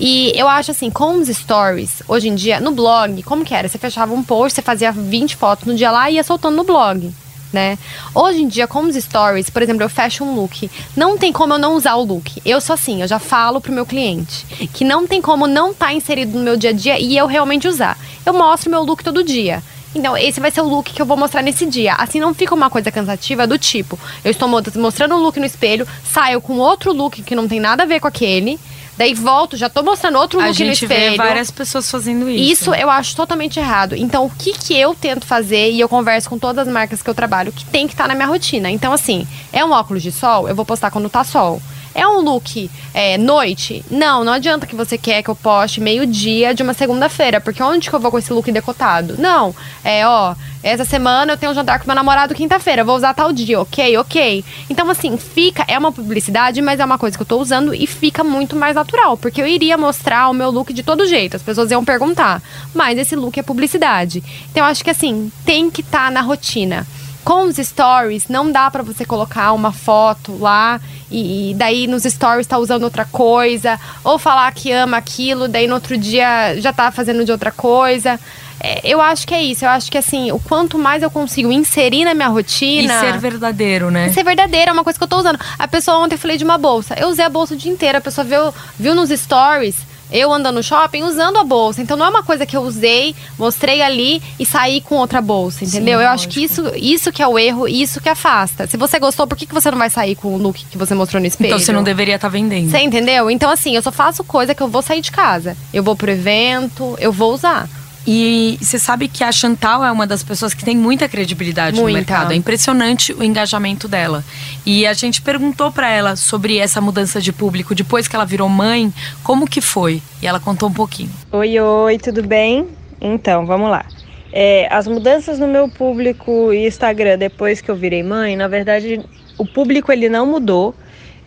E 0.00 0.32
eu 0.34 0.48
acho 0.48 0.70
assim, 0.70 0.90
com 0.90 1.14
os 1.14 1.28
stories, 1.28 2.02
hoje 2.08 2.28
em 2.28 2.34
dia, 2.34 2.60
no 2.60 2.72
blog, 2.72 3.22
como 3.22 3.44
que 3.44 3.54
era? 3.54 3.68
Você 3.68 3.78
fechava 3.78 4.14
um 4.14 4.22
post, 4.22 4.54
você 4.54 4.62
fazia 4.62 4.92
20 4.92 5.36
fotos 5.36 5.66
no 5.66 5.74
dia 5.74 5.90
lá 5.90 6.10
e 6.10 6.14
ia 6.14 6.24
soltando 6.24 6.56
no 6.56 6.64
blog. 6.64 7.12
Né? 7.50 7.78
Hoje 8.14 8.42
em 8.42 8.48
dia, 8.48 8.66
com 8.66 8.80
os 8.80 8.94
stories, 8.94 9.48
por 9.48 9.62
exemplo, 9.62 9.82
eu 9.82 9.88
fecho 9.88 10.22
um 10.22 10.34
look. 10.34 10.70
Não 10.94 11.16
tem 11.16 11.32
como 11.32 11.54
eu 11.54 11.58
não 11.58 11.74
usar 11.74 11.94
o 11.94 12.04
look. 12.04 12.42
Eu 12.44 12.60
sou 12.60 12.74
assim, 12.74 13.00
eu 13.00 13.08
já 13.08 13.18
falo 13.18 13.58
pro 13.58 13.72
meu 13.72 13.86
cliente 13.86 14.44
que 14.74 14.84
não 14.84 15.06
tem 15.06 15.22
como 15.22 15.46
não 15.46 15.70
estar 15.70 15.86
tá 15.86 15.92
inserido 15.94 16.36
no 16.36 16.44
meu 16.44 16.58
dia 16.58 16.70
a 16.70 16.74
dia 16.74 16.98
e 16.98 17.16
eu 17.16 17.26
realmente 17.26 17.66
usar. 17.66 17.96
Eu 18.24 18.34
mostro 18.34 18.70
meu 18.70 18.82
look 18.82 19.02
todo 19.02 19.24
dia. 19.24 19.62
Então, 19.94 20.16
esse 20.16 20.40
vai 20.40 20.50
ser 20.50 20.60
o 20.60 20.68
look 20.68 20.92
que 20.92 21.00
eu 21.00 21.06
vou 21.06 21.16
mostrar 21.16 21.42
nesse 21.42 21.66
dia. 21.66 21.94
Assim 21.94 22.20
não 22.20 22.34
fica 22.34 22.54
uma 22.54 22.70
coisa 22.70 22.90
cansativa 22.90 23.46
do 23.46 23.58
tipo, 23.58 23.98
eu 24.24 24.30
estou 24.30 24.48
mostrando 24.48 25.14
um 25.14 25.18
look 25.18 25.38
no 25.38 25.46
espelho, 25.46 25.86
saio 26.04 26.40
com 26.40 26.58
outro 26.58 26.92
look 26.92 27.22
que 27.22 27.34
não 27.34 27.48
tem 27.48 27.60
nada 27.60 27.82
a 27.82 27.86
ver 27.86 28.00
com 28.00 28.08
aquele. 28.08 28.58
Daí 28.98 29.14
volto, 29.14 29.56
já 29.56 29.68
tô 29.68 29.80
mostrando 29.80 30.18
outro 30.18 30.40
look 30.40 30.48
no 30.48 30.72
espelho. 30.72 30.92
A 30.92 30.98
gente 30.98 31.10
vê 31.10 31.16
várias 31.16 31.52
pessoas 31.52 31.88
fazendo 31.88 32.28
isso. 32.28 32.52
Isso 32.52 32.74
eu 32.74 32.90
acho 32.90 33.14
totalmente 33.14 33.58
errado. 33.58 33.94
Então, 33.94 34.26
o 34.26 34.30
que 34.30 34.52
que 34.52 34.74
eu 34.74 34.92
tento 34.92 35.24
fazer, 35.24 35.70
e 35.70 35.78
eu 35.78 35.88
converso 35.88 36.28
com 36.28 36.36
todas 36.36 36.66
as 36.66 36.72
marcas 36.72 37.00
que 37.00 37.08
eu 37.08 37.14
trabalho, 37.14 37.52
que 37.52 37.64
tem 37.64 37.86
que 37.86 37.94
estar 37.94 38.04
tá 38.04 38.08
na 38.08 38.14
minha 38.16 38.26
rotina. 38.26 38.68
Então, 38.68 38.92
assim, 38.92 39.26
é 39.52 39.64
um 39.64 39.70
óculos 39.70 40.02
de 40.02 40.10
sol, 40.10 40.48
eu 40.48 40.54
vou 40.54 40.64
postar 40.64 40.90
quando 40.90 41.08
tá 41.08 41.22
sol. 41.22 41.62
É 41.94 42.06
um 42.06 42.20
look 42.20 42.70
é, 42.94 43.18
noite? 43.18 43.84
Não, 43.90 44.24
não 44.24 44.32
adianta 44.32 44.66
que 44.66 44.76
você 44.76 44.96
quer 44.96 45.22
que 45.22 45.28
eu 45.28 45.36
poste 45.36 45.80
meio-dia 45.80 46.54
de 46.54 46.62
uma 46.62 46.74
segunda-feira, 46.74 47.40
porque 47.40 47.62
onde 47.62 47.88
que 47.88 47.94
eu 47.94 48.00
vou 48.00 48.10
com 48.10 48.18
esse 48.18 48.32
look 48.32 48.50
decotado? 48.50 49.16
Não. 49.18 49.54
É, 49.84 50.06
ó, 50.06 50.34
essa 50.62 50.84
semana 50.84 51.32
eu 51.32 51.36
tenho 51.36 51.52
um 51.52 51.54
jantar 51.54 51.78
com 51.78 51.86
meu 51.86 51.94
namorado 51.94 52.34
quinta-feira, 52.34 52.84
vou 52.84 52.96
usar 52.96 53.14
tal 53.14 53.32
dia, 53.32 53.60
ok? 53.60 53.96
Ok. 53.98 54.44
Então, 54.68 54.90
assim, 54.90 55.16
fica, 55.16 55.64
é 55.68 55.78
uma 55.78 55.92
publicidade, 55.92 56.60
mas 56.60 56.80
é 56.80 56.84
uma 56.84 56.98
coisa 56.98 57.16
que 57.16 57.22
eu 57.22 57.26
tô 57.26 57.38
usando 57.38 57.74
e 57.74 57.86
fica 57.86 58.24
muito 58.24 58.56
mais 58.56 58.74
natural, 58.74 59.16
porque 59.16 59.40
eu 59.40 59.46
iria 59.46 59.78
mostrar 59.78 60.28
o 60.28 60.34
meu 60.34 60.50
look 60.50 60.72
de 60.72 60.82
todo 60.82 61.06
jeito, 61.06 61.36
as 61.36 61.42
pessoas 61.42 61.70
iam 61.70 61.84
perguntar, 61.84 62.42
mas 62.74 62.98
esse 62.98 63.14
look 63.14 63.38
é 63.38 63.42
publicidade. 63.42 64.22
Então, 64.50 64.64
eu 64.64 64.70
acho 64.70 64.82
que, 64.82 64.90
assim, 64.90 65.30
tem 65.44 65.70
que 65.70 65.80
estar 65.80 66.06
tá 66.06 66.10
na 66.10 66.20
rotina. 66.20 66.86
Com 67.28 67.42
os 67.42 67.56
stories, 67.56 68.26
não 68.26 68.50
dá 68.50 68.70
para 68.70 68.82
você 68.82 69.04
colocar 69.04 69.52
uma 69.52 69.70
foto 69.70 70.38
lá 70.38 70.80
e, 71.10 71.50
e, 71.50 71.54
daí 71.54 71.86
nos 71.86 72.04
stories 72.04 72.46
tá 72.46 72.56
usando 72.56 72.84
outra 72.84 73.04
coisa, 73.04 73.78
ou 74.02 74.18
falar 74.18 74.50
que 74.54 74.72
ama 74.72 74.96
aquilo, 74.96 75.46
daí 75.46 75.66
no 75.66 75.74
outro 75.74 75.98
dia 75.98 76.58
já 76.58 76.72
tá 76.72 76.90
fazendo 76.90 77.26
de 77.26 77.30
outra 77.30 77.52
coisa. 77.52 78.18
É, 78.58 78.80
eu 78.82 78.98
acho 78.98 79.26
que 79.26 79.34
é 79.34 79.42
isso. 79.42 79.62
Eu 79.62 79.68
acho 79.68 79.90
que 79.90 79.98
assim, 79.98 80.32
o 80.32 80.38
quanto 80.38 80.78
mais 80.78 81.02
eu 81.02 81.10
consigo 81.10 81.52
inserir 81.52 82.06
na 82.06 82.14
minha 82.14 82.28
rotina. 82.28 82.94
E 82.94 83.00
ser 83.00 83.18
verdadeiro, 83.18 83.90
né? 83.90 84.10
Ser 84.10 84.24
verdadeiro 84.24 84.70
é 84.70 84.72
uma 84.72 84.82
coisa 84.82 84.98
que 84.98 85.04
eu 85.04 85.08
tô 85.08 85.18
usando. 85.18 85.38
A 85.58 85.68
pessoa 85.68 85.98
ontem 85.98 86.14
eu 86.14 86.18
falei 86.18 86.38
de 86.38 86.44
uma 86.44 86.56
bolsa. 86.56 86.94
Eu 86.98 87.08
usei 87.08 87.26
a 87.26 87.28
bolsa 87.28 87.52
o 87.52 87.58
dia 87.58 87.70
inteiro. 87.70 87.98
A 87.98 88.00
pessoa 88.00 88.24
viu, 88.24 88.54
viu 88.78 88.94
nos 88.94 89.10
stories 89.10 89.76
eu 90.10 90.32
andando 90.32 90.56
no 90.56 90.62
shopping 90.62 91.02
usando 91.02 91.36
a 91.36 91.44
bolsa. 91.44 91.80
Então 91.80 91.96
não 91.96 92.06
é 92.06 92.08
uma 92.08 92.22
coisa 92.22 92.44
que 92.44 92.56
eu 92.56 92.62
usei, 92.62 93.14
mostrei 93.38 93.82
ali 93.82 94.22
e 94.38 94.46
saí 94.46 94.80
com 94.80 94.96
outra 94.96 95.20
bolsa, 95.20 95.64
entendeu? 95.64 95.98
Sim, 95.98 96.04
eu 96.04 96.10
lógico. 96.10 96.14
acho 96.14 96.28
que 96.28 96.44
isso, 96.44 96.72
isso 96.76 97.12
que 97.12 97.22
é 97.22 97.26
o 97.26 97.38
erro 97.38 97.68
isso 97.68 98.00
que 98.00 98.08
afasta. 98.08 98.66
Se 98.66 98.76
você 98.76 98.98
gostou, 98.98 99.26
por 99.26 99.36
que, 99.36 99.46
que 99.46 99.54
você 99.54 99.70
não 99.70 99.78
vai 99.78 99.90
sair 99.90 100.16
com 100.16 100.34
o 100.34 100.38
look 100.38 100.64
que 100.64 100.78
você 100.78 100.94
mostrou 100.94 101.20
no 101.20 101.26
espelho? 101.26 101.48
Então 101.48 101.58
você 101.58 101.72
não 101.72 101.82
deveria 101.82 102.16
estar 102.16 102.28
tá 102.28 102.32
vendendo. 102.32 102.70
Você 102.70 102.78
entendeu? 102.78 103.30
Então 103.30 103.50
assim, 103.50 103.74
eu 103.76 103.82
só 103.82 103.92
faço 103.92 104.24
coisa 104.24 104.54
que 104.54 104.62
eu 104.62 104.68
vou 104.68 104.82
sair 104.82 105.00
de 105.00 105.10
casa. 105.10 105.56
Eu 105.72 105.82
vou 105.82 105.96
pro 105.96 106.10
evento, 106.10 106.96
eu 106.98 107.12
vou 107.12 107.32
usar. 107.32 107.68
E 108.10 108.56
você 108.58 108.78
sabe 108.78 109.06
que 109.06 109.22
a 109.22 109.30
Chantal 109.30 109.84
é 109.84 109.92
uma 109.92 110.06
das 110.06 110.22
pessoas 110.22 110.54
que 110.54 110.64
tem 110.64 110.74
muita 110.74 111.06
credibilidade 111.06 111.76
muita. 111.76 111.90
no 111.90 111.94
mercado. 111.94 112.32
É 112.32 112.34
impressionante 112.34 113.12
o 113.12 113.22
engajamento 113.22 113.86
dela. 113.86 114.24
E 114.64 114.86
a 114.86 114.94
gente 114.94 115.20
perguntou 115.20 115.70
para 115.70 115.90
ela 115.90 116.16
sobre 116.16 116.56
essa 116.56 116.80
mudança 116.80 117.20
de 117.20 117.34
público 117.34 117.74
depois 117.74 118.08
que 118.08 118.16
ela 118.16 118.24
virou 118.24 118.48
mãe, 118.48 118.90
como 119.22 119.46
que 119.46 119.60
foi? 119.60 120.00
E 120.22 120.26
ela 120.26 120.40
contou 120.40 120.70
um 120.70 120.72
pouquinho. 120.72 121.10
Oi, 121.30 121.60
oi, 121.60 121.98
tudo 121.98 122.26
bem? 122.26 122.68
Então, 122.98 123.44
vamos 123.44 123.68
lá. 123.68 123.84
É, 124.32 124.66
as 124.70 124.88
mudanças 124.88 125.38
no 125.38 125.46
meu 125.46 125.68
público 125.68 126.50
e 126.50 126.66
Instagram 126.66 127.18
depois 127.18 127.60
que 127.60 127.70
eu 127.70 127.76
virei 127.76 128.02
mãe, 128.02 128.36
na 128.36 128.48
verdade, 128.48 129.04
o 129.36 129.44
público 129.44 129.92
ele 129.92 130.08
não 130.08 130.24
mudou 130.24 130.74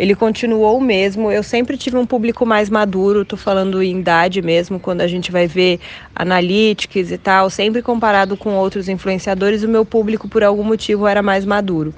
ele 0.01 0.15
continuou 0.15 0.79
o 0.79 0.81
mesmo. 0.81 1.31
Eu 1.31 1.43
sempre 1.43 1.77
tive 1.77 1.95
um 1.95 2.07
público 2.07 2.43
mais 2.43 2.71
maduro, 2.71 3.23
tô 3.23 3.37
falando 3.37 3.83
em 3.83 3.99
idade 3.99 4.41
mesmo, 4.41 4.79
quando 4.79 5.01
a 5.01 5.07
gente 5.07 5.31
vai 5.31 5.45
ver 5.45 5.79
analytics 6.15 7.11
e 7.11 7.19
tal, 7.19 7.51
sempre 7.51 7.83
comparado 7.83 8.35
com 8.35 8.55
outros 8.55 8.89
influenciadores, 8.89 9.61
o 9.61 9.69
meu 9.69 9.85
público 9.85 10.27
por 10.27 10.43
algum 10.43 10.63
motivo 10.63 11.05
era 11.05 11.21
mais 11.21 11.45
maduro. 11.45 11.93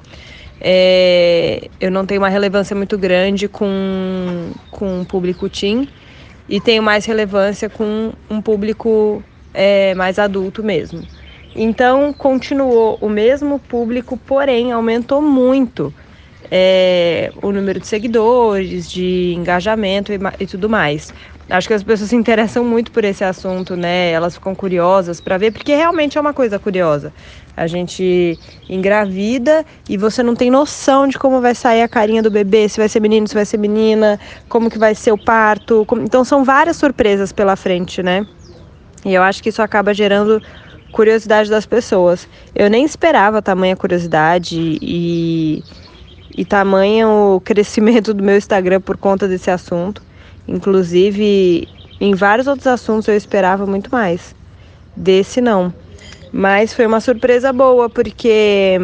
É, 0.59 1.69
eu 1.79 1.89
não 1.89 2.05
tenho 2.05 2.19
uma 2.19 2.27
relevância 2.27 2.75
muito 2.75 2.97
grande 2.97 3.47
com, 3.47 4.51
com 4.69 4.99
um 4.99 5.05
público 5.05 5.47
teen 5.47 5.87
e 6.49 6.59
tenho 6.59 6.83
mais 6.83 7.05
relevância 7.05 7.69
com 7.69 8.11
um 8.29 8.41
público 8.41 9.23
é, 9.53 9.95
mais 9.95 10.19
adulto 10.19 10.61
mesmo. 10.61 11.01
Então, 11.55 12.11
continuou 12.11 12.97
o 12.99 13.07
mesmo 13.07 13.59
público, 13.59 14.17
porém 14.17 14.73
aumentou 14.73 15.21
muito 15.21 15.93
é, 16.51 17.31
o 17.41 17.51
número 17.51 17.79
de 17.79 17.87
seguidores, 17.87 18.89
de 18.89 19.33
engajamento 19.33 20.11
e, 20.11 20.19
e, 20.39 20.45
tudo 20.45 20.69
mais. 20.69 21.13
Acho 21.49 21.67
que 21.67 21.73
as 21.73 21.83
pessoas 21.83 22.09
se 22.09 22.15
interessam 22.15 22.63
muito 22.63 22.91
por 22.91 23.03
esse 23.03 23.23
assunto, 23.23 23.75
né? 23.75 24.11
Elas 24.11 24.35
ficam 24.35 24.55
curiosas 24.55 25.19
para 25.19 25.37
ver, 25.37 25.51
porque 25.51 25.75
realmente 25.75 26.17
é 26.17 26.21
uma 26.21 26.33
coisa 26.33 26.57
curiosa. 26.57 27.13
A 27.55 27.67
gente 27.67 28.39
engravida 28.69 29.65
e 29.87 29.97
você 29.97 30.23
não 30.23 30.35
tem 30.35 30.49
noção 30.49 31.07
de 31.07 31.19
como 31.19 31.41
vai 31.41 31.53
sair 31.53 31.81
a 31.81 31.87
carinha 31.87 32.23
do 32.23 32.31
bebê, 32.31 32.67
se 32.67 32.79
vai 32.79 32.89
ser 32.89 32.99
menino, 32.99 33.27
se 33.27 33.35
vai 33.35 33.45
ser 33.45 33.57
menina, 33.57 34.19
como 34.49 34.69
que 34.69 34.79
vai 34.79 34.95
ser 34.95 35.11
o 35.11 35.17
parto. 35.17 35.85
Como... 35.85 36.01
Então 36.01 36.23
são 36.23 36.43
várias 36.43 36.77
surpresas 36.77 37.31
pela 37.31 37.55
frente, 37.55 38.01
né? 38.01 38.25
E 39.05 39.13
eu 39.13 39.21
acho 39.21 39.43
que 39.43 39.49
isso 39.49 39.61
acaba 39.61 39.93
gerando 39.93 40.41
curiosidade 40.93 41.49
das 41.49 41.65
pessoas. 41.65 42.27
Eu 42.55 42.69
nem 42.69 42.85
esperava 42.85 43.41
tamanha 43.41 43.75
curiosidade 43.75 44.79
e 44.81 45.61
e 46.37 46.45
tamanho 46.45 47.35
o 47.35 47.41
crescimento 47.45 48.13
do 48.13 48.23
meu 48.23 48.37
Instagram 48.37 48.81
por 48.81 48.97
conta 48.97 49.27
desse 49.27 49.51
assunto. 49.51 50.01
Inclusive, 50.47 51.67
Em 52.01 52.13
vários 52.15 52.47
outros 52.47 52.67
assuntos 52.67 53.07
eu 53.07 53.15
esperava 53.15 53.65
muito 53.65 53.89
mais. 53.91 54.35
Desse 54.95 55.39
não. 55.39 55.73
Mas 56.31 56.73
foi 56.73 56.85
uma 56.85 56.99
surpresa 56.99 57.53
boa, 57.53 57.89
porque 57.89 58.77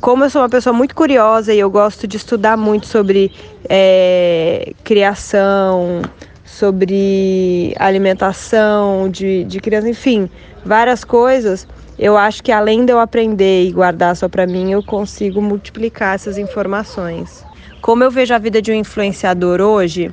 como 0.00 0.24
eu 0.24 0.30
sou 0.30 0.42
uma 0.42 0.48
pessoa 0.48 0.72
muito 0.72 0.94
curiosa 0.94 1.52
e 1.52 1.58
eu 1.58 1.68
gosto 1.70 2.06
de 2.06 2.16
estudar 2.16 2.56
muito 2.56 2.86
sobre 2.86 3.32
é, 3.68 4.72
criação, 4.84 6.02
sobre 6.44 7.74
alimentação 7.78 9.10
de, 9.10 9.44
de 9.44 9.58
criança, 9.60 9.88
enfim, 9.88 10.30
várias 10.64 11.04
coisas, 11.04 11.66
eu 11.98 12.16
acho 12.16 12.42
que 12.42 12.52
além 12.52 12.84
de 12.84 12.92
eu 12.92 12.98
aprender 12.98 13.64
e 13.66 13.72
guardar 13.72 14.14
só 14.16 14.28
para 14.28 14.46
mim, 14.46 14.70
eu 14.70 14.82
consigo 14.82 15.40
multiplicar 15.40 16.14
essas 16.14 16.36
informações. 16.36 17.44
Como 17.80 18.04
eu 18.04 18.10
vejo 18.10 18.34
a 18.34 18.38
vida 18.38 18.60
de 18.60 18.70
um 18.70 18.74
influenciador 18.74 19.60
hoje, 19.60 20.10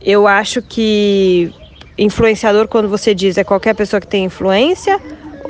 eu 0.00 0.26
acho 0.26 0.62
que 0.62 1.50
influenciador, 1.96 2.66
quando 2.66 2.88
você 2.88 3.14
diz, 3.14 3.36
é 3.38 3.44
qualquer 3.44 3.74
pessoa 3.74 4.00
que 4.00 4.06
tem 4.06 4.24
influência 4.24 4.98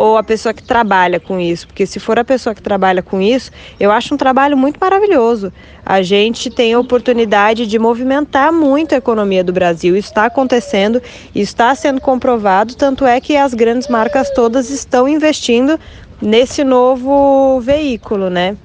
ou 0.00 0.16
a 0.16 0.22
pessoa 0.22 0.54
que 0.54 0.62
trabalha 0.62 1.20
com 1.20 1.38
isso? 1.38 1.66
Porque 1.66 1.84
se 1.84 2.00
for 2.00 2.18
a 2.18 2.24
pessoa 2.24 2.54
que 2.54 2.62
trabalha 2.62 3.02
com 3.02 3.20
isso, 3.20 3.50
eu 3.78 3.92
acho 3.92 4.14
um 4.14 4.16
trabalho 4.16 4.56
muito 4.56 4.78
maravilhoso. 4.80 5.52
A 5.84 6.00
gente 6.00 6.48
tem 6.48 6.72
a 6.72 6.78
oportunidade 6.78 7.66
de 7.66 7.78
movimentar 7.78 8.50
muito 8.50 8.94
a 8.94 8.98
economia 8.98 9.44
do 9.44 9.52
Brasil. 9.52 9.94
Isso 9.94 10.08
está 10.08 10.24
acontecendo, 10.24 11.02
está 11.34 11.74
sendo 11.74 12.00
comprovado, 12.00 12.74
tanto 12.76 13.04
é 13.04 13.20
que 13.20 13.36
as 13.36 13.52
grandes 13.52 13.88
marcas 13.88 14.30
todas 14.30 14.70
estão 14.70 15.06
investindo 15.06 15.78
nesse 16.22 16.64
novo 16.64 17.60
veículo, 17.60 18.30
né? 18.30 18.56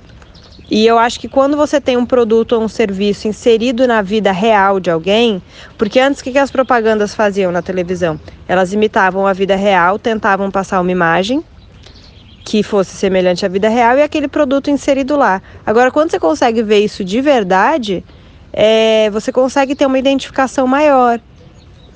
E 0.69 0.85
eu 0.85 0.97
acho 0.97 1.19
que 1.19 1.29
quando 1.29 1.55
você 1.55 1.79
tem 1.79 1.95
um 1.95 2.05
produto 2.05 2.53
ou 2.53 2.63
um 2.63 2.67
serviço 2.67 3.27
inserido 3.27 3.87
na 3.87 4.01
vida 4.01 4.31
real 4.31 4.79
de 4.79 4.89
alguém, 4.89 5.41
porque 5.77 5.99
antes 5.99 6.21
o 6.21 6.23
que 6.23 6.37
as 6.39 6.49
propagandas 6.49 7.13
faziam 7.13 7.51
na 7.51 7.61
televisão? 7.61 8.19
Elas 8.47 8.73
imitavam 8.73 9.27
a 9.27 9.33
vida 9.33 9.55
real, 9.55 9.99
tentavam 9.99 10.49
passar 10.49 10.81
uma 10.81 10.91
imagem 10.91 11.43
que 12.43 12.61
fosse 12.63 12.95
semelhante 12.95 13.45
à 13.45 13.49
vida 13.49 13.69
real 13.69 13.97
e 13.97 14.03
aquele 14.03 14.27
produto 14.27 14.69
inserido 14.69 15.15
lá. 15.15 15.41
Agora, 15.65 15.91
quando 15.91 16.11
você 16.11 16.19
consegue 16.19 16.61
ver 16.61 16.79
isso 16.79 17.03
de 17.03 17.21
verdade, 17.21 18.03
é, 18.53 19.09
você 19.11 19.31
consegue 19.31 19.75
ter 19.75 19.85
uma 19.85 19.99
identificação 19.99 20.67
maior. 20.67 21.19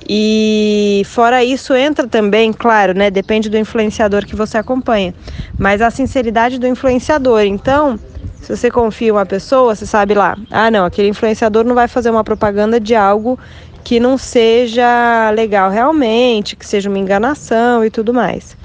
E 0.08 1.04
fora 1.06 1.44
isso 1.44 1.74
entra 1.76 2.08
também, 2.08 2.54
claro, 2.54 2.94
né? 2.94 3.12
Depende 3.12 3.50
do 3.50 3.58
influenciador 3.58 4.26
que 4.26 4.36
você 4.36 4.58
acompanha, 4.58 5.14
mas 5.58 5.82
a 5.82 5.92
sinceridade 5.92 6.58
do 6.58 6.68
influenciador. 6.68 7.42
Então, 7.42 8.00
se 8.42 8.56
você 8.56 8.72
confia 8.72 9.10
em 9.10 9.12
uma 9.12 9.26
pessoa, 9.26 9.76
você 9.76 9.86
sabe 9.86 10.14
lá, 10.14 10.38
ah 10.50 10.72
não, 10.72 10.86
aquele 10.86 11.10
influenciador 11.10 11.64
não 11.64 11.76
vai 11.76 11.88
fazer 11.88 12.10
uma 12.10 12.24
propaganda 12.24 12.80
de 12.80 12.96
algo 12.96 13.38
que 13.84 14.00
não 14.00 14.18
seja 14.18 15.30
legal 15.32 15.70
realmente, 15.70 16.56
que 16.56 16.66
seja 16.66 16.90
uma 16.90 16.98
enganação 16.98 17.84
e 17.84 17.90
tudo 17.90 18.14
mais. 18.14 18.58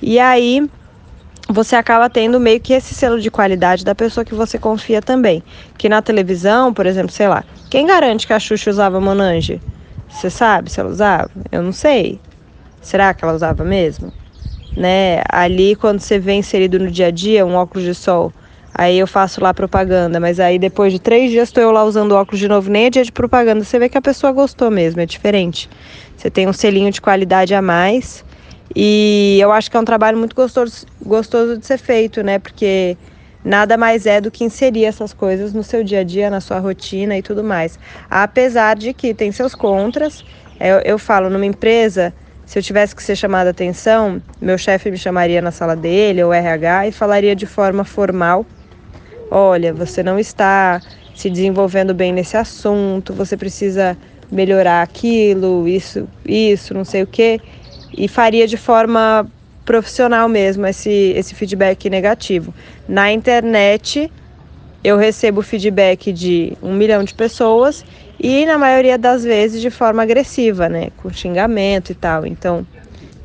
E 0.00 0.18
aí 0.18 0.68
você 1.48 1.76
acaba 1.76 2.08
tendo 2.08 2.40
meio 2.40 2.60
que 2.60 2.72
esse 2.72 2.94
selo 2.94 3.20
de 3.20 3.30
qualidade 3.30 3.84
da 3.84 3.94
pessoa 3.94 4.24
que 4.24 4.34
você 4.34 4.58
confia 4.58 5.00
também. 5.00 5.42
Que 5.76 5.88
na 5.88 6.02
televisão, 6.02 6.72
por 6.72 6.86
exemplo, 6.86 7.12
sei 7.12 7.28
lá, 7.28 7.44
quem 7.70 7.86
garante 7.86 8.26
que 8.26 8.32
a 8.32 8.40
Xuxa 8.40 8.70
usava 8.70 9.00
Monange? 9.00 9.60
Você 10.12 10.30
sabe 10.30 10.70
se 10.70 10.78
ela 10.80 10.90
usava? 10.90 11.30
Eu 11.50 11.62
não 11.62 11.72
sei. 11.72 12.20
Será 12.80 13.12
que 13.14 13.24
ela 13.24 13.34
usava 13.34 13.64
mesmo? 13.64 14.12
Né? 14.76 15.22
Ali 15.28 15.74
quando 15.76 16.00
você 16.00 16.18
vê 16.18 16.34
inserido 16.34 16.78
no 16.78 16.90
dia 16.90 17.06
a 17.06 17.10
dia 17.10 17.44
um 17.44 17.54
óculos 17.54 17.84
de 17.84 17.94
sol 17.94 18.32
Aí 18.74 18.98
eu 18.98 19.06
faço 19.06 19.42
lá 19.42 19.52
propaganda, 19.52 20.18
mas 20.18 20.40
aí 20.40 20.58
depois 20.58 20.92
de 20.92 20.98
três 20.98 21.30
dias 21.30 21.48
estou 21.48 21.62
eu 21.62 21.70
lá 21.70 21.84
usando 21.84 22.12
óculos 22.12 22.40
de 22.40 22.48
novo, 22.48 22.70
nem 22.70 22.86
é 22.86 22.90
dia 22.90 23.04
de 23.04 23.12
propaganda. 23.12 23.62
Você 23.62 23.78
vê 23.78 23.88
que 23.88 23.98
a 23.98 24.02
pessoa 24.02 24.32
gostou 24.32 24.70
mesmo, 24.70 25.00
é 25.00 25.06
diferente. 25.06 25.68
Você 26.16 26.30
tem 26.30 26.48
um 26.48 26.54
selinho 26.54 26.90
de 26.90 27.00
qualidade 27.00 27.54
a 27.54 27.60
mais. 27.60 28.24
E 28.74 29.38
eu 29.42 29.52
acho 29.52 29.70
que 29.70 29.76
é 29.76 29.80
um 29.80 29.84
trabalho 29.84 30.16
muito 30.16 30.34
gostoso, 30.34 30.86
gostoso 31.04 31.58
de 31.58 31.66
ser 31.66 31.76
feito, 31.76 32.22
né? 32.22 32.38
Porque 32.38 32.96
nada 33.44 33.76
mais 33.76 34.06
é 34.06 34.20
do 34.20 34.30
que 34.30 34.44
inserir 34.44 34.84
essas 34.84 35.12
coisas 35.12 35.52
no 35.52 35.62
seu 35.62 35.82
dia 35.82 36.00
a 36.00 36.04
dia, 36.04 36.30
na 36.30 36.40
sua 36.40 36.58
rotina 36.58 37.16
e 37.16 37.22
tudo 37.22 37.42
mais. 37.42 37.78
Apesar 38.10 38.76
de 38.76 38.92
que 38.92 39.14
tem 39.14 39.32
seus 39.32 39.54
contras. 39.54 40.24
Eu, 40.60 40.78
eu 40.84 40.98
falo, 40.98 41.28
numa 41.28 41.46
empresa, 41.46 42.14
se 42.46 42.56
eu 42.56 42.62
tivesse 42.62 42.94
que 42.94 43.02
ser 43.02 43.16
chamada 43.16 43.50
atenção, 43.50 44.22
meu 44.40 44.56
chefe 44.56 44.92
me 44.92 44.96
chamaria 44.96 45.42
na 45.42 45.50
sala 45.50 45.74
dele, 45.74 46.22
ou 46.22 46.32
RH, 46.32 46.86
e 46.86 46.92
falaria 46.92 47.34
de 47.34 47.46
forma 47.46 47.82
formal 47.84 48.46
olha, 49.32 49.72
você 49.72 50.02
não 50.02 50.18
está 50.18 50.82
se 51.14 51.30
desenvolvendo 51.30 51.94
bem 51.94 52.12
nesse 52.12 52.36
assunto, 52.36 53.14
você 53.14 53.34
precisa 53.34 53.96
melhorar 54.30 54.82
aquilo, 54.82 55.66
isso, 55.66 56.06
isso, 56.26 56.74
não 56.74 56.84
sei 56.84 57.02
o 57.02 57.06
quê, 57.06 57.40
e 57.96 58.06
faria 58.08 58.46
de 58.46 58.58
forma 58.58 59.26
profissional 59.64 60.28
mesmo 60.28 60.66
esse, 60.66 61.12
esse 61.16 61.34
feedback 61.34 61.88
negativo. 61.88 62.54
Na 62.88 63.12
internet, 63.12 64.10
eu 64.82 64.96
recebo 64.96 65.42
feedback 65.42 66.12
de 66.12 66.56
um 66.62 66.74
milhão 66.74 67.04
de 67.04 67.14
pessoas 67.14 67.84
e, 68.18 68.44
na 68.46 68.58
maioria 68.58 68.98
das 68.98 69.24
vezes, 69.24 69.60
de 69.60 69.70
forma 69.70 70.02
agressiva, 70.02 70.68
né? 70.68 70.90
Com 70.96 71.12
xingamento 71.12 71.92
e 71.92 71.94
tal. 71.94 72.26
Então, 72.26 72.66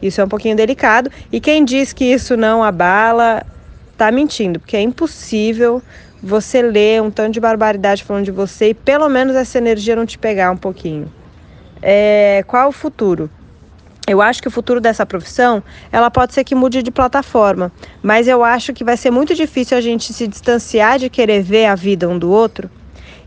isso 0.02 0.22
é 0.22 0.24
um 0.24 0.28
pouquinho 0.30 0.56
delicado. 0.56 1.10
E 1.32 1.40
quem 1.40 1.66
diz 1.66 1.94
que 1.94 2.06
isso 2.06 2.38
não 2.38 2.64
abala 2.64 3.46
tá 3.98 4.12
mentindo, 4.12 4.60
porque 4.60 4.78
é 4.78 4.82
impossível 4.82 5.82
você 6.22 6.62
ler 6.62 7.02
um 7.02 7.10
tanto 7.10 7.34
de 7.34 7.40
barbaridade 7.40 8.04
falando 8.04 8.26
de 8.26 8.32
você 8.32 8.70
e 8.70 8.74
pelo 8.74 9.10
menos 9.10 9.36
essa 9.36 9.58
energia 9.58 9.96
não 9.96 10.06
te 10.06 10.18
pegar 10.18 10.52
um 10.52 10.58
pouquinho. 10.58 11.12
É, 11.82 12.44
qual 12.48 12.70
o 12.70 12.72
futuro? 12.72 13.30
Eu 14.08 14.22
acho 14.22 14.42
que 14.42 14.48
o 14.48 14.52
futuro 14.52 14.80
dessa 14.80 15.06
profissão, 15.06 15.62
ela 15.92 16.10
pode 16.10 16.34
ser 16.34 16.46
que 16.46 16.56
mude 16.56 16.82
de 16.82 16.90
plataforma, 16.90 17.70
mas 18.02 18.26
eu 18.26 18.42
acho 18.42 18.72
que 18.74 18.82
vai 18.82 18.96
ser 18.96 19.12
muito 19.12 19.36
difícil 19.36 19.78
a 19.78 19.82
gente 19.82 20.14
se 20.14 20.26
distanciar 20.26 20.98
de 20.98 21.10
querer 21.10 21.44
ver 21.44 21.66
a 21.66 21.76
vida 21.76 22.08
um 22.08 22.18
do 22.18 22.32
outro 22.32 22.72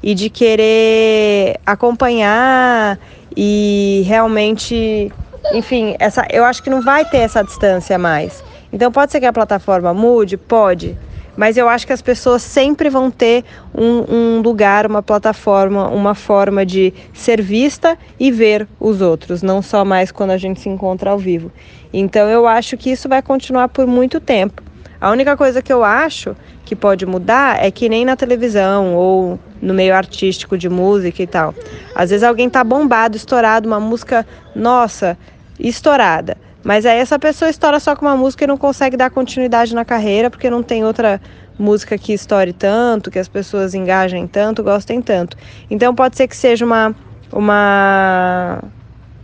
e 0.02 0.14
de 0.14 0.30
querer 0.30 1.60
acompanhar 1.66 2.98
e 3.36 4.02
realmente, 4.06 5.12
enfim, 5.52 5.96
essa, 5.98 6.26
eu 6.30 6.46
acho 6.46 6.62
que 6.62 6.70
não 6.70 6.80
vai 6.80 7.04
ter 7.04 7.18
essa 7.18 7.44
distância 7.44 7.98
mais. 7.98 8.42
Então 8.72 8.90
pode 8.90 9.12
ser 9.12 9.20
que 9.20 9.26
a 9.26 9.32
plataforma 9.34 9.92
mude, 9.92 10.38
pode, 10.38 10.96
mas 11.36 11.56
eu 11.56 11.68
acho 11.68 11.86
que 11.86 11.92
as 11.92 12.02
pessoas 12.02 12.42
sempre 12.42 12.88
vão 12.88 13.10
ter 13.10 13.44
um, 13.74 14.04
um, 14.14 14.40
lugar, 14.40 14.86
uma 14.86 15.02
plataforma, 15.02 15.88
uma 15.88 16.14
forma 16.14 16.64
de 16.64 16.92
ser 17.12 17.40
vista 17.40 17.96
e 18.18 18.30
ver 18.30 18.66
os 18.78 19.00
outros, 19.00 19.42
não 19.42 19.62
só 19.62 19.84
mais 19.84 20.10
quando 20.10 20.30
a 20.30 20.36
gente 20.36 20.60
se 20.60 20.68
encontra 20.68 21.10
ao 21.10 21.18
vivo. 21.18 21.50
Então 21.92 22.28
eu 22.28 22.46
acho 22.46 22.76
que 22.76 22.90
isso 22.90 23.08
vai 23.08 23.22
continuar 23.22 23.68
por 23.68 23.86
muito 23.86 24.20
tempo. 24.20 24.62
A 25.00 25.10
única 25.10 25.34
coisa 25.34 25.62
que 25.62 25.72
eu 25.72 25.82
acho 25.82 26.36
que 26.64 26.76
pode 26.76 27.06
mudar 27.06 27.64
é 27.64 27.70
que 27.70 27.88
nem 27.88 28.04
na 28.04 28.16
televisão 28.16 28.94
ou 28.94 29.38
no 29.60 29.72
meio 29.72 29.94
artístico 29.94 30.58
de 30.58 30.68
música 30.68 31.22
e 31.22 31.26
tal. 31.26 31.54
Às 31.94 32.10
vezes 32.10 32.22
alguém 32.22 32.50
tá 32.50 32.62
bombado, 32.62 33.16
estourado, 33.16 33.66
uma 33.66 33.80
música, 33.80 34.26
nossa, 34.54 35.16
estourada. 35.58 36.36
Mas 36.62 36.84
aí 36.84 36.98
essa 36.98 37.18
pessoa 37.18 37.50
estoura 37.50 37.80
só 37.80 37.96
com 37.96 38.04
uma 38.04 38.16
música 38.16 38.44
e 38.44 38.46
não 38.46 38.58
consegue 38.58 38.96
dar 38.96 39.10
continuidade 39.10 39.74
na 39.74 39.84
carreira 39.84 40.30
porque 40.30 40.50
não 40.50 40.62
tem 40.62 40.84
outra 40.84 41.20
música 41.58 41.96
que 41.96 42.12
estoure 42.12 42.52
tanto, 42.52 43.10
que 43.10 43.18
as 43.18 43.28
pessoas 43.28 43.74
engajem 43.74 44.26
tanto, 44.26 44.62
gostem 44.62 45.00
tanto. 45.00 45.36
Então 45.70 45.94
pode 45.94 46.16
ser 46.16 46.28
que 46.28 46.36
seja 46.36 46.64
uma, 46.64 46.94
uma 47.32 48.62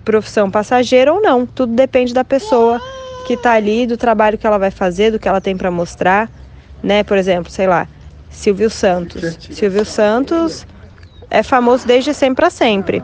profissão 0.05 0.51
passageira 0.51 1.12
ou 1.12 1.20
não. 1.20 1.44
Tudo 1.46 1.75
depende 1.75 2.14
da 2.14 2.25
pessoa 2.25 2.81
que 3.27 3.35
está 3.35 3.53
ali, 3.53 3.87
do 3.87 3.96
trabalho 3.96 4.38
que 4.38 4.46
ela 4.46 4.59
vai 4.59 4.70
fazer, 4.70 5.11
do 5.11 5.18
que 5.18 5.29
ela 5.29 5.40
tem 5.40 5.57
para 5.57 5.70
mostrar, 5.70 6.31
né? 6.83 7.03
Por 7.03 7.16
exemplo, 7.18 7.51
sei 7.51 7.66
lá, 7.66 7.88
Silvio 8.31 8.70
Santos. 8.70 9.37
Silvio 9.51 9.85
Santos 9.85 10.66
é 11.29 11.42
famoso 11.42 11.87
desde 11.87 12.14
sempre 12.14 12.37
para 12.37 12.51
sempre. 12.51 13.03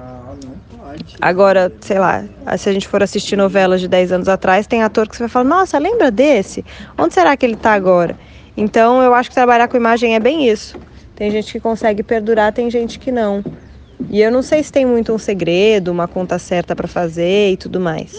Agora, 1.21 1.73
sei 1.81 1.99
lá, 1.99 2.25
se 2.57 2.69
a 2.69 2.73
gente 2.73 2.89
for 2.89 3.03
assistir 3.03 3.37
novelas 3.37 3.81
de 3.81 3.89
10 3.89 4.13
anos 4.13 4.29
atrás, 4.29 4.67
tem 4.67 4.83
ator 4.83 5.09
que 5.09 5.17
você 5.17 5.25
vai 5.25 5.29
falar, 5.29 5.45
nossa, 5.45 5.79
lembra 5.79 6.11
desse? 6.11 6.65
Onde 6.99 7.15
será 7.15 7.37
que 7.37 7.47
ele 7.47 7.55
está 7.55 7.73
agora? 7.73 8.19
Então, 8.57 9.03
eu 9.03 9.15
acho 9.15 9.29
que 9.29 9.35
trabalhar 9.35 9.69
com 9.69 9.77
imagem 9.77 10.15
é 10.15 10.21
bem 10.21 10.49
isso. 10.49 10.77
Tem 11.15 11.31
gente 11.31 11.53
que 11.53 11.61
consegue 11.61 12.03
perdurar, 12.03 12.53
tem 12.53 12.71
gente 12.71 12.99
que 12.99 13.13
não. 13.13 13.45
E 14.11 14.21
eu 14.21 14.31
não 14.31 14.43
sei 14.43 14.63
se 14.63 14.73
tem 14.73 14.85
muito 14.85 15.13
um 15.13 15.19
segredo, 15.19 15.91
uma 15.91 16.09
conta 16.09 16.39
certa 16.39 16.75
para 16.75 16.89
fazer 16.89 17.53
e 17.53 17.57
tudo 17.57 17.79
mais. 17.79 18.13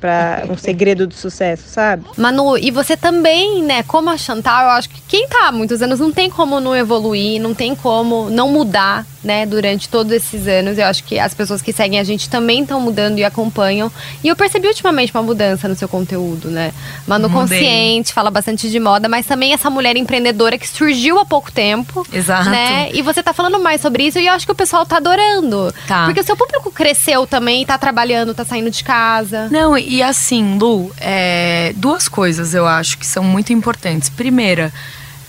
Para 0.00 0.44
um 0.50 0.56
segredo 0.56 1.06
do 1.06 1.14
sucesso, 1.14 1.68
sabe? 1.68 2.04
Manu, 2.16 2.56
e 2.56 2.70
você 2.70 2.96
também, 2.96 3.62
né, 3.62 3.82
como 3.82 4.10
a 4.10 4.16
Chantal, 4.16 4.64
eu 4.64 4.70
acho 4.70 4.88
que 4.88 5.00
quem 5.02 5.28
tá 5.28 5.48
há 5.48 5.52
muitos 5.52 5.82
anos 5.82 6.00
não 6.00 6.12
tem 6.12 6.30
como 6.30 6.60
não 6.60 6.76
evoluir, 6.76 7.40
não 7.40 7.54
tem 7.54 7.74
como 7.74 8.30
não 8.30 8.50
mudar 8.50 9.06
né, 9.22 9.46
durante 9.46 9.88
todos 9.88 10.12
esses 10.12 10.46
anos. 10.46 10.78
Eu 10.78 10.86
acho 10.86 11.04
que 11.04 11.18
as 11.18 11.34
pessoas 11.34 11.62
que 11.62 11.72
seguem 11.72 11.98
a 11.98 12.04
gente 12.04 12.28
também 12.28 12.62
estão 12.62 12.80
mudando 12.80 13.18
e 13.18 13.24
acompanham. 13.24 13.90
E 14.22 14.28
eu 14.28 14.36
percebi 14.36 14.66
ultimamente 14.66 15.12
uma 15.14 15.22
mudança 15.22 15.68
no 15.68 15.74
seu 15.74 15.88
conteúdo, 15.88 16.50
né? 16.50 16.72
Mano 17.06 17.28
Mudei. 17.28 17.42
consciente, 17.42 18.12
fala 18.12 18.30
bastante 18.30 18.70
de 18.70 18.80
moda, 18.80 19.08
mas 19.08 19.26
também 19.26 19.52
essa 19.52 19.70
mulher 19.70 19.96
empreendedora 19.96 20.58
que 20.58 20.68
surgiu 20.68 21.18
há 21.18 21.24
pouco 21.24 21.52
tempo. 21.52 22.06
Exato. 22.12 22.50
Né? 22.50 22.90
E 22.92 23.02
você 23.02 23.22
tá 23.22 23.32
falando 23.32 23.58
mais 23.60 23.80
sobre 23.80 24.04
isso 24.04 24.18
e 24.18 24.26
eu 24.26 24.32
acho 24.32 24.46
que 24.46 24.52
o 24.52 24.56
pessoal 24.56 24.84
tá 24.84 24.96
adorando. 24.96 25.72
Tá. 25.86 26.04
Porque 26.04 26.20
o 26.20 26.24
seu 26.24 26.36
público 26.36 26.70
cresceu 26.70 27.26
também, 27.26 27.64
tá 27.64 27.78
trabalhando, 27.78 28.34
tá 28.34 28.44
saindo 28.44 28.70
de 28.70 28.82
casa. 28.82 29.48
Não, 29.50 29.76
e 29.76 30.02
assim, 30.02 30.58
Lu, 30.58 30.92
é, 30.98 31.72
duas 31.76 32.08
coisas 32.08 32.54
eu 32.54 32.66
acho 32.66 32.98
que 32.98 33.06
são 33.06 33.22
muito 33.22 33.52
importantes. 33.52 34.08
Primeira, 34.08 34.72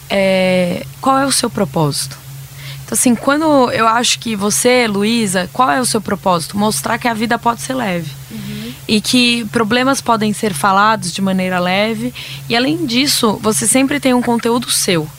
é, 0.09 0.85
qual 1.01 1.19
é 1.19 1.25
o 1.25 1.31
seu 1.31 1.49
propósito? 1.49 2.22
Assim, 2.93 3.15
quando 3.15 3.71
eu 3.71 3.87
acho 3.87 4.19
que 4.19 4.35
você, 4.35 4.85
Luísa, 4.85 5.49
qual 5.51 5.71
é 5.71 5.81
o 5.81 5.85
seu 5.85 5.99
propósito? 5.99 6.55
Mostrar 6.55 6.99
que 6.99 7.07
a 7.07 7.13
vida 7.15 7.39
pode 7.39 7.59
ser 7.59 7.73
leve. 7.73 8.11
E 8.87 9.01
que 9.01 9.45
problemas 9.45 9.99
podem 9.99 10.31
ser 10.31 10.53
falados 10.53 11.11
de 11.11 11.19
maneira 11.19 11.59
leve. 11.59 12.13
E 12.47 12.55
além 12.55 12.85
disso, 12.85 13.39
você 13.41 13.65
sempre 13.65 13.99
tem 13.99 14.13
um 14.13 14.21
conteúdo 14.21 14.69
seu. 14.69 15.09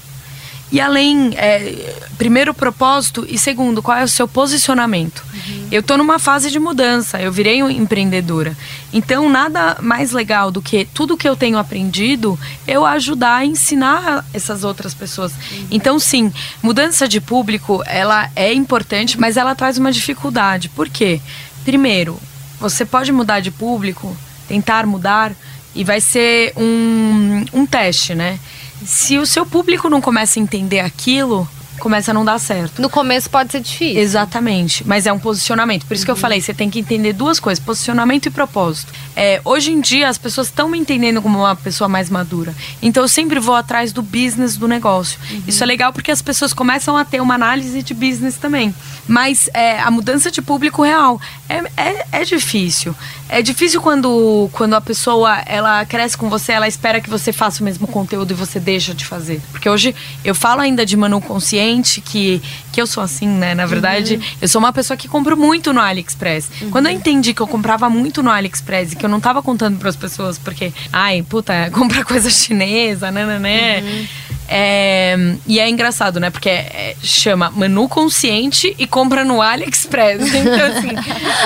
E 0.75 0.81
além, 0.81 1.31
é, 1.37 1.95
primeiro, 2.19 2.51
o 2.51 2.55
propósito 2.55 3.25
e 3.29 3.39
segundo, 3.39 3.81
qual 3.81 3.97
é 3.97 4.03
o 4.03 4.09
seu 4.09 4.27
posicionamento? 4.27 5.25
Eu 5.71 5.79
estou 5.79 5.97
numa 5.97 6.19
fase 6.19 6.51
de 6.51 6.59
mudança, 6.59 7.23
eu 7.23 7.31
virei 7.31 7.61
empreendedora. 7.61 8.57
Então, 8.93 9.31
nada 9.31 9.77
mais 9.81 10.11
legal 10.11 10.51
do 10.51 10.61
que 10.61 10.85
tudo 10.85 11.17
que 11.17 11.29
eu 11.29 11.37
tenho 11.37 11.59
aprendido, 11.59 12.37
eu 12.67 12.85
ajudar 12.85 13.37
a 13.37 13.47
ensinar 13.47 14.25
essas 14.35 14.65
outras 14.65 14.93
pessoas. 14.93 15.33
Então, 15.71 15.97
sim, 16.01 16.33
mudança 16.61 17.07
de 17.07 17.21
público, 17.21 17.81
ela 17.87 18.29
é 18.35 18.53
importante, 18.53 19.17
mas 19.17 19.37
ela 19.37 19.55
traz 19.55 19.79
uma 19.79 19.93
dificuldade. 19.93 20.69
Por 20.71 20.89
quê? 20.89 21.21
Primeiro, 21.65 22.19
você 22.59 22.85
pode 22.85 23.13
mudar 23.13 23.39
de 23.39 23.53
público, 23.53 24.17
tentar 24.49 24.87
mudar, 24.87 25.37
e 25.73 25.85
vai 25.85 26.01
ser 26.01 26.53
um, 26.57 27.45
um 27.53 27.65
teste, 27.65 28.13
né? 28.13 28.41
Se 28.87 29.19
o 29.19 29.27
seu 29.27 29.47
público 29.47 29.89
não 29.89 30.01
começa 30.01 30.39
a 30.39 30.43
entender 30.43 30.81
aquilo, 30.81 31.49
começa 31.79 32.11
a 32.11 32.15
não 32.15 32.25
dar 32.25 32.39
certo. 32.39 32.81
No 32.81 32.89
começo 32.91 33.29
pode 33.29 33.53
ser 33.53 33.61
difícil. 33.61 34.01
Exatamente, 34.01 34.87
mas 34.87 35.07
é 35.07 35.13
um 35.13 35.19
posicionamento. 35.19 35.87
Por 35.87 35.95
isso 35.95 36.05
que 36.05 36.11
eu 36.11 36.17
falei, 36.17 36.41
você 36.41 36.55
tem 36.55 36.71
que 36.71 36.79
entender 36.79 37.13
duas 37.13 37.41
coisas: 37.41 37.63
posicionamento 37.65 38.27
e 38.27 38.31
propósito. 38.31 38.93
É, 39.17 39.41
hoje 39.45 39.73
em 39.73 39.81
dia, 39.81 40.09
as 40.09 40.19
pessoas 40.19 40.49
estão 40.49 40.69
me 40.69 40.79
entendendo 40.79 41.23
como 41.23 41.39
uma 41.39 41.57
pessoa 41.57 41.89
mais 41.89 42.11
madura. 42.11 42.55
Então, 42.83 43.05
eu 43.05 43.09
sempre 43.09 43.39
vou 43.39 43.55
atrás 43.55 43.93
do 43.93 44.03
business 44.03 44.57
do 44.57 44.67
negócio. 44.67 45.19
Isso 45.47 45.63
é 45.63 45.67
legal 45.67 45.93
porque 45.93 46.11
as 46.11 46.23
pessoas 46.23 46.53
começam 46.53 46.97
a 46.97 47.05
ter 47.05 47.21
uma 47.21 47.35
análise 47.35 47.83
de 47.83 47.95
business 47.95 48.37
também. 48.37 48.75
Mas 49.07 49.49
é, 49.53 49.81
a 49.81 49.91
mudança 49.91 50.31
de 50.31 50.41
público 50.41 50.83
real 50.83 51.21
é, 51.49 51.63
é, 51.77 52.07
é 52.13 52.25
difícil. 52.25 52.95
É 53.29 53.43
difícil 53.43 53.81
quando, 53.81 54.49
quando 54.53 54.75
a 54.75 54.81
pessoa 54.81 55.43
ela 55.47 55.85
cresce 55.85 56.17
com 56.17 56.29
você, 56.29 56.53
ela 56.53 56.69
espera 56.69 57.01
que 57.01 57.11
você 57.11 57.33
faça 57.33 57.61
o 57.61 57.65
mesmo 57.65 57.87
conteúdo 57.87 58.31
e 58.33 58.35
você 58.35 58.61
deixa 58.61 58.95
de 58.95 59.05
fazer. 59.05 59.41
Porque 59.51 59.69
hoje 59.69 59.95
eu 60.25 60.35
falo 60.35 60.61
ainda 60.61 60.85
de 60.87 60.97
Manu 60.97 61.21
Consciente, 61.21 61.64
que, 62.01 62.41
que 62.75 62.81
eu 62.83 62.87
sou 62.89 63.03
assim, 63.05 63.29
né? 63.29 63.55
Na 63.55 63.67
verdade, 63.67 64.21
eu 64.43 64.49
sou 64.49 64.59
uma 64.59 64.73
pessoa 64.73 64.97
que 64.97 65.07
compro 65.07 65.37
muito 65.37 65.73
no 65.73 65.81
AliExpress. 65.81 66.51
Quando 66.73 66.87
eu 66.87 66.93
entendi 66.93 67.33
que 67.33 67.41
eu 67.41 67.47
comprava 67.47 67.89
muito 67.89 68.21
no 68.21 68.31
AliExpress 68.31 68.93
e 68.93 68.97
que 68.97 69.07
eu 69.07 69.09
não 69.11 69.21
tava 69.21 69.41
contando 69.43 69.79
para 69.79 69.89
as 69.89 69.95
pessoas, 69.97 70.39
porque, 70.39 70.73
ai, 70.93 71.23
puta, 71.23 71.71
comprar 71.73 72.05
coisa 72.05 72.29
chinesa, 72.29 73.13
né, 73.13 73.25
né, 73.25 73.39
né. 73.39 74.07
É, 74.47 75.17
e 75.47 75.59
é 75.59 75.69
engraçado, 75.71 76.21
né? 76.21 76.29
Porque 76.31 76.51
é- 76.51 76.95
chama 77.03 77.51
Manu 77.51 77.89
Consciente 77.89 78.75
e 78.79 78.87
compra 78.87 79.25
no 79.25 79.41
AliExpress. 79.41 80.21
Então, 80.35 80.67
assim, 80.67 80.91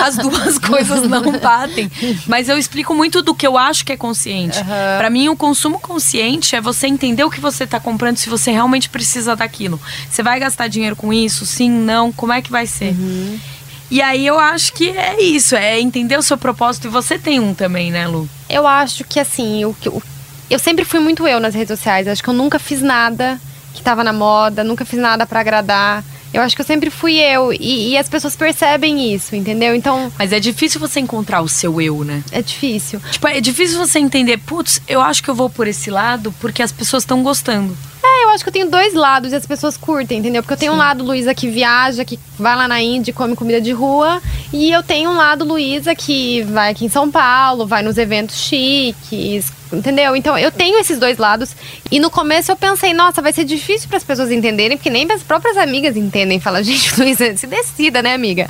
as 0.03 0.17
duas 0.17 0.59
coisas 0.59 1.03
não 1.09 1.31
batem. 1.39 1.91
Mas 2.27 2.49
eu 2.49 2.59
explico 2.59 2.95
muito 2.95 3.23
do 3.23 3.35
que 3.35 3.47
eu 3.47 3.57
acho 3.57 3.85
que 3.85 3.93
é 3.93 3.97
consciente. 3.97 4.59
Pra 4.99 5.09
mim, 5.11 5.29
o 5.29 5.37
consumo 5.37 5.79
consciente 5.79 6.57
é 6.57 6.61
você 6.61 6.87
entender 6.89 7.23
o 7.23 7.31
que 7.31 7.41
você 7.41 7.67
tá 7.67 7.79
comprando, 7.79 8.17
se 8.17 8.29
você 8.29 8.51
realmente 8.51 8.89
precisa 8.89 9.37
daquilo. 9.37 9.81
Você 10.11 10.23
vai 10.23 10.41
gastar 10.41 10.67
dinheiro 10.69 10.97
com 10.97 11.13
isso? 11.13 11.18
Sim, 11.47 11.71
não? 11.71 12.13
Como 12.13 12.33
é 12.33 12.43
que 12.43 12.51
vai 12.51 12.67
ser? 12.67 12.95
E 13.91 14.03
aí 14.03 14.27
eu 14.27 14.39
acho 14.39 14.73
que 14.75 14.91
é 14.91 15.21
isso, 15.23 15.57
é 15.57 15.81
entender 15.81 16.19
o 16.19 16.23
seu 16.23 16.37
propósito. 16.37 16.87
E 16.89 16.91
você 16.91 17.19
tem 17.19 17.41
um 17.41 17.55
também, 17.55 17.91
né, 17.91 18.07
Lu? 18.07 18.29
Eu 18.49 18.67
acho 18.67 19.03
que 19.05 19.19
assim, 19.19 19.75
que- 19.81 19.89
o- 19.89 20.03
eu 20.51 20.59
sempre 20.59 20.85
fui 20.85 21.01
muito 21.01 21.27
eu 21.27 21.41
nas 21.41 21.55
redes 21.55 21.77
sociais. 21.79 22.07
Acho 22.07 22.23
que 22.23 22.29
eu 22.29 22.35
nunca 22.35 22.59
fiz 22.59 22.83
nada 22.83 23.41
que 23.75 23.81
tava 23.83 24.05
na 24.05 24.13
moda, 24.13 24.63
nunca 24.63 24.85
fiz 24.85 24.99
nada 25.01 25.25
pra 25.27 25.41
agradar. 25.41 26.05
Eu 26.33 26.43
acho 26.43 26.55
que 26.55 26.63
eu 26.63 26.67
sempre 26.67 26.91
fui 26.91 27.19
eu. 27.19 27.53
E, 27.53 27.91
e 27.91 27.99
as 27.99 28.09
pessoas 28.09 28.37
percebem 28.37 29.15
isso, 29.15 29.35
entendeu? 29.35 29.75
Então 29.75 30.13
Mas 30.19 30.33
é 30.33 30.41
difícil 30.41 30.81
você 30.81 31.01
encontrar 31.01 31.41
o 31.41 31.49
seu 31.49 31.81
eu, 31.81 32.05
né? 32.05 32.23
é 32.33 32.43
difícil. 32.43 33.01
Tipo, 33.11 33.29
é 33.29 33.41
difícil 33.41 33.79
você 33.79 33.99
entender, 33.99 34.39
putz, 34.39 34.81
eu 34.87 35.01
acho 35.01 35.23
que 35.23 35.29
eu 35.29 35.35
vou 35.35 35.49
por 35.49 35.67
esse 35.67 35.91
lado 35.91 36.33
porque 36.41 36.63
as 36.63 36.73
pessoas 36.73 37.03
estão 37.03 37.23
gostando. 37.23 37.77
É, 38.03 38.25
eu 38.25 38.31
acho 38.31 38.45
que 38.45 38.49
eu 38.49 38.53
tenho 38.53 38.71
dois 38.71 38.95
lados 38.95 39.33
e 39.33 39.37
as 39.37 39.45
pessoas 39.45 39.77
curtem, 39.77 40.19
entendeu? 40.19 40.43
Porque 40.43 40.55
eu 40.55 40.59
tenho 40.59 40.73
um 40.73 40.77
lado 40.77 41.05
Luísa 41.05 41.35
que 41.35 41.49
viaja, 41.49 42.05
que 42.05 42.19
vai 42.39 42.55
lá 42.55 42.69
na 42.69 42.81
Índia 42.81 43.11
e 43.11 43.15
come 43.15 43.35
comida 43.35 43.61
de 43.61 43.73
rua. 43.73 44.23
E 44.53 44.71
eu 44.71 44.83
tenho 44.83 45.11
um 45.11 45.17
lado 45.17 45.45
Luísa 45.45 45.95
que 45.95 46.43
vai 46.43 46.71
aqui 46.71 46.85
em 46.85 46.89
São 46.89 47.11
Paulo, 47.11 47.67
vai 47.67 47.83
nos 47.83 47.99
eventos 47.99 48.37
chiques, 48.37 49.53
entendeu? 49.73 50.15
Então 50.17 50.39
eu 50.39 50.51
tenho 50.51 50.79
esses 50.79 50.99
dois 50.99 51.19
lados. 51.19 51.55
E 51.91 51.99
no 51.99 52.11
começo 52.11 52.51
eu 52.51 52.57
pensei, 52.57 52.93
nossa, 52.93 53.23
vai 53.23 53.33
ser 53.33 53.45
difícil 53.45 53.89
para 53.89 53.99
as 53.99 54.05
pessoas 54.05 54.31
entenderem, 54.31 54.77
porque 54.77 54.91
nem 54.91 55.11
as 55.11 55.23
próprias 55.23 55.57
amigas 55.57 55.97
entendem. 55.97 56.41
Fala, 56.41 56.63
gente, 56.65 56.99
Luísa, 57.01 57.37
se 57.37 57.47
decida, 57.47 58.03
né, 58.03 58.15
amiga? 58.15 58.49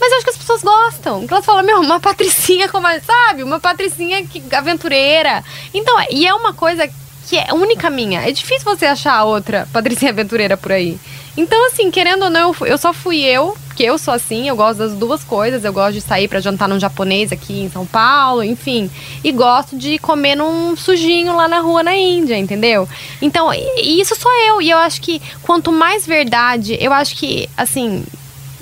Mas 0.00 0.10
eu 0.10 0.16
acho 0.16 0.24
que 0.24 0.30
as 0.30 0.38
pessoas 0.38 0.62
gostam. 0.62 1.26
Que 1.26 1.32
elas 1.32 1.44
falam, 1.44 1.62
meu, 1.62 1.80
uma 1.80 2.00
patricinha 2.00 2.68
como, 2.68 2.86
sabe? 3.04 3.42
Uma 3.42 3.60
patricinha 3.60 4.24
que, 4.26 4.42
aventureira. 4.54 5.44
Então, 5.72 5.94
e 6.10 6.26
é 6.26 6.34
uma 6.34 6.52
coisa 6.52 6.88
que 7.28 7.38
é 7.38 7.52
única 7.52 7.88
minha. 7.88 8.20
É 8.20 8.32
difícil 8.32 8.64
você 8.64 8.86
achar 8.86 9.24
outra 9.24 9.68
patricinha 9.72 10.10
aventureira 10.10 10.56
por 10.56 10.72
aí. 10.72 10.98
Então, 11.36 11.66
assim, 11.66 11.90
querendo 11.90 12.24
ou 12.24 12.30
não, 12.30 12.54
eu 12.60 12.76
só 12.76 12.92
fui 12.92 13.20
eu, 13.20 13.56
porque 13.66 13.82
eu 13.84 13.96
sou 13.96 14.12
assim, 14.12 14.48
eu 14.48 14.54
gosto 14.54 14.80
das 14.80 14.92
duas 14.92 15.24
coisas. 15.24 15.64
Eu 15.64 15.72
gosto 15.72 15.94
de 15.94 16.02
sair 16.02 16.28
pra 16.28 16.40
jantar 16.40 16.68
num 16.68 16.78
japonês 16.78 17.32
aqui 17.32 17.62
em 17.62 17.70
São 17.70 17.86
Paulo, 17.86 18.44
enfim. 18.44 18.90
E 19.24 19.32
gosto 19.32 19.78
de 19.78 19.98
comer 19.98 20.36
num 20.36 20.76
sujinho 20.76 21.34
lá 21.34 21.48
na 21.48 21.60
rua 21.60 21.82
na 21.82 21.96
Índia, 21.96 22.36
entendeu? 22.36 22.86
Então, 23.20 23.50
isso 23.82 24.14
sou 24.14 24.30
eu. 24.46 24.60
E 24.60 24.68
eu 24.68 24.76
acho 24.76 25.00
que 25.00 25.22
quanto 25.42 25.72
mais 25.72 26.06
verdade, 26.06 26.76
eu 26.78 26.92
acho 26.92 27.16
que, 27.16 27.48
assim, 27.56 28.04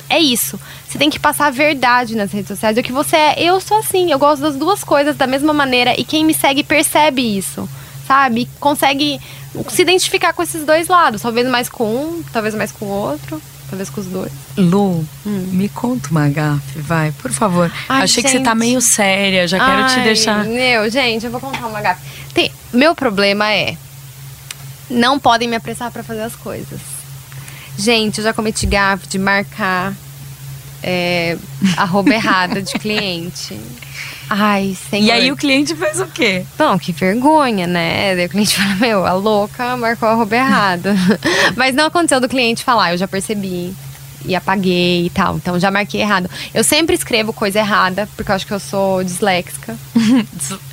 é 0.08 0.20
isso. 0.20 0.58
Você 0.86 0.96
tem 0.96 1.10
que 1.10 1.18
passar 1.18 1.46
a 1.46 1.50
verdade 1.50 2.16
nas 2.16 2.30
redes 2.30 2.48
sociais. 2.48 2.78
O 2.78 2.82
que 2.82 2.92
você 2.92 3.16
é, 3.16 3.42
eu 3.42 3.60
sou 3.60 3.78
assim. 3.78 4.12
Eu 4.12 4.18
gosto 4.18 4.42
das 4.42 4.56
duas 4.56 4.84
coisas 4.84 5.16
da 5.16 5.26
mesma 5.26 5.52
maneira. 5.52 5.94
E 6.00 6.04
quem 6.04 6.24
me 6.24 6.34
segue 6.34 6.62
percebe 6.62 7.36
isso, 7.36 7.68
sabe? 8.06 8.48
Consegue 8.60 9.20
se 9.68 9.82
identificar 9.82 10.32
com 10.32 10.42
esses 10.42 10.64
dois 10.64 10.88
lados. 10.88 11.22
Talvez 11.22 11.46
mais 11.48 11.68
com 11.68 11.84
um, 11.84 12.22
talvez 12.32 12.55
mais 12.55 12.70
com 12.72 12.84
o 12.84 12.88
outro, 12.88 13.40
talvez 13.68 13.90
com 13.90 14.01
os 14.01 14.07
dois. 14.07 14.32
Lu, 14.57 15.05
me 15.24 15.68
conta 15.68 16.11
uma 16.11 16.28
gafe, 16.28 16.78
vai, 16.80 17.12
por 17.12 17.32
favor. 17.32 17.70
Ai, 17.88 18.03
Achei 18.03 18.22
que 18.22 18.28
você 18.28 18.36
gente. 18.38 18.44
tá 18.44 18.55
meio 18.55 18.80
séria, 18.80 19.46
já 19.48 19.59
quero 19.59 19.86
te 19.88 19.98
Ai, 19.98 20.05
deixar. 20.05 20.44
Meu, 20.44 20.88
gente, 20.90 21.24
eu 21.26 21.30
vou 21.32 21.40
contar 21.40 21.66
uma 21.66 21.80
gafe. 21.80 22.01
Tem, 22.32 22.51
meu 22.72 22.94
problema 22.94 23.51
é. 23.53 23.76
Não 24.88 25.18
podem 25.20 25.48
me 25.48 25.55
apressar 25.57 25.90
pra 25.90 26.03
fazer 26.03 26.22
as 26.22 26.34
coisas. 26.34 26.80
Gente, 27.78 28.18
eu 28.18 28.24
já 28.24 28.32
cometi 28.32 28.66
gafe 28.66 29.07
de 29.07 29.18
marcar 29.18 29.94
é, 30.82 31.36
arroba 31.76 32.12
errada 32.12 32.61
de 32.61 32.72
cliente. 32.78 33.59
Ai, 34.33 34.76
senhor. 34.89 35.07
E 35.07 35.11
aí 35.11 35.33
o 35.33 35.37
cliente 35.37 35.74
fez 35.74 35.99
o 36.01 36.07
quê? 36.07 36.45
Não, 36.57 36.78
que 36.78 36.93
vergonha, 36.93 37.66
né? 37.66 38.14
Daí 38.14 38.26
o 38.26 38.28
cliente 38.28 38.55
fala, 38.57 38.74
meu, 38.76 39.05
a 39.05 39.12
louca 39.12 39.76
marcou 39.76 40.09
a 40.09 40.12
arroba 40.12 40.37
errada. 40.37 40.95
Mas 41.57 41.74
não 41.74 41.87
aconteceu 41.87 42.20
do 42.20 42.28
cliente 42.28 42.62
falar, 42.62 42.93
eu 42.93 42.99
já 42.99 43.09
percebi. 43.09 43.74
E 44.22 44.37
apaguei 44.37 45.07
e 45.07 45.11
tal. 45.11 45.37
Então 45.37 45.59
já 45.59 45.70
marquei 45.70 46.03
errado. 46.03 46.31
Eu 46.53 46.62
sempre 46.62 46.95
escrevo 46.95 47.33
coisa 47.33 47.59
errada, 47.59 48.07
porque 48.14 48.31
eu 48.31 48.37
acho 48.37 48.47
que 48.47 48.53
eu 48.53 48.61
sou 48.61 49.03
disléxica. 49.03 49.76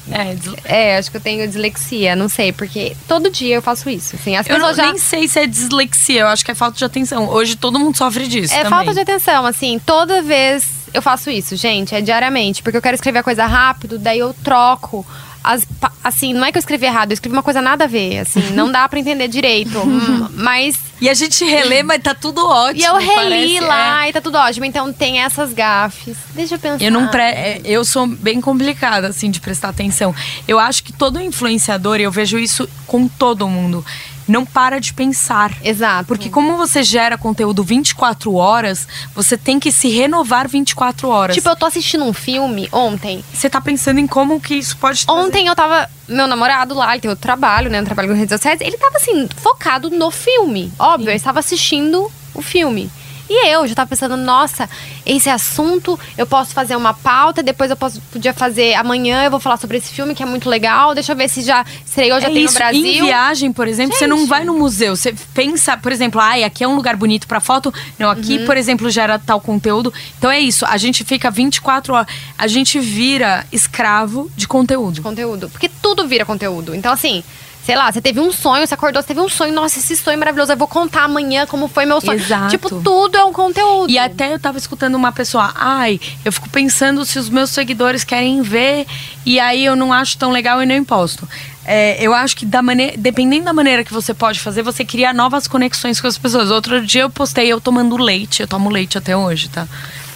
É, 0.09 0.93
É, 0.93 0.97
acho 0.97 1.11
que 1.11 1.17
eu 1.17 1.21
tenho 1.21 1.45
dislexia, 1.45 2.15
não 2.15 2.29
sei, 2.29 2.53
porque 2.53 2.95
todo 3.09 3.29
dia 3.29 3.55
eu 3.55 3.61
faço 3.61 3.89
isso. 3.89 4.15
Assim, 4.15 4.37
as 4.37 4.47
eu 4.47 4.57
não, 4.57 4.73
já. 4.73 4.85
nem 4.85 4.97
sei 4.97 5.27
se 5.27 5.37
é 5.39 5.45
dislexia, 5.45 6.21
eu 6.21 6.27
acho 6.27 6.45
que 6.45 6.51
é 6.51 6.55
falta 6.55 6.77
de 6.77 6.85
atenção. 6.85 7.27
Hoje 7.27 7.57
todo 7.57 7.77
mundo 7.77 7.97
sofre 7.97 8.25
disso 8.25 8.53
É 8.53 8.63
também. 8.63 8.69
falta 8.69 8.93
de 8.93 8.99
atenção, 9.01 9.45
assim, 9.45 9.79
toda 9.85 10.21
vez 10.21 10.63
eu 10.93 11.01
faço 11.01 11.29
isso, 11.29 11.55
gente, 11.55 11.93
é 11.93 12.01
diariamente, 12.01 12.61
porque 12.63 12.77
eu 12.77 12.81
quero 12.81 12.95
escrever 12.95 13.19
a 13.19 13.23
coisa 13.23 13.45
rápido, 13.45 13.97
daí 13.97 14.19
eu 14.19 14.33
troco. 14.43 15.05
As, 15.43 15.65
assim, 16.03 16.33
não 16.33 16.45
é 16.45 16.51
que 16.51 16.57
eu 16.57 16.59
escrevi 16.59 16.85
errado, 16.85 17.11
eu 17.11 17.13
escrevi 17.13 17.35
uma 17.35 17.43
coisa 17.43 17.61
nada 17.61 17.85
a 17.85 17.87
ver, 17.87 18.19
assim, 18.19 18.41
não 18.51 18.71
dá 18.71 18.87
pra 18.89 18.99
entender 18.99 19.27
direito. 19.27 19.79
hum, 19.79 20.27
mas. 20.33 20.77
E 20.99 21.07
a 21.07 21.13
gente 21.13 21.45
relê, 21.45 21.83
mas 21.83 22.01
tá 22.01 22.15
tudo 22.15 22.43
ótimo. 22.43 22.81
E 22.81 22.83
eu 22.83 22.95
reli 22.95 23.13
parece, 23.15 23.59
lá 23.59 24.05
é. 24.05 24.09
e 24.09 24.13
tá 24.13 24.19
tudo 24.19 24.35
ótimo. 24.35 24.65
Então 24.65 24.91
tem 24.91 25.21
essas 25.21 25.53
gafes. 25.53 26.17
Deixa 26.33 26.55
eu 26.55 26.59
pensar. 26.59 26.83
Eu 26.83 26.91
não 26.91 27.07
pre... 27.07 27.21
é, 27.21 27.61
eu 27.63 27.85
sou 27.85 28.07
bem 28.07 28.41
complicada 28.41 29.07
assim 29.07 29.29
de 29.29 29.39
prestar 29.39 29.69
atenção. 29.69 30.13
Eu 30.47 30.57
acho 30.57 30.83
que 30.83 30.91
todo 30.91 31.21
influenciador, 31.21 31.97
eu 31.97 32.11
vejo 32.11 32.39
isso 32.39 32.67
com 32.87 33.07
todo 33.07 33.47
mundo. 33.47 33.85
Não 34.27 34.45
para 34.45 34.79
de 34.79 34.93
pensar. 34.93 35.53
Exato. 35.63 36.07
Porque 36.07 36.29
como 36.29 36.57
você 36.57 36.83
gera 36.83 37.17
conteúdo 37.17 37.63
24 37.63 38.33
horas, 38.33 38.87
você 39.15 39.37
tem 39.37 39.59
que 39.59 39.71
se 39.71 39.89
renovar 39.89 40.47
24 40.47 41.07
horas. 41.09 41.35
Tipo, 41.35 41.49
eu 41.49 41.55
tô 41.55 41.65
assistindo 41.65 42.03
um 42.03 42.13
filme 42.13 42.67
ontem. 42.71 43.23
Você 43.33 43.49
tá 43.49 43.61
pensando 43.61 43.99
em 43.99 44.07
como 44.07 44.39
que 44.39 44.55
isso 44.55 44.77
pode 44.77 45.05
trazer. 45.05 45.19
Ontem 45.19 45.47
eu 45.47 45.55
tava. 45.55 45.89
Meu 46.07 46.27
namorado 46.27 46.73
lá, 46.73 46.93
ele 46.93 47.01
tem 47.01 47.09
outro 47.09 47.21
trabalho, 47.21 47.69
né? 47.69 47.81
Um 47.81 47.85
trabalho 47.85 48.07
com 48.09 48.15
redes 48.15 48.33
sociais. 48.33 48.61
Ele 48.61 48.77
tava 48.77 48.97
assim, 48.97 49.27
focado 49.37 49.89
no 49.89 50.09
filme. 50.09 50.71
Óbvio, 50.79 51.09
ele 51.09 51.17
estava 51.17 51.39
assistindo 51.39 52.09
o 52.33 52.41
filme. 52.41 52.89
E 53.29 53.47
eu 53.49 53.67
já 53.67 53.75
tava 53.75 53.89
pensando, 53.89 54.15
nossa, 54.15 54.69
esse 55.05 55.29
assunto, 55.29 55.99
eu 56.17 56.25
posso 56.25 56.53
fazer 56.53 56.75
uma 56.75 56.93
pauta, 56.93 57.43
depois 57.43 57.69
eu 57.69 57.75
posso, 57.75 58.01
podia 58.11 58.33
fazer 58.33 58.73
amanhã, 58.75 59.23
eu 59.23 59.31
vou 59.31 59.39
falar 59.39 59.57
sobre 59.57 59.77
esse 59.77 59.89
filme 59.91 60.15
que 60.15 60.23
é 60.23 60.25
muito 60.25 60.49
legal. 60.49 60.93
Deixa 60.93 61.11
eu 61.11 61.15
ver 61.15 61.29
se 61.29 61.41
já 61.41 61.65
estreou, 61.85 62.19
já 62.21 62.27
é 62.29 62.33
tem 62.33 62.43
isso. 62.43 62.53
no 62.53 62.59
Brasil. 62.59 62.85
Em 62.85 63.01
viagem, 63.05 63.51
por 63.51 63.67
exemplo, 63.67 63.97
você 63.97 64.07
não 64.07 64.25
vai 64.27 64.43
no 64.43 64.53
museu. 64.53 64.95
Você 64.95 65.13
pensa, 65.33 65.75
por 65.77 65.91
exemplo, 65.91 66.21
ai, 66.21 66.43
aqui 66.43 66.63
é 66.63 66.67
um 66.67 66.75
lugar 66.75 66.95
bonito 66.95 67.27
pra 67.27 67.39
foto. 67.39 67.73
Não, 67.99 68.09
aqui, 68.09 68.37
Uhum. 68.39 68.45
por 68.45 68.55
exemplo, 68.57 68.89
gera 68.89 69.19
tal 69.19 69.41
conteúdo. 69.41 69.93
Então 70.17 70.31
é 70.31 70.39
isso. 70.39 70.65
A 70.65 70.77
gente 70.77 71.03
fica 71.03 71.29
24 71.29 71.93
horas. 71.93 72.07
A 72.37 72.47
gente 72.47 72.79
vira 72.79 73.45
escravo 73.51 74.31
de 74.35 74.47
conteúdo. 74.47 75.01
conteúdo. 75.01 75.49
Porque 75.49 75.69
tudo 75.69 76.07
vira 76.07 76.25
conteúdo. 76.25 76.73
Então, 76.75 76.91
assim, 76.93 77.23
sei 77.67 77.75
lá, 77.75 77.91
você 77.91 77.99
teve 77.99 78.21
um 78.21 78.31
sonho, 78.31 78.65
você 78.65 78.73
acordou, 78.73 79.01
você 79.01 79.09
teve 79.09 79.19
um 79.19 79.27
sonho, 79.27 79.53
nossa, 79.53 79.77
esse 79.77 79.93
sonho 79.97 80.13
é 80.13 80.17
maravilhoso, 80.17 80.53
eu 80.53 80.57
vou 80.57 80.69
contar 80.69 81.03
amanhã 81.03 81.45
como 81.45 81.67
foi 81.67 81.85
meu 81.85 81.99
sonho. 81.99 82.17
Exato. 82.17 82.47
Tipo, 82.47 82.81
tudo 82.81 83.17
é 83.17 83.25
um 83.25 83.33
conteúdo. 83.33 83.91
E 83.91 83.99
até 83.99 84.33
eu 84.33 84.39
tava 84.39 84.57
escutando 84.57 84.95
uma 84.95 85.11
pessoa, 85.11 85.51
ai, 85.53 85.99
eu 86.23 86.31
fico 86.31 86.47
pensando 86.47 87.03
se 87.03 87.19
os 87.19 87.27
meus 87.27 87.49
seguidores 87.49 88.05
querem 88.05 88.41
ver 88.41 88.87
e 89.25 89.37
aí 89.37 89.65
eu 89.65 89.75
não 89.75 89.91
acho 89.91 90.17
tão 90.17 90.31
legal 90.31 90.63
e 90.63 90.65
não 90.65 90.75
imposto. 90.75 91.27
É, 91.65 92.01
eu 92.01 92.13
acho 92.13 92.37
que 92.37 92.45
da 92.45 92.61
maneira, 92.61 92.95
dependendo 92.95 93.43
da 93.43 93.51
maneira 93.51 93.83
que 93.83 93.91
você 93.91 94.13
pode 94.13 94.39
fazer, 94.39 94.63
você 94.63 94.85
cria 94.85 95.11
novas 95.11 95.45
conexões 95.45 95.99
com 95.99 96.07
as 96.07 96.17
pessoas. 96.17 96.49
Outro 96.49 96.85
dia 96.85 97.01
eu 97.01 97.09
postei 97.09 97.49
eu 97.49 97.59
tomando 97.59 97.97
leite, 97.97 98.41
eu 98.41 98.47
tomo 98.47 98.69
leite 98.69 98.97
até 98.97 99.17
hoje, 99.17 99.49
tá? 99.49 99.67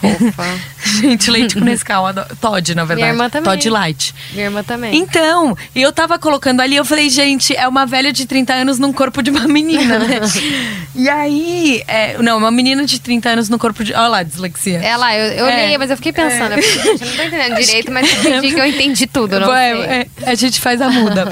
Fofa. 0.01 0.59
Gente, 0.99 1.29
leite 1.29 1.55
com 1.55 1.61
Nescau, 1.63 2.05
Todd, 2.41 2.75
na 2.75 2.83
verdade. 2.83 3.11
irmã 3.11 3.29
também. 3.29 3.49
Todd 3.51 3.69
Light. 3.69 4.13
Minha 4.33 4.45
irmã 4.45 4.63
também. 4.63 4.95
Então, 4.97 5.55
e 5.75 5.81
eu 5.81 5.91
tava 5.91 6.17
colocando 6.17 6.59
ali, 6.59 6.75
eu 6.75 6.83
falei, 6.83 7.07
gente, 7.09 7.55
é 7.55 7.67
uma 7.67 7.85
velha 7.85 8.11
de 8.11 8.25
30 8.25 8.51
anos 8.53 8.79
num 8.79 8.91
corpo 8.91 9.21
de 9.21 9.29
uma 9.29 9.47
menina, 9.47 9.99
né? 9.99 10.19
e 10.95 11.07
aí, 11.07 11.83
é, 11.87 12.17
não, 12.17 12.37
uma 12.37 12.49
menina 12.51 12.83
de 12.85 12.99
30 12.99 13.29
anos 13.29 13.47
no 13.49 13.59
corpo 13.59 13.83
de. 13.83 13.93
Olha 13.93 14.07
lá, 14.07 14.23
dislexia. 14.23 14.79
É 14.79 14.97
lá, 14.97 15.15
eu, 15.15 15.25
eu 15.33 15.45
É. 15.45 15.65
olhei, 15.65 15.77
mas 15.77 15.91
eu 15.91 15.97
fiquei 15.97 16.11
pensando. 16.11 16.53
Eu, 16.57 16.63
falei, 16.63 16.97
gente, 16.97 17.01
eu 17.03 17.07
não 17.07 17.15
tô 17.17 17.23
entendendo 17.23 17.55
direito, 17.55 17.91
mas 17.91 18.11
eu 18.11 18.19
entendi 18.31 18.53
que 18.53 18.59
eu 18.59 18.65
entendi 18.65 19.07
tudo, 19.07 19.39
não 19.39 19.55
é, 19.55 20.07
a 20.25 20.35
gente 20.35 20.59
faz 20.59 20.81
a 20.81 20.89
muda. 20.89 21.25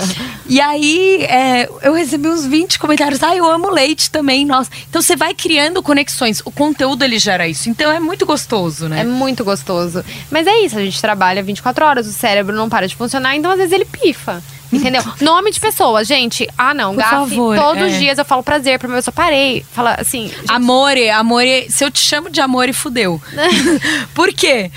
e 0.48 0.62
aí, 0.62 1.24
é, 1.24 1.68
eu 1.82 1.94
recebi 1.94 2.28
uns 2.28 2.46
20 2.46 2.78
comentários. 2.80 3.22
Ah, 3.24 3.36
eu 3.36 3.50
amo 3.50 3.70
leite 3.72 4.10
também, 4.12 4.46
nossa. 4.46 4.70
Então 4.90 5.02
você 5.02 5.16
vai 5.16 5.34
criando 5.34 5.82
conexões. 5.82 6.42
O 6.46 6.52
conteúdo 6.52 7.04
ele 7.04 7.18
gera 7.18 7.48
isso. 7.48 7.70
Então 7.70 7.92
é 7.92 8.00
muito 8.00 8.26
gostoso, 8.26 8.59
né? 8.90 9.02
É 9.02 9.04
muito 9.04 9.44
gostoso. 9.44 10.04
Mas 10.30 10.48
é 10.48 10.60
isso, 10.62 10.78
a 10.78 10.82
gente 10.84 11.00
trabalha 11.02 11.42
24 11.42 11.86
horas, 11.86 12.08
o 12.08 12.12
cérebro 12.12 12.56
não 12.56 12.70
para 12.70 12.88
de 12.88 12.96
funcionar, 12.96 13.36
então 13.36 13.52
às 13.52 13.58
vezes 13.58 13.72
ele 13.74 13.86
pifa. 13.86 14.42
Entendeu? 14.72 15.02
Nome 15.20 15.52
de 15.52 15.60
pessoas, 15.60 16.08
gente. 16.08 16.48
Ah, 16.58 16.74
não, 16.74 16.94
Por 16.94 17.00
gafe. 17.00 17.12
favor, 17.12 17.58
Todos 17.58 17.84
é. 17.84 17.86
os 17.88 17.94
dias 17.98 18.18
eu 18.20 18.26
falo 18.26 18.44
prazer 18.44 18.78
pra 18.78 18.88
minha 18.88 18.98
pessoa. 19.00 19.14
Parei. 19.14 19.66
Fala 19.72 19.96
assim. 20.00 20.28
gente, 20.28 20.46
Amore, 20.52 21.10
amore. 21.10 21.66
Se 21.70 21.84
eu 21.84 21.90
te 21.90 22.00
chamo 22.00 22.30
de 22.30 22.40
amore, 22.40 22.72
fudeu. 22.72 23.20
Por 24.14 24.32
quê? 24.32 24.72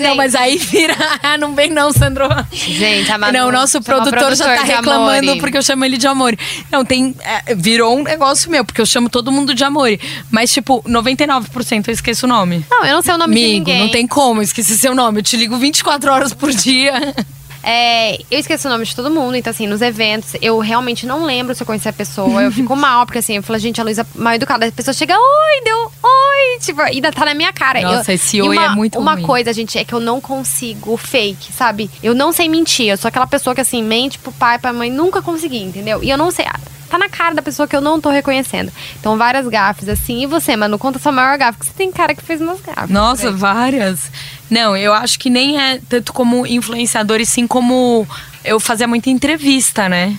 Não, 0.00 0.14
mas 0.16 0.34
aí 0.34 0.56
vira. 0.58 0.96
Ah, 1.22 1.36
não 1.38 1.54
vem, 1.54 1.70
não, 1.70 1.92
Sandro. 1.92 2.26
Gente, 2.52 3.10
a 3.10 3.18
Manu 3.18 3.32
Não, 3.38 3.48
o 3.48 3.52
nosso 3.52 3.80
chama 3.82 3.84
produtor 3.84 4.34
já 4.34 4.44
tá 4.44 4.52
produtor 4.54 4.66
de 4.66 4.72
reclamando 4.72 5.22
amore. 5.30 5.40
porque 5.40 5.56
eu 5.58 5.62
chamo 5.62 5.84
ele 5.84 5.96
de 5.96 6.06
amore. 6.06 6.38
Não, 6.70 6.84
tem. 6.84 7.14
é, 7.20 7.54
virou 7.54 7.98
um 7.98 8.02
negócio 8.02 8.50
meu, 8.50 8.64
porque 8.64 8.80
eu 8.80 8.86
chamo 8.86 9.08
todo 9.08 9.30
mundo 9.30 9.54
de 9.54 9.62
amore. 9.64 10.00
Mas, 10.30 10.52
tipo, 10.52 10.82
99% 10.82 11.88
eu 11.88 11.94
esqueço 11.94 12.26
o 12.26 12.28
nome. 12.28 12.64
Não, 12.70 12.84
eu 12.84 12.94
não 12.94 13.02
sei 13.02 13.14
o 13.14 13.18
nome 13.18 13.34
de 13.34 13.40
Amigo, 13.40 13.58
ninguém. 13.58 13.78
não 13.80 13.88
tem 13.90 14.06
como 14.06 14.42
esquecer 14.42 14.76
seu 14.76 14.94
nome. 14.94 15.20
Eu 15.20 15.22
te 15.22 15.36
ligo 15.36 15.56
24 15.56 16.10
horas 16.12 16.34
por 16.34 16.50
dia. 16.50 17.14
É, 17.70 18.16
eu 18.30 18.38
esqueço 18.38 18.66
o 18.66 18.70
nome 18.70 18.86
de 18.86 18.96
todo 18.96 19.10
mundo, 19.10 19.36
então 19.36 19.50
assim, 19.50 19.66
nos 19.66 19.82
eventos, 19.82 20.34
eu 20.40 20.58
realmente 20.58 21.04
não 21.06 21.26
lembro 21.26 21.54
se 21.54 21.62
eu 21.62 21.66
conheci 21.66 21.86
a 21.86 21.92
pessoa. 21.92 22.42
Eu 22.42 22.50
fico 22.50 22.74
mal, 22.76 23.04
porque 23.04 23.18
assim, 23.18 23.36
eu 23.36 23.42
falo, 23.42 23.58
gente, 23.58 23.78
a 23.78 23.84
Luísa 23.84 24.06
mal 24.14 24.32
educada. 24.32 24.64
A 24.66 24.72
pessoa 24.72 24.94
chega, 24.94 25.14
oi, 25.14 25.60
deu, 25.62 25.76
oi, 26.02 26.58
tipo, 26.60 26.80
ainda 26.80 27.12
tá 27.12 27.26
na 27.26 27.34
minha 27.34 27.52
cara. 27.52 27.82
Nossa, 27.82 28.12
eu, 28.12 28.14
esse 28.14 28.40
oi 28.40 28.56
uma, 28.56 28.64
é 28.64 28.68
muito 28.70 28.98
Uma 28.98 29.12
ruim. 29.16 29.22
coisa, 29.22 29.52
gente, 29.52 29.76
é 29.76 29.84
que 29.84 29.92
eu 29.92 30.00
não 30.00 30.18
consigo 30.18 30.96
fake, 30.96 31.52
sabe? 31.52 31.90
Eu 32.02 32.14
não 32.14 32.32
sei 32.32 32.48
mentir. 32.48 32.86
Eu 32.88 32.96
sou 32.96 33.10
aquela 33.10 33.26
pessoa 33.26 33.54
que 33.54 33.60
assim, 33.60 33.82
mente 33.82 34.18
pro 34.18 34.32
pai, 34.32 34.58
pra 34.58 34.72
mãe, 34.72 34.90
nunca 34.90 35.20
consegui, 35.20 35.62
entendeu? 35.62 36.02
E 36.02 36.08
eu 36.08 36.16
não 36.16 36.30
sei. 36.30 36.46
ah, 36.48 36.58
Tá 36.88 36.96
na 36.96 37.10
cara 37.10 37.34
da 37.34 37.42
pessoa 37.42 37.68
que 37.68 37.76
eu 37.76 37.82
não 37.82 38.00
tô 38.00 38.08
reconhecendo. 38.08 38.72
Então, 38.98 39.18
várias 39.18 39.46
gafes, 39.46 39.90
assim. 39.90 40.22
E 40.22 40.26
você, 40.26 40.56
mano, 40.56 40.78
conta 40.78 40.98
sua 40.98 41.12
maior 41.12 41.36
gafe, 41.36 41.58
porque 41.58 41.70
você 41.70 41.76
tem 41.76 41.92
cara 41.92 42.14
que 42.14 42.22
fez 42.22 42.40
umas 42.40 42.62
gafes. 42.62 42.88
Nossa, 42.88 43.30
várias. 43.30 44.10
Não, 44.50 44.76
eu 44.76 44.92
acho 44.94 45.18
que 45.18 45.28
nem 45.28 45.60
é 45.60 45.80
tanto 45.88 46.12
como 46.12 46.46
influenciador, 46.46 47.20
e 47.20 47.26
sim 47.26 47.46
como 47.46 48.06
eu 48.44 48.58
fazia 48.58 48.86
muita 48.88 49.10
entrevista, 49.10 49.88
né? 49.88 50.18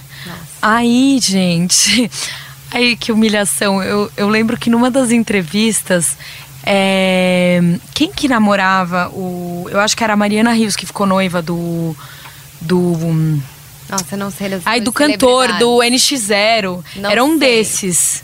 Aí, 0.61 1.19
gente. 1.21 2.09
Aí, 2.71 2.95
que 2.95 3.11
humilhação. 3.11 3.81
Eu, 3.81 4.11
eu 4.15 4.29
lembro 4.29 4.57
que 4.57 4.69
numa 4.69 4.91
das 4.91 5.09
entrevistas. 5.11 6.15
é, 6.63 7.59
quem 7.93 8.11
que 8.11 8.27
namorava 8.27 9.09
o. 9.09 9.67
Eu 9.71 9.79
acho 9.79 9.97
que 9.97 10.03
era 10.03 10.13
a 10.13 10.17
Mariana 10.17 10.53
Rios 10.53 10.75
que 10.75 10.85
ficou 10.85 11.07
noiva 11.07 11.41
do. 11.41 11.95
Do. 12.61 13.41
Nossa, 13.89 14.05
eu 14.11 14.17
não 14.19 14.29
sei. 14.29 14.61
Ai, 14.65 14.79
do 14.79 14.91
cantor, 14.93 15.51
do 15.53 15.77
NX0. 15.77 16.83
Não 16.97 17.09
Era 17.09 17.23
um 17.23 17.39
sei. 17.39 17.39
desses. 17.39 18.23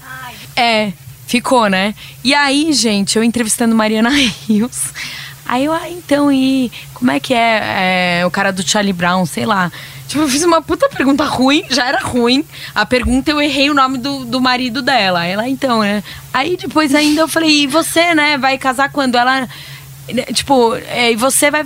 É, 0.55 0.93
ficou, 1.25 1.67
né? 1.67 1.95
E 2.23 2.33
aí, 2.35 2.71
gente, 2.71 3.17
eu 3.17 3.23
entrevistando 3.23 3.75
Mariana 3.75 4.11
Rios. 4.47 4.93
Aí 5.47 5.65
eu, 5.65 5.71
ah, 5.71 5.89
então, 5.89 6.31
e 6.31 6.71
como 6.93 7.11
é 7.11 7.19
que 7.19 7.33
é, 7.33 8.19
é, 8.19 8.25
o 8.25 8.31
cara 8.31 8.51
do 8.51 8.67
Charlie 8.67 8.93
Brown, 8.93 9.25
sei 9.25 9.45
lá. 9.45 9.71
Tipo, 10.07 10.23
eu 10.23 10.29
fiz 10.29 10.43
uma 10.43 10.61
puta 10.61 10.89
pergunta 10.89 11.23
ruim, 11.23 11.63
já 11.69 11.87
era 11.87 11.99
ruim. 11.99 12.43
A 12.73 12.85
pergunta 12.85 13.31
eu 13.31 13.41
errei 13.41 13.69
o 13.69 13.73
nome 13.73 13.97
do, 13.97 14.25
do 14.25 14.41
marido 14.41 14.81
dela. 14.81 15.25
Ela, 15.25 15.47
então, 15.47 15.81
né? 15.81 16.03
Aí 16.33 16.57
depois 16.57 16.93
ainda 16.95 17.21
eu 17.21 17.27
falei, 17.27 17.63
e 17.63 17.67
você, 17.67 18.13
né, 18.15 18.37
vai 18.37 18.57
casar 18.57 18.91
quando? 18.91 19.15
Ela. 19.15 19.47
Né, 20.13 20.23
Tipo, 20.25 20.75
é, 20.75 21.11
e 21.11 21.15
você 21.15 21.49
vai, 21.49 21.65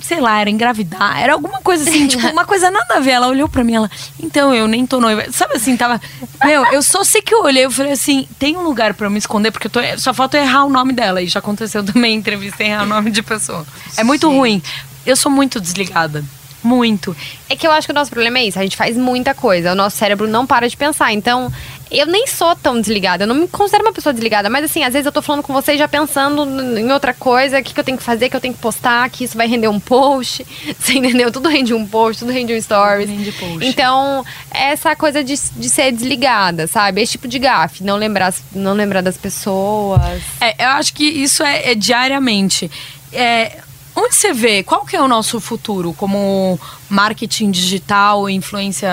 sei 0.00 0.20
lá, 0.20 0.40
era 0.40 0.50
engravidar, 0.50 1.20
era 1.20 1.32
alguma 1.32 1.60
coisa 1.60 1.88
assim, 1.88 2.06
tipo, 2.06 2.26
uma 2.30 2.44
coisa 2.44 2.70
nada 2.70 2.96
a 2.96 3.00
ver. 3.00 3.12
Ela 3.12 3.28
olhou 3.28 3.48
pra 3.48 3.64
mim, 3.64 3.74
ela, 3.74 3.90
então, 4.20 4.54
eu 4.54 4.68
nem 4.68 4.86
tô 4.86 5.00
noiva. 5.00 5.24
Sabe 5.32 5.56
assim, 5.56 5.76
tava. 5.76 6.00
Meu, 6.44 6.64
eu 6.66 6.82
só 6.82 7.02
sei 7.04 7.22
que 7.22 7.34
eu 7.34 7.42
olhei, 7.42 7.64
eu 7.64 7.70
falei 7.70 7.92
assim, 7.92 8.26
tem 8.38 8.56
um 8.56 8.62
lugar 8.62 8.94
pra 8.94 9.06
eu 9.06 9.10
me 9.10 9.18
esconder, 9.18 9.50
porque 9.50 9.66
eu 9.66 9.70
tô, 9.70 9.80
só 9.98 10.14
falta 10.14 10.36
eu 10.36 10.42
errar 10.42 10.64
o 10.64 10.70
nome 10.70 10.92
dela. 10.92 11.20
E 11.20 11.26
já 11.26 11.40
aconteceu 11.40 11.82
também 11.84 12.14
entrevista 12.14 12.62
errar 12.62 12.84
o 12.84 12.86
nome 12.86 13.10
de 13.10 13.22
pessoa. 13.22 13.66
É 13.96 14.04
muito 14.04 14.28
ruim. 14.30 14.62
Eu 15.04 15.16
sou 15.16 15.30
muito 15.30 15.60
desligada. 15.60 16.24
Muito. 16.62 17.16
É 17.48 17.56
que 17.56 17.66
eu 17.66 17.72
acho 17.72 17.86
que 17.86 17.92
o 17.92 17.94
nosso 17.94 18.10
problema 18.10 18.38
é 18.38 18.44
isso, 18.44 18.58
a 18.58 18.62
gente 18.62 18.76
faz 18.76 18.96
muita 18.96 19.34
coisa, 19.34 19.72
o 19.72 19.74
nosso 19.74 19.96
cérebro 19.96 20.28
não 20.28 20.46
para 20.46 20.68
de 20.68 20.76
pensar. 20.76 21.12
Então, 21.12 21.50
eu 21.90 22.06
nem 22.06 22.26
sou 22.26 22.54
tão 22.54 22.80
desligada, 22.80 23.24
eu 23.24 23.28
não 23.28 23.34
me 23.34 23.48
considero 23.48 23.84
uma 23.84 23.92
pessoa 23.92 24.12
desligada, 24.12 24.48
mas 24.48 24.64
assim, 24.64 24.84
às 24.84 24.92
vezes 24.92 25.06
eu 25.06 25.12
tô 25.12 25.20
falando 25.20 25.42
com 25.42 25.52
vocês 25.52 25.78
já 25.78 25.88
pensando 25.88 26.44
em 26.78 26.92
outra 26.92 27.12
coisa, 27.12 27.58
o 27.58 27.62
que, 27.62 27.74
que 27.74 27.80
eu 27.80 27.84
tenho 27.84 27.98
que 27.98 28.04
fazer, 28.04 28.28
que 28.28 28.36
eu 28.36 28.40
tenho 28.40 28.54
que 28.54 28.60
postar, 28.60 29.10
que 29.10 29.24
isso 29.24 29.36
vai 29.36 29.48
render 29.48 29.68
um 29.68 29.80
post. 29.80 30.46
Você 30.78 30.94
entendeu? 30.94 31.32
Tudo 31.32 31.48
rende 31.48 31.74
um 31.74 31.86
post, 31.86 32.20
tudo 32.20 32.32
rende 32.32 32.54
um 32.54 32.60
stories. 32.60 33.10
Rende 33.10 33.32
post. 33.32 33.66
Então, 33.66 34.24
essa 34.50 34.94
coisa 34.94 35.24
de, 35.24 35.34
de 35.34 35.68
ser 35.68 35.92
desligada, 35.92 36.66
sabe? 36.66 37.00
Esse 37.02 37.12
tipo 37.12 37.26
de 37.26 37.38
gafe, 37.38 37.82
não 37.82 37.96
lembrar, 37.96 38.32
não 38.52 38.72
lembrar 38.72 39.02
das 39.02 39.16
pessoas. 39.16 40.22
É, 40.40 40.64
eu 40.64 40.68
acho 40.70 40.94
que 40.94 41.04
isso 41.04 41.42
é, 41.42 41.72
é 41.72 41.74
diariamente. 41.74 42.70
É, 43.12 43.58
onde 43.96 44.14
você 44.14 44.32
vê? 44.32 44.62
Qual 44.62 44.84
que 44.84 44.94
é 44.94 45.02
o 45.02 45.08
nosso 45.08 45.40
futuro 45.40 45.92
como 45.94 46.58
marketing 46.88 47.50
digital, 47.50 48.30
influência 48.30 48.90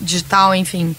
digital, 0.00 0.54
enfim? 0.54 0.96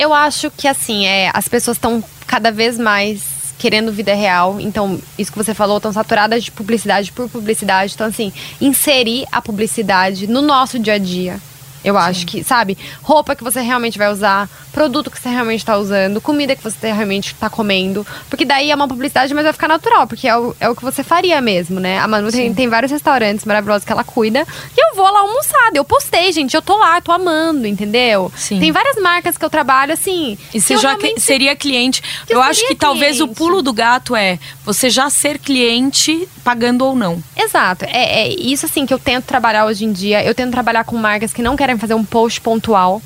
Eu 0.00 0.14
acho 0.14 0.50
que 0.50 0.66
assim, 0.66 1.04
é, 1.04 1.30
as 1.34 1.46
pessoas 1.46 1.76
estão 1.76 2.02
cada 2.26 2.50
vez 2.50 2.78
mais 2.78 3.52
querendo 3.58 3.92
vida 3.92 4.14
real. 4.14 4.58
Então, 4.58 4.98
isso 5.18 5.30
que 5.30 5.36
você 5.36 5.52
falou, 5.52 5.76
estão 5.76 5.92
saturadas 5.92 6.42
de 6.42 6.50
publicidade 6.50 7.12
por 7.12 7.28
publicidade. 7.28 7.92
Então, 7.94 8.06
assim, 8.06 8.32
inserir 8.58 9.26
a 9.30 9.42
publicidade 9.42 10.26
no 10.26 10.40
nosso 10.40 10.78
dia 10.78 10.94
a 10.94 10.98
dia. 10.98 11.38
Eu 11.84 11.96
acho 11.96 12.26
que, 12.26 12.44
sabe, 12.44 12.76
roupa 13.02 13.34
que 13.34 13.42
você 13.42 13.60
realmente 13.60 13.96
vai 13.98 14.10
usar, 14.10 14.48
produto 14.72 15.10
que 15.10 15.18
você 15.20 15.28
realmente 15.28 15.60
está 15.60 15.76
usando, 15.76 16.20
comida 16.20 16.54
que 16.54 16.62
você 16.62 16.92
realmente 16.92 17.32
está 17.32 17.48
comendo. 17.48 18.06
Porque 18.28 18.44
daí 18.44 18.70
é 18.70 18.74
uma 18.74 18.86
publicidade, 18.86 19.32
mas 19.34 19.44
vai 19.44 19.52
ficar 19.52 19.68
natural, 19.68 20.06
porque 20.06 20.28
é 20.28 20.36
o, 20.36 20.54
é 20.60 20.68
o 20.68 20.76
que 20.76 20.82
você 20.82 21.02
faria 21.02 21.40
mesmo, 21.40 21.80
né? 21.80 21.98
A 21.98 22.06
Manu 22.06 22.30
tem, 22.30 22.52
tem 22.52 22.68
vários 22.68 22.92
restaurantes 22.92 23.44
maravilhosos 23.44 23.84
que 23.84 23.92
ela 23.92 24.04
cuida. 24.04 24.46
E 24.76 24.80
eu 24.90 24.94
vou 24.94 25.10
lá 25.10 25.20
almoçar. 25.20 25.70
Eu 25.74 25.84
postei, 25.84 26.30
gente, 26.32 26.54
eu 26.54 26.62
tô 26.62 26.76
lá, 26.76 27.00
tô 27.00 27.12
amando, 27.12 27.66
entendeu? 27.66 28.30
Sim. 28.36 28.60
Tem 28.60 28.70
várias 28.72 28.96
marcas 28.96 29.36
que 29.38 29.44
eu 29.44 29.50
trabalho, 29.50 29.92
assim. 29.92 30.36
E 30.52 30.60
você 30.60 30.76
já 30.76 30.90
realmente- 30.90 31.20
seria 31.20 31.56
cliente. 31.56 32.02
eu 32.28 32.36
eu 32.36 32.42
acho 32.42 32.66
que 32.66 32.74
talvez 32.74 33.20
o 33.20 33.24
cliente. 33.24 33.38
pulo 33.38 33.62
do 33.62 33.72
gato 33.72 34.14
é 34.14 34.38
você 34.64 34.90
já 34.90 35.08
ser 35.10 35.38
cliente 35.38 36.28
pagando 36.44 36.84
ou 36.84 36.94
não. 36.94 37.22
Exato. 37.36 37.84
É, 37.86 38.22
é 38.22 38.28
isso 38.28 38.66
assim 38.66 38.86
que 38.86 38.92
eu 38.94 38.98
tento 38.98 39.24
trabalhar 39.24 39.66
hoje 39.66 39.84
em 39.84 39.92
dia. 39.92 40.22
Eu 40.24 40.34
tento 40.34 40.50
trabalhar 40.50 40.84
com 40.84 40.96
marcas 40.96 41.32
que 41.32 41.42
não 41.42 41.56
querem 41.56 41.69
fazer 41.78 41.94
um 41.94 42.04
post 42.04 42.40
pontual. 42.40 43.00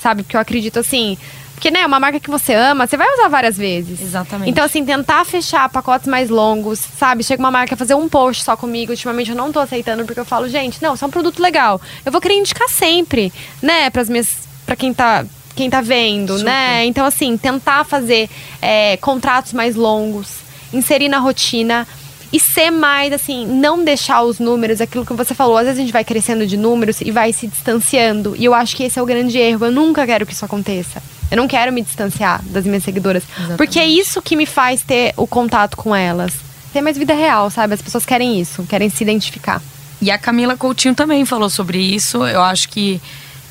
sabe? 0.00 0.22
Porque 0.22 0.36
eu 0.36 0.40
acredito 0.40 0.78
assim. 0.78 1.16
Porque, 1.54 1.70
né, 1.70 1.86
uma 1.86 1.98
marca 1.98 2.20
que 2.20 2.28
você 2.28 2.52
ama, 2.52 2.86
você 2.86 2.96
vai 2.96 3.10
usar 3.14 3.28
várias 3.28 3.56
vezes. 3.56 4.00
Exatamente. 4.02 4.50
Então, 4.50 4.64
assim, 4.64 4.84
tentar 4.84 5.24
fechar 5.24 5.66
pacotes 5.70 6.06
mais 6.06 6.28
longos, 6.28 6.78
sabe? 6.78 7.22
Chega 7.24 7.40
uma 7.42 7.50
marca 7.50 7.74
fazer 7.76 7.94
um 7.94 8.08
post 8.08 8.42
só 8.42 8.54
comigo. 8.56 8.92
Ultimamente 8.92 9.30
eu 9.30 9.36
não 9.36 9.50
tô 9.50 9.60
aceitando, 9.60 10.04
porque 10.04 10.20
eu 10.20 10.24
falo, 10.24 10.46
gente, 10.48 10.82
não, 10.82 10.94
isso 10.94 11.04
é 11.04 11.08
um 11.08 11.10
produto 11.10 11.40
legal. 11.40 11.80
Eu 12.04 12.12
vou 12.12 12.20
querer 12.20 12.34
indicar 12.34 12.68
sempre, 12.68 13.32
né, 13.62 13.88
pras 13.88 14.10
minhas. 14.10 14.28
pra 14.66 14.76
quem 14.76 14.92
tá. 14.92 15.24
Quem 15.56 15.70
tá 15.70 15.80
vendo, 15.80 16.32
Super. 16.38 16.46
né? 16.50 16.84
Então, 16.84 17.06
assim, 17.06 17.36
tentar 17.36 17.84
fazer 17.84 18.28
é, 18.60 18.96
contratos 18.96 19.52
mais 19.52 19.76
longos, 19.76 20.26
inserir 20.72 21.08
na 21.08 21.20
rotina 21.20 21.86
e 22.34 22.40
ser 22.40 22.70
mais 22.70 23.12
assim, 23.12 23.46
não 23.46 23.84
deixar 23.84 24.22
os 24.22 24.38
números, 24.40 24.80
aquilo 24.80 25.06
que 25.06 25.12
você 25.12 25.34
falou, 25.34 25.56
às 25.56 25.64
vezes 25.66 25.78
a 25.78 25.82
gente 25.82 25.92
vai 25.92 26.04
crescendo 26.04 26.44
de 26.46 26.56
números 26.56 27.00
e 27.00 27.10
vai 27.12 27.32
se 27.32 27.46
distanciando. 27.46 28.34
E 28.36 28.44
eu 28.44 28.52
acho 28.52 28.74
que 28.76 28.82
esse 28.82 28.98
é 28.98 29.02
o 29.02 29.06
grande 29.06 29.38
erro. 29.38 29.66
Eu 29.66 29.72
nunca 29.72 30.04
quero 30.04 30.26
que 30.26 30.32
isso 30.32 30.44
aconteça. 30.44 31.02
Eu 31.30 31.36
não 31.36 31.46
quero 31.46 31.72
me 31.72 31.80
distanciar 31.82 32.42
das 32.46 32.64
minhas 32.64 32.82
seguidoras. 32.84 33.22
Porque 33.56 33.78
é 33.78 33.86
isso 33.86 34.20
que 34.20 34.34
me 34.36 34.46
faz 34.46 34.82
ter 34.82 35.14
o 35.16 35.26
contato 35.26 35.76
com 35.76 35.94
elas. 35.94 36.32
Ter 36.72 36.80
mais 36.80 36.98
vida 36.98 37.14
real, 37.14 37.50
sabe? 37.50 37.74
As 37.74 37.80
pessoas 37.82 38.04
querem 38.04 38.40
isso, 38.40 38.64
querem 38.64 38.90
se 38.90 39.02
identificar. 39.04 39.62
E 40.02 40.10
a 40.10 40.18
Camila 40.18 40.56
Coutinho 40.56 40.94
também 40.94 41.24
falou 41.24 41.48
sobre 41.48 41.78
isso. 41.78 42.26
Eu 42.26 42.42
acho 42.42 42.68
que 42.68 43.00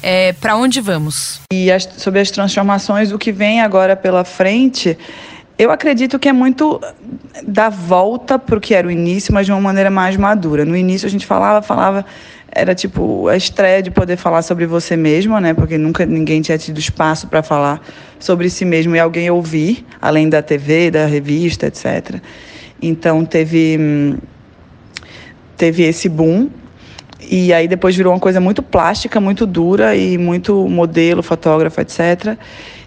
é, 0.01 0.33
para 0.33 0.57
onde 0.57 0.81
vamos? 0.81 1.39
E 1.53 1.71
as- 1.71 1.87
sobre 1.97 2.19
as 2.19 2.29
transformações, 2.29 3.11
o 3.13 3.17
que 3.17 3.31
vem 3.31 3.61
agora 3.61 3.95
pela 3.95 4.25
frente, 4.25 4.97
eu 5.57 5.71
acredito 5.71 6.17
que 6.17 6.27
é 6.27 6.33
muito 6.33 6.81
dar 7.45 7.69
volta 7.69 8.39
para 8.39 8.57
o 8.57 8.61
que 8.61 8.73
era 8.73 8.87
o 8.87 8.91
início, 8.91 9.33
mas 9.33 9.45
de 9.45 9.51
uma 9.51 9.61
maneira 9.61 9.89
mais 9.89 10.17
madura. 10.17 10.65
No 10.65 10.75
início 10.75 11.05
a 11.05 11.09
gente 11.09 11.25
falava, 11.25 11.61
falava, 11.61 12.05
era 12.51 12.73
tipo 12.73 13.27
a 13.27 13.37
estreia 13.37 13.81
de 13.81 13.91
poder 13.91 14.17
falar 14.17 14.41
sobre 14.41 14.65
você 14.65 14.95
mesma, 14.95 15.39
né? 15.39 15.53
Porque 15.53 15.77
nunca 15.77 16.05
ninguém 16.05 16.41
tinha 16.41 16.57
tido 16.57 16.79
espaço 16.79 17.27
para 17.27 17.43
falar 17.43 17.81
sobre 18.19 18.49
si 18.49 18.65
mesmo 18.65 18.95
e 18.95 18.99
alguém 18.99 19.29
ouvir, 19.29 19.85
além 20.01 20.29
da 20.29 20.41
TV, 20.41 20.89
da 20.89 21.05
revista, 21.05 21.67
etc. 21.67 22.21
Então 22.81 23.25
teve 23.25 24.15
teve 25.55 25.83
esse 25.83 26.09
boom 26.09 26.49
e 27.21 27.53
aí 27.53 27.67
depois 27.67 27.95
virou 27.95 28.13
uma 28.13 28.19
coisa 28.19 28.39
muito 28.39 28.61
plástica, 28.61 29.19
muito 29.19 29.45
dura 29.45 29.95
e 29.95 30.17
muito 30.17 30.67
modelo, 30.67 31.23
fotógrafo, 31.23 31.79
etc. 31.79 32.37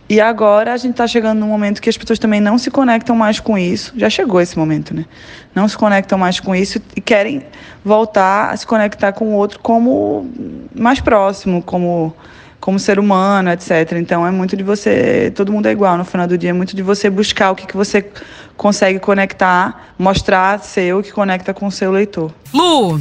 E 0.09 0.21
agora 0.21 0.73
a 0.73 0.77
gente 0.77 0.93
está 0.93 1.07
chegando 1.07 1.41
num 1.41 1.49
momento 1.49 1.83
que 1.83 1.91
as 1.91 1.97
pessoas 1.97 2.19
também 2.19 2.41
não 2.41 2.59
se 2.59 2.71
conectam 2.71 3.17
mais 3.17 3.41
com 3.41 3.59
isso. 3.59 3.93
Já 3.97 4.09
chegou 4.09 4.41
esse 4.41 4.57
momento, 4.57 4.95
né? 4.95 5.05
Não 5.53 5.67
se 5.67 5.77
conectam 5.77 6.17
mais 6.17 6.39
com 6.39 6.55
isso 6.55 6.81
e 6.95 7.01
querem 7.01 7.43
voltar 7.85 8.51
a 8.51 8.57
se 8.57 8.67
conectar 8.67 9.13
com 9.13 9.27
o 9.27 9.33
outro 9.33 9.59
como 9.59 10.31
mais 10.75 11.01
próximo, 11.01 11.61
como 11.63 12.15
como 12.61 12.79
ser 12.81 12.99
humano, 12.99 13.51
etc. 13.51 13.93
Então 13.93 14.27
é 14.27 14.31
muito 14.31 14.57
de 14.57 14.65
você, 14.65 15.33
todo 15.37 15.53
mundo 15.53 15.67
é 15.67 15.71
igual 15.71 15.97
no 15.97 16.05
final 16.05 16.27
do 16.27 16.37
dia, 16.37 16.51
é 16.51 16.53
muito 16.53 16.75
de 16.75 16.83
você 16.83 17.09
buscar 17.09 17.53
o 17.53 17.55
que, 17.55 17.65
que 17.65 17.77
você 17.77 18.11
consegue 18.57 18.99
conectar, 18.99 19.93
mostrar 19.97 20.59
seu 20.61 21.01
que 21.01 21.13
conecta 21.13 21.55
com 21.55 21.67
o 21.67 21.71
seu 21.71 21.93
leitor. 21.93 22.33
Lu, 22.53 23.01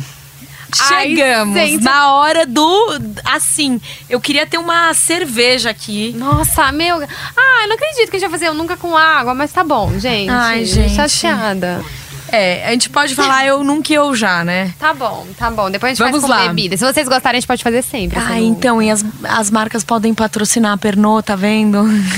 chegamos 0.74 1.56
gente. 1.56 1.84
na 1.84 2.14
hora 2.14 2.46
do. 2.46 3.00
Assim, 3.24 3.80
eu 4.10 4.20
queria 4.20 4.46
ter 4.46 4.58
uma 4.58 4.94
cerveja 4.94 5.70
aqui. 5.70 6.14
Nossa, 6.18 6.72
meu. 6.72 6.98
Ah, 7.02 7.62
eu 7.64 7.68
não 7.70 7.76
acredito 7.76 8.10
que 8.10 8.16
a 8.18 8.20
gente 8.20 8.30
vai 8.30 8.40
fazer 8.40 8.48
eu 8.50 8.54
nunca 8.54 8.76
com 8.78 8.96
água, 8.96 9.34
mas 9.34 9.52
tá 9.52 9.64
bom, 9.64 9.98
gente. 10.00 10.30
Ai, 10.30 10.66
gente. 10.66 10.96
Chateada. 10.96 11.84
É, 12.32 12.66
a 12.68 12.72
gente 12.72 12.90
pode 12.90 13.14
falar 13.14 13.46
eu 13.46 13.64
nunca 13.64 13.94
e 13.94 13.96
eu 13.96 14.14
já, 14.16 14.44
né? 14.44 14.74
Tá 14.80 14.94
bom, 14.94 15.26
tá 15.38 15.50
bom. 15.52 15.70
Depois 15.70 15.92
a 15.92 15.94
gente 15.94 16.12
Vamos 16.12 16.28
faz 16.28 16.34
com 16.34 16.44
lá. 16.44 16.48
bebida. 16.50 16.76
Se 16.76 16.84
vocês 16.84 17.08
gostarem, 17.08 17.38
a 17.38 17.40
gente 17.40 17.48
pode 17.48 17.64
fazer 17.64 17.84
sempre. 17.84 18.18
Ah, 18.20 18.24
assim, 18.30 18.48
então, 18.48 18.82
e 18.82 18.90
as, 18.90 19.06
as 19.24 19.52
marcas 19.52 19.84
podem 19.84 20.14
patrocinar 20.14 20.74
a 20.74 20.78
Pernod, 20.78 21.24
tá 21.24 21.36
vendo? 21.36 21.78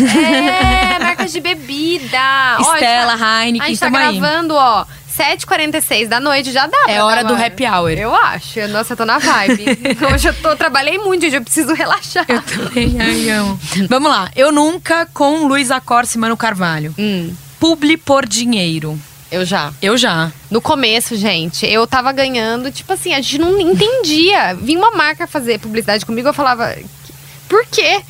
É, 0.09 0.97
marcas 1.03 1.31
de 1.31 1.41
bebida. 1.41 2.17
Ó, 2.59 2.73
Estela, 2.73 3.11
gente 3.11 3.19
tá- 3.19 3.43
Heineken, 3.45 3.61
A 3.61 3.67
gente 3.69 3.79
tá 3.79 3.85
aí. 3.87 3.91
gravando, 4.19 4.55
ó, 4.55 4.85
7h46 5.17 6.07
da 6.07 6.19
noite, 6.19 6.51
já 6.51 6.67
dá 6.67 6.77
É 6.87 7.01
hora 7.01 7.23
dar 7.23 7.33
do 7.33 7.41
happy 7.43 7.65
hour. 7.65 7.91
Eu 7.91 8.13
acho. 8.15 8.67
Nossa, 8.67 8.93
eu 8.93 8.97
tô 8.97 9.05
na 9.05 9.17
vibe. 9.17 9.65
Hoje 10.13 10.27
eu 10.29 10.33
tô, 10.35 10.55
trabalhei 10.55 10.97
muito, 10.97 11.21
gente, 11.23 11.35
eu 11.35 11.41
preciso 11.43 11.73
relaxar. 11.73 12.25
Eu 12.27 12.41
também, 12.41 12.95
ai, 13.01 13.29
amo. 13.31 13.59
Vamos 13.89 14.09
lá. 14.11 14.29
Eu 14.35 14.51
nunca 14.51 15.05
com 15.13 15.47
Luísa 15.47 15.79
Corse 15.81 16.17
e 16.17 16.21
Mano 16.21 16.37
Carvalho. 16.37 16.93
Hum, 16.97 17.33
Publi 17.59 17.97
por 17.97 18.25
dinheiro. 18.25 18.99
eu 19.31 19.43
já. 19.43 19.73
Eu 19.81 19.97
já. 19.97 20.31
No 20.51 20.61
começo, 20.61 21.15
gente, 21.15 21.65
eu 21.65 21.85
tava 21.87 22.11
ganhando, 22.11 22.71
tipo 22.71 22.93
assim, 22.93 23.13
a 23.13 23.17
gente 23.21 23.39
não 23.39 23.59
entendia. 23.59 24.53
Vinha 24.55 24.77
uma 24.79 24.91
marca 24.91 25.25
fazer 25.27 25.59
publicidade 25.59 26.05
comigo, 26.05 26.27
eu 26.29 26.33
falava, 26.33 26.75
por 27.49 27.65
quê? 27.65 28.01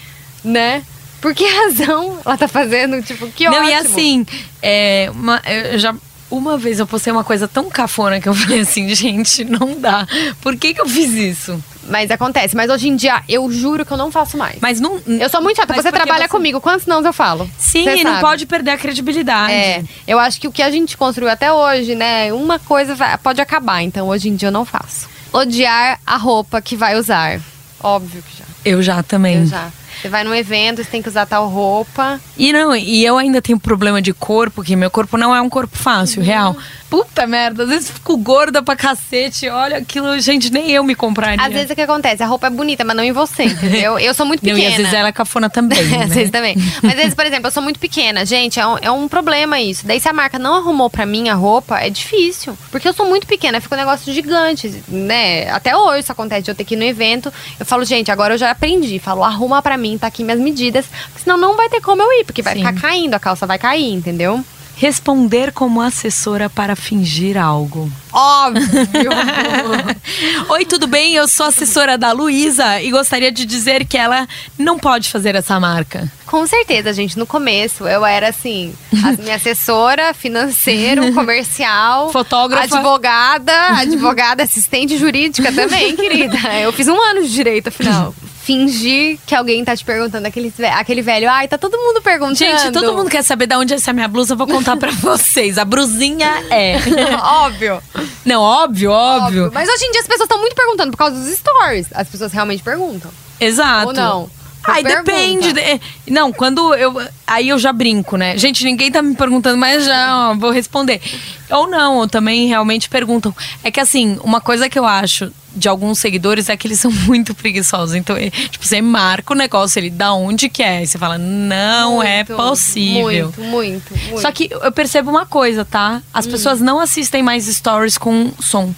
Né? 0.43 0.83
Por 1.21 1.33
que 1.33 1.45
razão 1.47 2.19
ela 2.23 2.37
tá 2.37 2.47
fazendo? 2.47 3.01
Tipo, 3.01 3.27
que 3.31 3.45
Não, 3.45 3.53
ótimo. 3.53 3.69
e 3.69 3.73
assim, 3.73 4.25
é, 4.61 5.09
uma, 5.13 5.41
eu 5.45 5.79
já. 5.79 5.95
Uma 6.29 6.57
vez 6.57 6.79
eu 6.79 6.85
postei 6.87 7.11
uma 7.13 7.23
coisa 7.23 7.47
tão 7.47 7.69
cafona 7.69 8.19
que 8.19 8.27
eu 8.27 8.33
falei 8.33 8.61
assim, 8.61 8.89
gente, 8.93 9.45
não 9.45 9.79
dá. 9.79 10.05
Por 10.41 10.55
que, 10.57 10.73
que 10.73 10.81
eu 10.81 10.87
fiz 10.87 11.13
isso? 11.13 11.63
Mas 11.89 12.11
acontece. 12.11 12.55
Mas 12.55 12.69
hoje 12.69 12.89
em 12.89 12.95
dia, 12.95 13.23
eu 13.29 13.49
juro 13.51 13.85
que 13.85 13.91
eu 13.93 13.97
não 13.97 14.11
faço 14.11 14.37
mais. 14.37 14.57
Mas 14.61 14.79
não. 14.81 14.99
eu 15.07 15.29
sou 15.29 15.41
muito 15.41 15.55
chata. 15.55 15.73
Você 15.73 15.91
trabalha 15.91 16.23
você- 16.25 16.29
comigo. 16.29 16.59
Quantos 16.59 16.85
não 16.85 17.01
eu 17.01 17.13
falo? 17.13 17.49
Sim, 17.57 17.87
e 17.87 18.03
não 18.03 18.19
pode 18.19 18.45
perder 18.45 18.71
a 18.71 18.77
credibilidade. 18.77 19.53
É, 19.53 19.83
eu 20.05 20.19
acho 20.19 20.39
que 20.41 20.47
o 20.47 20.51
que 20.51 20.61
a 20.61 20.69
gente 20.69 20.97
construiu 20.97 21.29
até 21.31 21.51
hoje, 21.51 21.95
né? 21.95 22.33
Uma 22.33 22.59
coisa 22.59 22.95
pode 23.23 23.39
acabar. 23.39 23.81
Então, 23.81 24.09
hoje 24.09 24.27
em 24.27 24.35
dia, 24.35 24.49
eu 24.49 24.51
não 24.51 24.65
faço. 24.65 25.07
Odiar 25.31 25.99
a 26.05 26.17
roupa 26.17 26.61
que 26.61 26.75
vai 26.75 26.97
usar. 26.97 27.39
Óbvio 27.81 28.21
que 28.21 28.37
já. 28.37 28.45
Eu 28.65 28.81
já 28.81 29.01
também. 29.01 29.37
Eu 29.37 29.45
já. 29.45 29.71
Você 30.07 30.11
vai 30.11 30.23
num 30.23 30.33
evento, 30.33 30.81
você 30.83 30.89
tem 30.89 31.01
que 31.01 31.09
usar 31.09 31.25
tal 31.25 31.47
roupa. 31.49 32.19
E 32.37 32.53
não, 32.53 32.73
e 32.75 33.03
eu 33.05 33.17
ainda 33.17 33.41
tenho 33.41 33.59
problema 33.59 34.01
de 34.01 34.13
corpo, 34.13 34.63
que 34.63 34.73
meu 34.75 34.89
corpo 34.89 35.17
não 35.17 35.35
é 35.35 35.41
um 35.41 35.49
corpo 35.49 35.77
fácil, 35.77 36.21
Uhum. 36.21 36.25
real. 36.27 36.55
Puta 36.89 37.27
merda, 37.27 37.63
às 37.63 37.69
vezes 37.69 37.91
fico 37.91 38.15
gorda 38.15 38.63
pra 38.63 38.73
cacete. 38.73 39.49
Olha 39.49 39.75
aquilo, 39.79 40.17
gente, 40.21 40.49
nem 40.49 40.71
eu 40.71 40.81
me 40.85 40.95
compraria. 40.95 41.45
Às 41.45 41.51
vezes 41.51 41.69
o 41.69 41.75
que 41.75 41.81
acontece? 41.81 42.23
A 42.23 42.25
roupa 42.25 42.47
é 42.47 42.49
bonita, 42.49 42.85
mas 42.85 42.95
não 42.95 43.03
em 43.03 43.11
você, 43.11 43.43
entendeu? 43.43 43.99
Eu 43.99 44.13
sou 44.13 44.25
muito 44.25 44.39
Não, 44.47 44.53
pequena. 44.55 44.69
e 44.69 44.71
às 44.71 44.77
vezes 44.77 44.93
ela 44.93 45.09
é 45.09 45.11
cafona 45.11 45.49
também. 45.49 45.83
né? 45.83 46.03
Às 46.03 46.13
vezes 46.13 46.31
também. 46.31 46.55
Mas 46.81 46.93
às 46.93 46.97
vezes, 46.97 47.13
por 47.13 47.25
exemplo, 47.25 47.47
eu 47.47 47.51
sou 47.51 47.61
muito 47.61 47.77
pequena. 47.77 48.25
Gente, 48.25 48.57
é 48.57 48.65
um, 48.65 48.77
é 48.81 48.89
um 48.89 49.05
problema 49.09 49.59
isso. 49.59 49.85
Daí 49.85 49.99
se 49.99 50.07
a 50.07 50.13
marca 50.13 50.39
não 50.39 50.53
arrumou 50.55 50.89
pra 50.89 51.05
mim 51.05 51.27
a 51.27 51.33
roupa, 51.33 51.77
é 51.81 51.89
difícil. 51.89 52.57
Porque 52.71 52.87
eu 52.87 52.93
sou 52.93 53.05
muito 53.05 53.27
pequena, 53.27 53.59
fica 53.59 53.75
um 53.75 53.79
negócio 53.79 54.13
gigante, 54.13 54.81
né? 54.87 55.49
Até 55.49 55.75
hoje 55.75 56.03
isso 56.03 56.11
acontece 56.13 56.43
de 56.43 56.51
eu 56.51 56.55
ter 56.55 56.63
que 56.63 56.75
ir 56.75 56.77
no 56.77 56.85
evento. 56.85 57.33
Eu 57.59 57.65
falo, 57.65 57.83
gente, 57.83 58.09
agora 58.11 58.35
eu 58.35 58.37
já 58.37 58.49
aprendi. 58.51 58.97
Falo, 58.97 59.25
arruma 59.25 59.61
pra 59.61 59.75
mim, 59.77 59.96
tá 59.97 60.07
aqui 60.07 60.23
minhas 60.23 60.39
medidas. 60.39 60.85
Porque 61.07 61.23
senão 61.23 61.37
não 61.37 61.55
vai 61.55 61.69
ter 61.69 61.81
como 61.81 62.01
eu 62.01 62.19
ir, 62.19 62.25
porque 62.25 62.41
vai 62.41 62.53
Sim. 62.53 62.65
ficar 62.65 62.79
caindo, 62.81 63.13
a 63.13 63.19
calça 63.19 63.45
vai 63.45 63.57
cair, 63.57 63.93
entendeu? 63.93 64.43
Responder 64.75 65.51
como 65.51 65.81
assessora 65.81 66.51
para 66.51 66.75
fingir 66.75 67.35
algo. 67.35 67.91
Óbvio! 68.13 69.09
Oi, 70.49 70.65
tudo 70.65 70.85
bem? 70.85 71.15
Eu 71.15 71.27
sou 71.27 71.47
assessora 71.47 71.97
da 71.97 72.11
Luísa 72.11 72.79
e 72.81 72.91
gostaria 72.91 73.31
de 73.31 73.43
dizer 73.43 73.85
que 73.85 73.97
ela 73.97 74.27
não 74.55 74.77
pode 74.77 75.09
fazer 75.09 75.33
essa 75.33 75.59
marca. 75.59 76.11
Com 76.27 76.45
certeza, 76.45 76.93
gente. 76.93 77.17
No 77.17 77.25
começo, 77.25 77.87
eu 77.87 78.05
era 78.05 78.29
assim, 78.29 78.71
a 79.03 79.13
minha 79.13 79.35
assessora, 79.35 80.13
financeiro, 80.13 81.11
comercial, 81.13 82.11
Fotógrafa. 82.11 82.75
advogada, 82.75 83.53
advogada, 83.81 84.43
assistente 84.43 84.95
jurídica 84.97 85.51
também, 85.51 85.95
querida. 85.95 86.37
Eu 86.61 86.71
fiz 86.71 86.87
um 86.87 87.01
ano 87.01 87.23
de 87.23 87.33
direito, 87.33 87.69
afinal. 87.69 88.13
Fingir 88.47 89.19
que 89.25 89.35
alguém 89.35 89.65
tá 89.65 89.75
te 89.75 89.83
perguntando, 89.83 90.25
aquele, 90.25 90.53
aquele 90.71 91.01
velho, 91.01 91.29
ai, 91.29 91.49
tá 91.49 91.57
todo 91.57 91.77
mundo 91.77 92.01
perguntando. 92.01 92.37
Gente, 92.37 92.71
todo 92.71 92.93
mundo 92.93 93.09
quer 93.09 93.21
saber 93.21 93.45
de 93.45 93.53
onde 93.57 93.73
é 93.73 93.75
essa 93.75 93.91
minha 93.91 94.07
blusa, 94.07 94.35
eu 94.35 94.37
vou 94.37 94.47
contar 94.47 94.77
pra 94.77 94.89
vocês. 94.95 95.57
A 95.57 95.65
brusinha 95.65 96.45
é. 96.49 96.77
Óbvio, 97.21 97.83
Não, 98.23 98.41
óbvio, 98.41 98.89
óbvio. 98.89 99.51
Mas 99.53 99.67
hoje 99.67 99.83
em 99.83 99.91
dia 99.91 99.99
as 99.99 100.07
pessoas 100.07 100.27
estão 100.27 100.39
muito 100.39 100.55
perguntando 100.55 100.91
por 100.91 100.97
causa 100.97 101.19
dos 101.19 101.37
stories. 101.37 101.87
As 101.93 102.07
pessoas 102.07 102.31
realmente 102.31 102.63
perguntam. 102.63 103.11
Exato. 103.37 103.87
Ou 103.87 103.93
não? 103.93 104.29
Pergunta. 104.75 105.03
depende. 105.03 105.53
de- 105.53 105.81
Não, 106.11 106.31
quando 106.31 106.73
eu. 106.75 106.99
Aí 107.25 107.49
eu 107.49 107.57
já 107.59 107.71
brinco, 107.73 108.15
né? 108.17 108.37
Gente, 108.37 108.63
ninguém 108.63 108.91
tá 108.91 109.01
me 109.01 109.15
perguntando, 109.15 109.57
mas 109.57 109.85
já 109.85 110.31
ó, 110.31 110.35
vou 110.35 110.51
responder. 110.51 111.01
Ou 111.49 111.67
não, 111.67 111.97
ou 111.97 112.07
também 112.07 112.47
realmente 112.47 112.89
perguntam. 112.89 113.35
É 113.63 113.71
que 113.71 113.79
assim, 113.79 114.17
uma 114.23 114.39
coisa 114.41 114.69
que 114.69 114.77
eu 114.77 114.85
acho 114.85 115.31
de 115.55 115.67
alguns 115.67 115.97
seguidores 115.99 116.49
é 116.49 116.55
que 116.57 116.67
eles 116.67 116.79
são 116.79 116.91
muito 117.07 117.33
preguiçosos. 117.33 117.95
Então, 117.95 118.15
é, 118.15 118.29
tipo, 118.29 118.65
você 118.65 118.81
marca 118.81 119.33
o 119.33 119.35
negócio 119.35 119.79
ali, 119.79 119.89
da 119.89 120.13
onde 120.13 120.49
que 120.49 120.61
é? 120.61 120.83
E 120.83 120.87
você 120.87 120.97
fala, 120.97 121.17
não 121.17 122.01
é 122.03 122.17
Muito, 122.23 122.35
possível. 122.35 123.33
Muito, 123.37 123.41
muito, 123.41 123.97
muito. 123.97 124.21
Só 124.21 124.31
que 124.31 124.49
eu 124.51 124.71
percebo 124.71 125.09
uma 125.09 125.25
coisa, 125.25 125.65
tá? 125.65 126.01
As 126.13 126.27
Hum. 126.27 126.31
pessoas 126.31 126.59
não 126.61 126.79
assistem 126.79 127.23
mais 127.23 127.45
stories 127.45 127.97
com 127.97 128.31
som. 128.39 128.73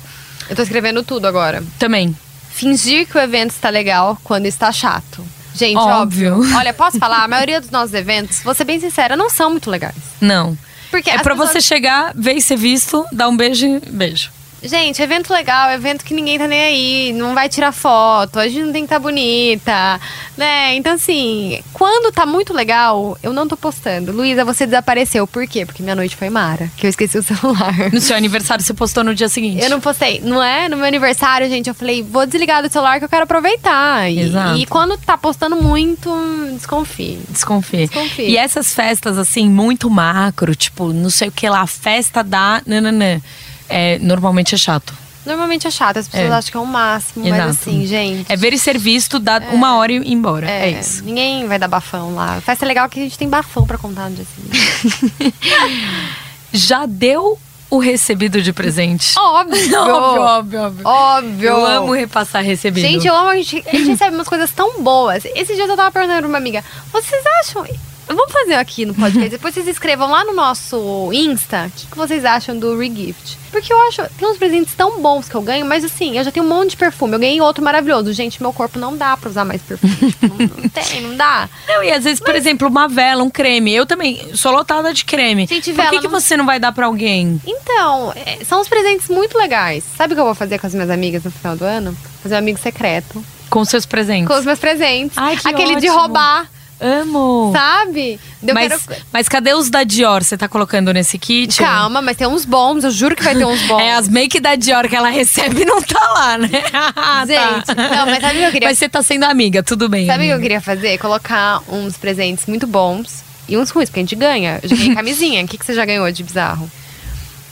Eu 0.49 0.55
tô 0.55 0.61
escrevendo 0.61 1.03
tudo 1.03 1.27
agora. 1.27 1.63
Também. 1.77 2.15
Fingir 2.51 3.07
que 3.07 3.17
o 3.17 3.21
evento 3.21 3.51
está 3.51 3.69
legal 3.69 4.17
quando 4.23 4.45
está 4.45 4.71
chato. 4.71 5.23
Gente, 5.53 5.77
Óbvio. 5.77 6.35
óbvio. 6.35 6.55
Olha, 6.57 6.73
posso 6.73 6.97
falar? 6.99 7.23
A 7.23 7.27
maioria 7.27 7.59
dos 7.59 7.69
nossos 7.71 7.93
eventos, 7.93 8.41
vou 8.41 8.53
ser 8.53 8.63
bem 8.65 8.79
sincera, 8.79 9.15
não 9.15 9.29
são 9.29 9.49
muito 9.49 9.69
legais. 9.69 9.95
Não. 10.21 10.57
Porque 10.91 11.09
É 11.09 11.19
pra 11.19 11.35
pessoas- 11.35 11.51
você 11.51 11.61
chegar, 11.61 12.13
ver 12.15 12.33
e 12.33 12.41
ser 12.41 12.55
visto, 12.55 13.05
dar 13.11 13.27
um 13.29 13.37
beijo 13.37 13.65
e 13.65 13.79
beijo. 13.89 14.31
Gente, 14.61 15.01
evento 15.01 15.31
legal, 15.31 15.71
evento 15.71 16.03
que 16.03 16.13
ninguém 16.13 16.37
tá 16.37 16.47
nem 16.47 16.61
aí, 16.61 17.13
não 17.13 17.33
vai 17.33 17.47
tirar 17.47 17.71
foto, 17.71 18.39
a 18.39 18.47
gente 18.47 18.63
não 18.63 18.73
tem 18.73 18.81
que 18.81 18.87
estar 18.87 18.97
tá 18.97 18.99
bonita, 18.99 19.99
né? 20.37 20.75
Então, 20.75 20.93
assim, 20.93 21.61
quando 21.73 22.11
tá 22.11 22.25
muito 22.25 22.53
legal, 22.53 23.17
eu 23.23 23.31
não 23.31 23.47
tô 23.47 23.55
postando. 23.55 24.11
Luísa, 24.11 24.43
você 24.43 24.65
desapareceu. 24.65 25.25
Por 25.25 25.47
quê? 25.47 25.65
Porque 25.65 25.81
minha 25.81 25.95
noite 25.95 26.15
foi 26.15 26.29
mara, 26.29 26.69
que 26.75 26.85
eu 26.85 26.89
esqueci 26.89 27.17
o 27.17 27.23
celular. 27.23 27.91
No 27.91 28.01
seu 28.01 28.15
aniversário, 28.15 28.63
você 28.63 28.73
postou 28.73 29.03
no 29.03 29.15
dia 29.15 29.29
seguinte? 29.29 29.63
Eu 29.63 29.69
não 29.69 29.79
postei. 29.79 30.21
Não 30.23 30.43
é? 30.43 30.67
No 30.67 30.77
meu 30.77 30.85
aniversário, 30.85 31.47
gente, 31.49 31.69
eu 31.69 31.75
falei, 31.75 32.03
vou 32.03 32.25
desligar 32.25 32.61
do 32.61 32.71
celular 32.71 32.99
que 32.99 33.05
eu 33.05 33.09
quero 33.09 33.23
aproveitar. 33.23 34.11
E, 34.11 34.19
Exato. 34.19 34.59
e 34.59 34.65
quando 34.65 34.97
tá 34.97 35.17
postando 35.17 35.55
muito, 35.55 36.09
desconfie. 36.53 37.19
Desconfie. 37.29 37.87
Desconfie. 37.87 38.29
E 38.29 38.37
essas 38.37 38.73
festas, 38.73 39.17
assim, 39.17 39.49
muito 39.49 39.89
macro, 39.89 40.55
tipo, 40.55 40.91
não 40.91 41.09
sei 41.09 41.29
o 41.29 41.31
que 41.31 41.47
lá, 41.49 41.65
festa 41.65 42.23
da 42.23 42.61
nananã, 42.65 43.21
é, 43.69 43.97
normalmente 43.99 44.55
é 44.55 44.57
chato. 44.57 44.93
Normalmente 45.25 45.67
é 45.67 45.71
chato, 45.71 45.97
as 45.97 46.07
pessoas 46.07 46.31
É. 46.31 46.33
acham 46.33 46.51
que 46.51 46.57
é 46.57 46.59
o 46.59 46.65
máximo, 46.65 47.23
mas 47.25 47.33
Exato. 47.33 47.49
assim, 47.49 47.85
gente. 47.85 48.31
É 48.31 48.35
ver 48.35 48.53
e 48.53 48.57
ser 48.57 48.77
visto, 48.79 49.19
dá 49.19 49.39
uma 49.51 49.75
hora 49.77 49.91
e 49.91 49.97
ir 49.97 50.11
embora. 50.11 50.49
É, 50.49 50.71
É, 50.71 50.79
isso. 50.79 51.03
Ninguém 51.03 51.45
vai 51.47 51.59
dar 51.59 51.67
bafão 51.67 52.15
lá. 52.15 52.39
Festa 52.41 52.65
legal 52.65 52.89
que 52.89 52.99
a 52.99 53.03
gente 53.03 53.17
tem 53.17 53.29
bafão 53.29 53.65
pra 53.67 53.77
contar 53.77 54.09
no 54.09 54.15
dia 54.15 54.25
seguinte. 54.25 55.33
Já 56.51 56.85
deu 56.85 57.37
o 57.69 57.77
recebido 57.77 58.41
de 58.41 58.51
presente? 58.51 59.13
Óbvio! 59.19 59.59
óbvio, 59.79 60.21
óbvio, 60.21 60.61
óbvio. 60.63 60.87
Óbvio! 60.87 61.49
Eu 61.49 61.65
amo 61.65 61.93
repassar 61.93 62.43
recebido. 62.43 62.87
Gente, 62.87 63.05
eu 63.05 63.15
amo. 63.15 63.29
A 63.29 63.35
gente, 63.35 63.63
a 63.67 63.71
gente 63.75 63.89
recebe 63.89 64.15
umas 64.15 64.27
coisas 64.27 64.49
tão 64.51 64.81
boas. 64.81 65.23
Esses 65.35 65.55
dias 65.55 65.69
eu 65.69 65.75
tava 65.75 65.91
perguntando 65.91 66.19
pra 66.21 66.27
uma 66.29 66.37
amiga: 66.39 66.63
vocês 66.91 67.23
acham. 67.41 67.65
Vamos 68.09 68.33
fazer 68.33 68.55
aqui 68.55 68.85
no 68.85 68.93
podcast. 68.93 69.29
Depois 69.29 69.53
vocês 69.53 69.67
escrevam 69.67 70.09
lá 70.09 70.25
no 70.25 70.33
nosso 70.33 71.09
Insta 71.13 71.67
o 71.67 71.71
que, 71.79 71.87
que 71.87 71.97
vocês 71.97 72.25
acham 72.25 72.57
do 72.57 72.77
Regift. 72.77 73.37
Porque 73.51 73.71
eu 73.71 73.79
acho. 73.87 74.01
Tem 74.17 74.27
uns 74.27 74.37
presentes 74.37 74.73
tão 74.73 74.99
bons 75.01 75.29
que 75.29 75.35
eu 75.35 75.41
ganho, 75.41 75.65
mas 75.65 75.83
assim, 75.83 76.17
eu 76.17 76.23
já 76.23 76.31
tenho 76.31 76.45
um 76.45 76.49
monte 76.49 76.71
de 76.71 76.77
perfume. 76.77 77.13
Eu 77.15 77.19
ganhei 77.19 77.39
outro 77.41 77.63
maravilhoso. 77.63 78.11
Gente, 78.13 78.41
meu 78.41 78.51
corpo 78.51 78.77
não 78.79 78.95
dá 78.97 79.15
pra 79.15 79.29
usar 79.29 79.45
mais 79.45 79.61
perfume. 79.61 79.95
Tipo, 80.19 80.27
não, 80.27 80.63
não 80.63 80.69
tem, 80.69 81.01
não 81.01 81.15
dá. 81.15 81.47
Não, 81.67 81.83
e 81.83 81.91
às 81.91 82.03
vezes, 82.03 82.19
por 82.19 82.35
exemplo, 82.35 82.67
uma 82.67 82.87
vela, 82.87 83.23
um 83.23 83.29
creme. 83.29 83.73
Eu 83.73 83.85
também 83.85 84.35
sou 84.35 84.51
lotada 84.51 84.93
de 84.93 85.05
creme. 85.05 85.45
Gente, 85.47 85.71
Por 85.71 85.77
vela 85.77 85.89
que, 85.91 85.99
que 85.99 86.07
não- 86.07 86.19
você 86.19 86.35
não 86.37 86.45
vai 86.45 86.59
dar 86.59 86.71
pra 86.71 86.87
alguém? 86.87 87.39
Então, 87.45 88.11
é, 88.15 88.43
são 88.43 88.59
uns 88.61 88.67
presentes 88.67 89.07
muito 89.09 89.37
legais. 89.37 89.83
Sabe 89.97 90.13
o 90.13 90.15
que 90.15 90.21
eu 90.21 90.25
vou 90.25 90.35
fazer 90.35 90.57
com 90.59 90.65
as 90.67 90.73
minhas 90.73 90.89
amigas 90.89 91.23
no 91.23 91.31
final 91.31 91.55
do 91.55 91.63
ano? 91.65 91.95
Fazer 92.23 92.35
um 92.35 92.39
amigo 92.39 92.59
secreto. 92.59 93.23
Com 93.49 93.63
seus 93.65 93.85
presentes. 93.85 94.27
Com 94.27 94.33
os 94.37 94.45
meus 94.45 94.59
presentes. 94.59 95.17
Ai, 95.17 95.35
que 95.37 95.47
Aquele 95.47 95.75
de 95.77 95.87
ótimo. 95.87 95.93
roubar, 96.01 96.49
Amo. 96.81 97.51
sabe? 97.53 98.19
Eu 98.41 98.53
mas, 98.53 98.85
quero- 98.85 99.01
mas 99.11 99.27
cadê 99.27 99.53
os 99.53 99.69
da 99.69 99.83
Dior? 99.83 100.23
Você 100.23 100.37
tá 100.37 100.47
colocando 100.47 100.93
nesse 100.93 101.17
kit? 101.19 101.57
Calma, 101.57 102.01
mas 102.01 102.15
tem 102.15 102.25
uns 102.27 102.45
bons, 102.45 102.83
eu 102.83 102.91
juro 102.91 103.15
que 103.15 103.23
vai 103.23 103.35
ter 103.35 103.45
uns 103.45 103.61
bons. 103.67 103.81
É, 103.81 103.93
as 103.95 104.07
make 104.07 104.39
da 104.39 104.55
Dior 104.55 104.87
que 104.87 104.95
ela 104.95 105.09
recebe 105.09 105.65
não 105.65 105.81
tá 105.81 105.99
lá, 106.13 106.37
né? 106.37 106.49
Ah, 106.95 107.25
Gente, 107.25 107.65
tá. 107.65 107.75
não, 107.75 108.05
mas 108.05 108.21
sabe 108.21 108.37
o 108.37 108.39
que 108.41 108.45
eu 108.47 108.51
queria- 108.51 108.69
Mas 108.69 108.77
você 108.77 108.87
tá 108.87 109.03
sendo 109.03 109.23
amiga, 109.25 109.61
tudo 109.61 109.89
bem. 109.89 110.05
Sabe 110.05 110.23
o 110.23 110.27
que 110.27 110.33
eu 110.33 110.39
queria 110.39 110.61
fazer? 110.61 110.97
Colocar 110.97 111.61
uns 111.67 111.97
presentes 111.97 112.45
muito 112.45 112.65
bons 112.65 113.23
e 113.47 113.57
uns 113.57 113.69
ruins, 113.71 113.89
porque 113.89 113.99
a 113.99 114.03
gente 114.03 114.15
ganha. 114.15 114.59
Eu 114.63 114.69
já 114.69 114.75
ganhei 114.75 114.95
camisinha. 114.95 115.43
O 115.43 115.47
que, 115.47 115.57
que 115.57 115.65
você 115.65 115.73
já 115.73 115.83
ganhou 115.85 116.09
de 116.11 116.23
bizarro? 116.23 116.69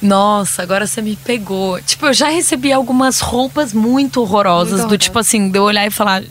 Nossa, 0.01 0.61
agora 0.61 0.85
você 0.85 1.01
me 1.01 1.15
pegou. 1.15 1.81
Tipo, 1.81 2.05
eu 2.07 2.13
já 2.13 2.29
recebi 2.29 2.71
algumas 2.71 3.19
roupas 3.19 3.73
muito 3.73 4.21
horrorosas, 4.21 4.81
Muito 4.81 4.89
do 4.89 4.97
tipo 4.97 5.17
assim, 5.17 5.49
de 5.49 5.57
eu 5.57 5.63
olhar 5.63 5.85
e 5.87 5.89
falar. 5.89 6.21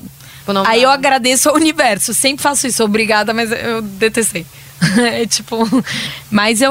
Tipo, 0.46 0.68
Aí 0.68 0.80
dá. 0.80 0.86
eu 0.86 0.90
agradeço 0.90 1.48
ao 1.48 1.56
universo. 1.56 2.14
Sempre 2.14 2.42
faço 2.42 2.66
isso, 2.66 2.84
obrigada, 2.84 3.34
mas 3.34 3.50
eu 3.50 3.82
detestei. 3.82 4.46
É 4.98 5.26
tipo. 5.26 5.56
Mas 6.30 6.60
eu, 6.62 6.70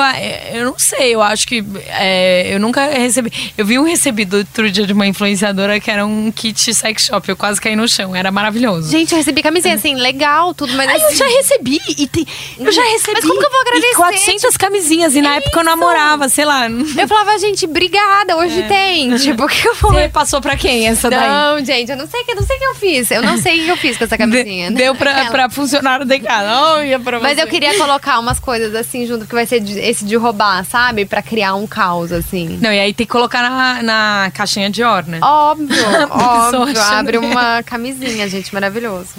eu 0.54 0.66
não 0.66 0.76
sei, 0.78 1.14
eu 1.16 1.22
acho 1.22 1.48
que. 1.48 1.64
é, 1.88 2.54
eu 2.54 2.60
nunca 2.60 2.86
recebi. 2.88 3.32
Eu 3.58 3.66
vi 3.66 3.78
um 3.80 3.84
recebido 3.84 4.38
outro 4.38 4.70
dia 4.72 4.86
de 4.86 4.94
uma 4.94 5.06
influenciadora 5.08 5.80
que 5.80 5.90
era 5.90 6.06
um 6.06 6.32
kit 6.32 6.74
sex 6.74 7.06
shop. 7.06 7.28
Eu 7.30 7.36
quase 7.36 7.60
caí 7.62 7.76
no 7.76 7.88
chão. 7.88 8.16
Era 8.16 8.32
maravilhoso. 8.32 8.90
Gente, 8.92 9.12
eu 9.12 9.18
recebi 9.18 9.42
camisinha, 9.42 9.76
assim, 9.76 9.96
legal, 9.96 10.54
tudo, 10.54 10.74
mas 10.74 10.90
Aí 10.90 11.00
eu 11.02 11.08
assim, 11.08 11.16
já 11.18 11.26
recebi 11.28 11.80
e 11.98 12.08
tem, 12.08 12.26
eu 12.60 12.72
já 12.72 12.84
recebi 12.84 13.14
Mas 13.16 13.26
como 13.26 13.40
que 13.40 13.46
eu 13.46 13.52
vou 13.52 13.62
agradecer? 13.62 13.92
e 13.92 13.96
400 13.96 14.58
camisinhas 14.58 15.16
e 15.16 15.22
na 15.22 15.36
É 15.36 15.38
época 15.38 15.60
eu 15.60 15.64
namorava, 15.64 16.30
sei 16.30 16.46
lá. 16.46 16.68
Eu 16.70 17.08
falava, 17.08 17.38
gente, 17.40 17.66
obrigada, 17.66 18.36
hoje 18.38 18.64
tem. 18.64 19.16
Tipo, 19.18 19.46
o 19.46 19.48
que 19.48 19.68
eu 19.68 19.76
vou. 19.76 19.94
Você 19.94 20.10
passou 20.10 20.42
pra 20.42 20.56
quem 20.58 20.88
essa 20.88 21.10
daí? 21.10 21.28
Não, 21.28 21.66
gente, 21.66 21.92
eu 21.92 21.98
não 21.98 22.08
sei 22.08 22.22
o 22.22 22.26
que, 22.26 22.32
eu 22.32 22.36
não 22.36 22.46
sei 22.46 22.56
o 22.56 22.60
que 22.60 22.66
eu 22.66 22.76
fiz. 22.76 23.12
Eu 23.12 23.22
não 23.22 23.38
sei 23.38 23.62
o 23.62 23.66
que 23.66 23.70
eu 23.72 23.78
fiz 23.78 23.98
com 23.98 24.04
essa 24.04 24.18
camisinha. 24.18 24.70
De- 24.70 24.76
Deu 24.78 24.94
pra, 24.96 25.26
pra 25.26 25.50
funcionário 25.50 26.06
de 26.06 26.20
casa. 26.20 26.74
Olha 26.76 27.00
pra 27.00 27.20
Mas 27.20 27.36
você. 27.38 27.44
eu 27.44 27.48
queria 27.48 27.76
colocar 27.78 27.95
umas 28.20 28.40
coisas 28.40 28.74
assim 28.76 29.06
junto, 29.06 29.26
que 29.26 29.34
vai 29.34 29.46
ser 29.46 29.64
esse 29.80 30.06
de 30.06 30.16
roubar, 30.16 30.64
sabe? 30.66 31.06
Pra 31.06 31.22
criar 31.22 31.56
um 31.56 31.68
caos, 31.68 32.12
assim. 32.12 32.58
Não, 32.62 32.72
e 32.72 32.80
aí 32.80 32.94
tem 32.94 33.06
que 33.06 33.12
colocar 33.12 33.42
na, 33.42 33.84
na 33.84 34.32
caixinha 34.34 34.70
de 34.70 34.84
or, 34.84 35.06
né? 35.08 35.20
Óbvio, 35.22 35.84
óbvio. 36.10 36.80
achando 36.80 36.96
Abre 36.96 37.18
uma 37.18 37.64
camisinha, 37.64 38.28
gente, 38.28 38.54
maravilhoso. 38.54 39.16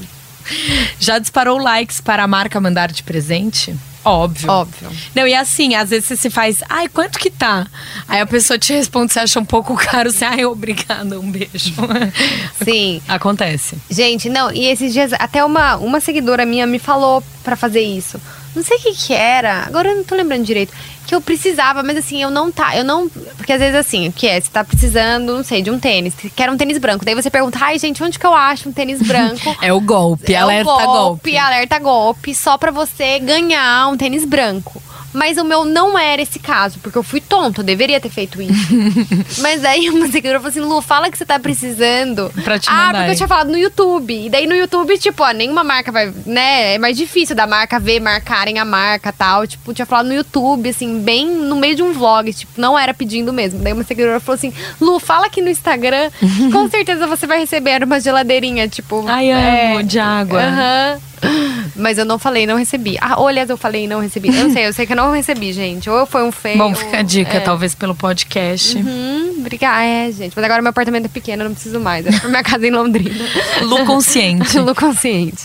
Já 0.99 1.18
disparou 1.18 1.59
likes 1.59 2.01
para 2.01 2.22
a 2.22 2.27
marca 2.27 2.61
mandar 2.61 2.91
de 2.91 3.03
presente? 3.03 3.74
Óbvio. 4.07 4.49
Óbvio. 4.49 4.89
Não, 5.12 5.27
e 5.27 5.35
assim, 5.35 5.74
às 5.74 5.91
vezes 5.91 6.07
você 6.07 6.16
se 6.16 6.31
faz, 6.31 6.62
ai, 6.68 6.89
quanto 6.89 7.18
que 7.18 7.29
tá? 7.29 7.66
Aí 8.07 8.20
a 8.20 8.27
pessoa 8.27 8.57
te 8.57 8.72
responde, 8.72 9.12
você 9.12 9.18
acha 9.18 9.41
um 9.41 9.45
pouco 9.45 9.74
caro, 9.74 10.12
você, 10.12 10.24
ai, 10.24 10.45
obrigada, 10.45 11.18
um 11.18 11.29
beijo. 11.29 11.74
Sim. 12.62 13.03
Acontece. 13.09 13.77
Gente, 13.91 14.29
não, 14.29 14.53
e 14.53 14.66
esses 14.66 14.93
dias 14.93 15.12
até 15.12 15.45
uma, 15.45 15.74
uma 15.79 15.99
seguidora 15.99 16.47
minha 16.47 16.68
me 16.68 16.79
falou 16.79 17.20
pra 17.43 17.57
fazer 17.57 17.81
isso. 17.81 18.20
Não 18.57 18.63
sei 18.63 18.79
o 18.79 18.81
que 18.81 18.95
que 18.95 19.13
era, 19.13 19.65
agora 19.67 19.91
eu 19.91 19.97
não 19.97 20.03
tô 20.03 20.15
lembrando 20.15 20.43
direito. 20.43 20.73
Que 21.07 21.15
eu 21.15 21.21
precisava, 21.21 21.83
mas 21.83 21.99
assim, 21.99 22.23
eu 22.23 22.31
não 22.31 22.51
tá, 22.51 22.77
eu 22.77 22.83
não. 22.83 23.09
Porque 23.09 23.53
às 23.53 23.61
vezes 23.61 23.77
assim, 23.77 24.09
o 24.09 24.13
que 24.13 24.27
é? 24.27 24.41
Você 24.41 24.51
tá 24.51 24.65
precisando, 24.65 25.37
não 25.37 25.45
sei, 25.45 25.61
de 25.63 25.71
um 25.71 25.79
tênis, 25.79 26.15
que 26.15 26.29
quer 26.31 26.51
um 26.51 26.57
tênis 26.57 26.79
branco. 26.79 27.05
Daí 27.05 27.15
você 27.15 27.31
pergunta, 27.31 27.59
ai, 27.61 27.79
gente, 27.79 28.03
onde 28.03 28.19
que 28.19 28.27
eu 28.27 28.35
acho 28.35 28.69
um 28.69 28.73
tênis 28.73 29.01
branco? 29.03 29.55
É 29.63 29.73
o 29.73 29.81
golpe, 29.81 30.33
é 30.33 30.39
alerta 30.39 30.71
o 30.71 30.75
golpe, 30.75 30.93
golpe. 30.93 31.37
alerta 31.37 31.79
golpe, 31.79 32.35
só 32.35 32.57
pra 32.57 32.71
você 32.71 33.19
ganhar 33.19 33.89
um 33.89 33.97
tênis 33.97 34.25
branco. 34.25 34.83
Mas 35.17 35.39
o 35.39 35.45
meu 35.45 35.64
não 35.64 35.99
era 35.99 36.21
esse 36.21 36.39
caso, 36.39 36.79
porque 36.81 36.99
eu 36.99 37.03
fui 37.03 37.23
tonta, 37.23 37.62
eu 37.62 37.64
deveria 37.64 37.99
ter 37.99 38.11
feito 38.11 38.41
isso. 38.43 38.69
Mas 39.41 39.64
aí 39.64 39.89
uma 39.89 40.09
seguidora 40.09 40.39
falou 40.39 40.51
assim: 40.51 40.61
Lu, 40.61 40.83
fala 40.83 41.11
que 41.11 41.17
você 41.17 41.25
tá 41.25 41.39
precisando. 41.39 42.31
Pra 42.45 42.59
te 42.59 42.69
ah, 42.69 42.73
mandar 42.73 42.89
porque 42.91 43.05
aí. 43.05 43.11
eu 43.12 43.17
tinha 43.17 43.29
falado 43.29 43.51
no 43.51 43.57
YouTube. 43.57 44.27
E 44.27 44.29
daí 44.29 44.47
no 44.47 44.55
YouTube, 44.55 44.99
tipo, 44.99 45.23
ó, 45.23 45.31
nenhuma 45.31 45.64
marca 45.64 45.91
vai. 45.91 46.12
né? 46.27 46.75
É 46.75 46.79
mais 46.79 46.99
difícil 46.99 47.35
da 47.35 47.47
marca 47.47 47.81
ver, 47.81 47.99
marcarem 47.99 48.59
a 48.59 48.64
marca 48.64 49.11
tal. 49.11 49.47
Tipo, 49.47 49.73
tinha 49.73 49.87
falado 49.87 50.07
no 50.07 50.14
YouTube, 50.14 50.69
assim, 50.69 51.01
bem 51.01 51.27
no 51.27 51.57
meio 51.57 51.75
de 51.75 51.83
um 51.83 51.95
vlog. 51.95 52.31
Tipo, 52.35 52.61
não 52.61 52.79
era 52.79 52.93
pedindo 52.93 53.33
mesmo. 53.33 53.61
Daí 53.61 53.73
uma 53.73 53.85
seguidora 53.85 54.21
falou 54.21 54.37
assim: 54.37 54.53
Lu, 54.79 55.01
fala 55.01 55.27
aqui 55.27 55.41
no 55.41 55.49
Instagram 55.49 56.11
que 56.11 56.51
com 56.53 56.69
certeza 56.69 57.07
você 57.07 57.27
vai 57.27 57.39
receber 57.39 57.83
uma 57.83 57.99
geladeirinha, 57.99 58.69
tipo. 58.69 59.03
Ai, 59.09 59.31
amo, 59.31 59.83
de 59.83 59.99
água. 59.99 60.43
Aham. 60.43 61.01
Mas 61.77 61.99
eu 61.99 62.05
não 62.05 62.19
falei, 62.19 62.47
não 62.47 62.57
recebi. 62.57 62.97
Ah, 63.01 63.21
ou 63.21 63.29
aliás, 63.29 63.51
eu 63.51 63.57
falei 63.57 63.85
e 63.85 63.87
não 63.87 64.01
recebi. 64.01 64.29
Eu 64.29 64.35
não 64.45 64.53
sei, 64.53 64.67
eu 64.67 64.73
sei 64.73 64.87
que 64.87 64.93
eu 64.93 64.97
não 64.97 65.12
recebi, 65.12 65.53
gente. 65.53 65.89
Ou 65.89 66.07
foi 66.07 66.23
um 66.23 66.33
feio. 66.33 66.59
Bom, 66.59 66.75
fica 66.75 66.99
a 66.99 67.03
dica, 67.03 67.37
é. 67.37 67.41
talvez 67.41 67.75
pelo 67.75 67.95
podcast. 67.95 68.79
Hum, 68.79 69.37
obrigada. 69.39 69.85
É, 69.85 70.11
gente. 70.11 70.33
Mas 70.35 70.45
agora 70.45 70.62
meu 70.62 70.71
apartamento 70.71 71.07
é 71.07 71.09
pequeno, 71.09 71.43
eu 71.43 71.49
não 71.49 71.55
preciso 71.55 71.81
mais. 71.81 72.07
É 72.07 72.19
pra 72.19 72.29
minha 72.29 72.43
casa 72.43 72.67
em 72.67 72.71
Londrina. 72.71 73.25
Lu 73.62 73.85
consciente. 73.85 74.59
Lu 74.59 74.75
consciente. 74.75 75.45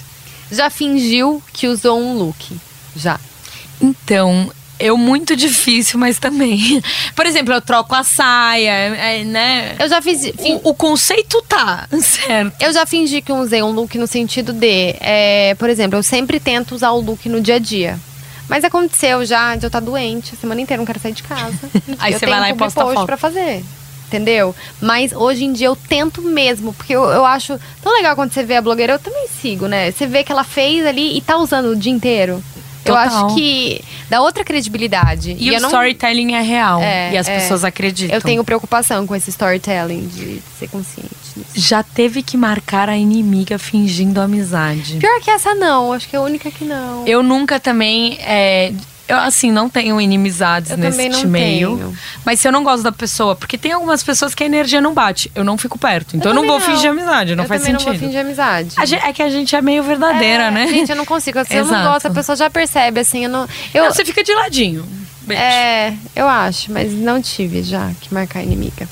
Já 0.52 0.70
fingiu 0.70 1.42
que 1.54 1.68
usou 1.68 2.00
um 2.00 2.18
look? 2.18 2.58
Já. 2.96 3.20
Então, 3.82 4.52
eu 4.82 4.98
muito 4.98 5.36
difícil, 5.36 6.00
mas 6.00 6.18
também. 6.20 6.82
Por 7.16 7.26
exemplo, 7.26 7.54
eu 7.54 7.62
troco 7.62 7.94
a 7.96 8.04
saia, 8.04 8.70
é, 8.72 9.24
né? 9.24 9.76
Eu 9.80 9.88
já 9.90 10.02
fiz. 10.02 10.22
fin- 10.22 10.60
O, 10.64 10.70
o 10.70 10.74
conceito 10.74 11.42
tá, 11.48 11.88
certo. 12.02 12.54
Eu 12.60 12.74
já 12.74 12.86
fingi 12.86 13.22
que 13.22 13.32
eu 13.32 13.38
usei 13.38 13.62
um 13.64 13.72
look 13.72 13.98
no 13.98 14.08
sentido 14.08 14.52
de, 14.54 14.96
é, 15.00 15.56
por 15.58 15.70
exemplo, 15.70 15.98
eu 15.98 16.04
sempre 16.04 16.40
tento 16.40 16.74
usar 16.76 16.92
o 16.92 17.00
look 17.02 17.28
no 17.30 17.40
dia 17.42 17.56
a 17.56 17.60
dia. 17.60 18.00
Mas 18.50 18.64
aconteceu 18.66 19.24
já 19.26 19.56
de 19.56 19.64
eu 19.66 19.68
estar 19.68 19.80
doente, 19.80 20.34
a 20.34 20.38
semana 20.38 20.60
inteira 20.60 20.80
eu 20.80 20.82
não 20.82 20.86
quero 20.86 21.00
sair 21.00 21.14
de 21.14 21.24
casa. 21.24 21.54
Aí 22.00 22.12
eu 22.14 22.20
você 22.20 22.26
tenho 22.26 22.32
vai 22.38 22.40
lá 22.42 22.50
e 22.50 22.54
posta 22.56 22.82
post 22.82 22.96
foto. 22.96 23.06
pra 23.06 23.16
fazer. 23.18 23.64
Entendeu? 24.08 24.54
Mas 24.82 25.14
hoje 25.14 25.46
em 25.46 25.54
dia 25.54 25.68
eu 25.68 25.76
tento 25.78 26.22
mesmo, 26.22 26.74
porque 26.74 26.94
eu, 26.94 27.02
eu 27.06 27.24
acho 27.26 27.58
tão 27.82 27.94
legal 27.94 28.14
quando 28.14 28.34
você 28.34 28.44
vê 28.44 28.58
a 28.58 28.62
blogueira, 28.62 28.92
eu 28.92 29.00
também 29.00 29.26
sigo, 29.42 29.68
né? 29.68 29.90
Você 29.90 30.06
vê 30.06 30.22
que 30.22 30.34
ela 30.34 30.44
fez 30.44 30.86
ali 30.86 31.16
e 31.18 31.22
tá 31.22 31.38
usando 31.38 31.68
o 31.68 31.76
dia 31.78 31.94
inteiro. 31.94 32.44
Eu 32.84 32.94
Total. 32.94 33.28
acho 33.28 33.36
que 33.36 33.82
dá 34.12 34.22
outra 34.22 34.44
credibilidade. 34.44 35.38
E, 35.40 35.50
o 35.50 35.54
eu 35.54 35.62
não- 35.62 35.70
storytelling 35.70 36.34
é 36.34 36.42
real. 36.42 36.82
É, 36.82 37.14
e 37.14 37.18
as 37.18 37.30
é. 37.30 37.40
pessoas 37.40 37.64
acreditam. 37.64 38.14
Eu 38.14 38.22
tenho 38.22 38.44
preocupação 38.44 39.08
com 39.08 39.16
esse 39.16 39.30
storytelling 39.30 40.06
de 40.08 40.42
ser 40.60 40.68
consciente 40.68 41.10
disso. 41.34 41.48
Já 41.56 41.82
teve 41.82 42.22
que 42.22 42.36
marcar 42.36 42.90
a 42.90 42.98
inimiga 42.98 43.58
fingindo 43.58 44.20
amizade. 44.20 44.98
Pior 44.98 45.22
que 45.22 45.32
essa 45.32 45.56
não, 45.56 45.94
acho 45.94 46.10
que 46.10 46.16
é 46.18 46.20
a 46.20 46.22
única 46.22 46.52
que 46.52 46.66
não. 46.66 47.08
Eu 47.08 47.24
nunca 47.24 47.58
também. 47.58 48.18
é, 48.20 48.74
eu, 49.08 49.18
assim, 49.18 49.52
não 49.52 49.70
tenho 49.70 50.00
inimizades 50.00 50.72
Eu 50.72 50.78
não 50.78 50.90
meio. 50.92 51.78
tenho. 51.78 51.98
Mas 52.26 52.40
se 52.40 52.48
eu 52.48 52.52
não 52.52 52.64
gosto 52.64 52.84
da 52.84 52.92
pessoa, 52.92 53.36
porque 53.36 53.58
tem 53.58 53.72
algumas 53.74 54.02
pessoas 54.04 54.34
que 54.34 54.44
a 54.44 54.46
energia 54.46 54.80
não 54.80 54.94
bate, 54.94 55.32
eu 55.36 55.44
não 55.44 55.58
fico 55.58 55.78
perto. 55.78 56.16
Então 56.16 56.32
eu, 56.32 56.36
não 56.36 56.44
também 56.44 56.60
vou 56.60 56.70
fingir 56.76 56.90
amizade, 56.90 57.36
não 57.36 57.44
eu 57.44 57.48
faz 57.48 57.62
sentido. 57.62 57.86
não 57.88 57.92
vou 57.98 58.00
fingir 58.00 58.20
amizade. 58.22 58.76
Gente- 58.86 59.04
é 59.06 59.12
que 59.14 59.22
a 59.22 59.30
gente 59.30 59.56
é 59.56 59.62
meio 59.62 59.84
verdadeira, 59.84 60.44
É, 60.46 60.52
né? 60.52 60.68
Gente, 60.68 60.90
eu 60.92 60.96
não 60.96 61.06
consigo. 61.06 61.44
Se 61.46 61.56
eu 61.56 61.66
não 61.66 61.84
gosto, 61.94 62.06
a 62.08 62.12
pessoa 62.12 62.36
já 62.36 62.50
percebe, 62.50 63.00
assim, 63.00 63.24
eu 63.26 63.30
não. 63.30 63.48
Eu, 63.74 63.86
Não, 63.86 63.92
você 63.94 64.06
fica 64.06 64.24
de 64.24 64.34
ladinho. 64.34 64.86
Beijo. 65.24 65.42
é, 65.42 65.94
eu 66.16 66.28
acho, 66.28 66.72
mas 66.72 66.92
não 66.94 67.22
tive 67.22 67.62
já 67.64 67.92
que 68.02 68.14
marcar 68.14 68.42
inimiga. 68.42 68.88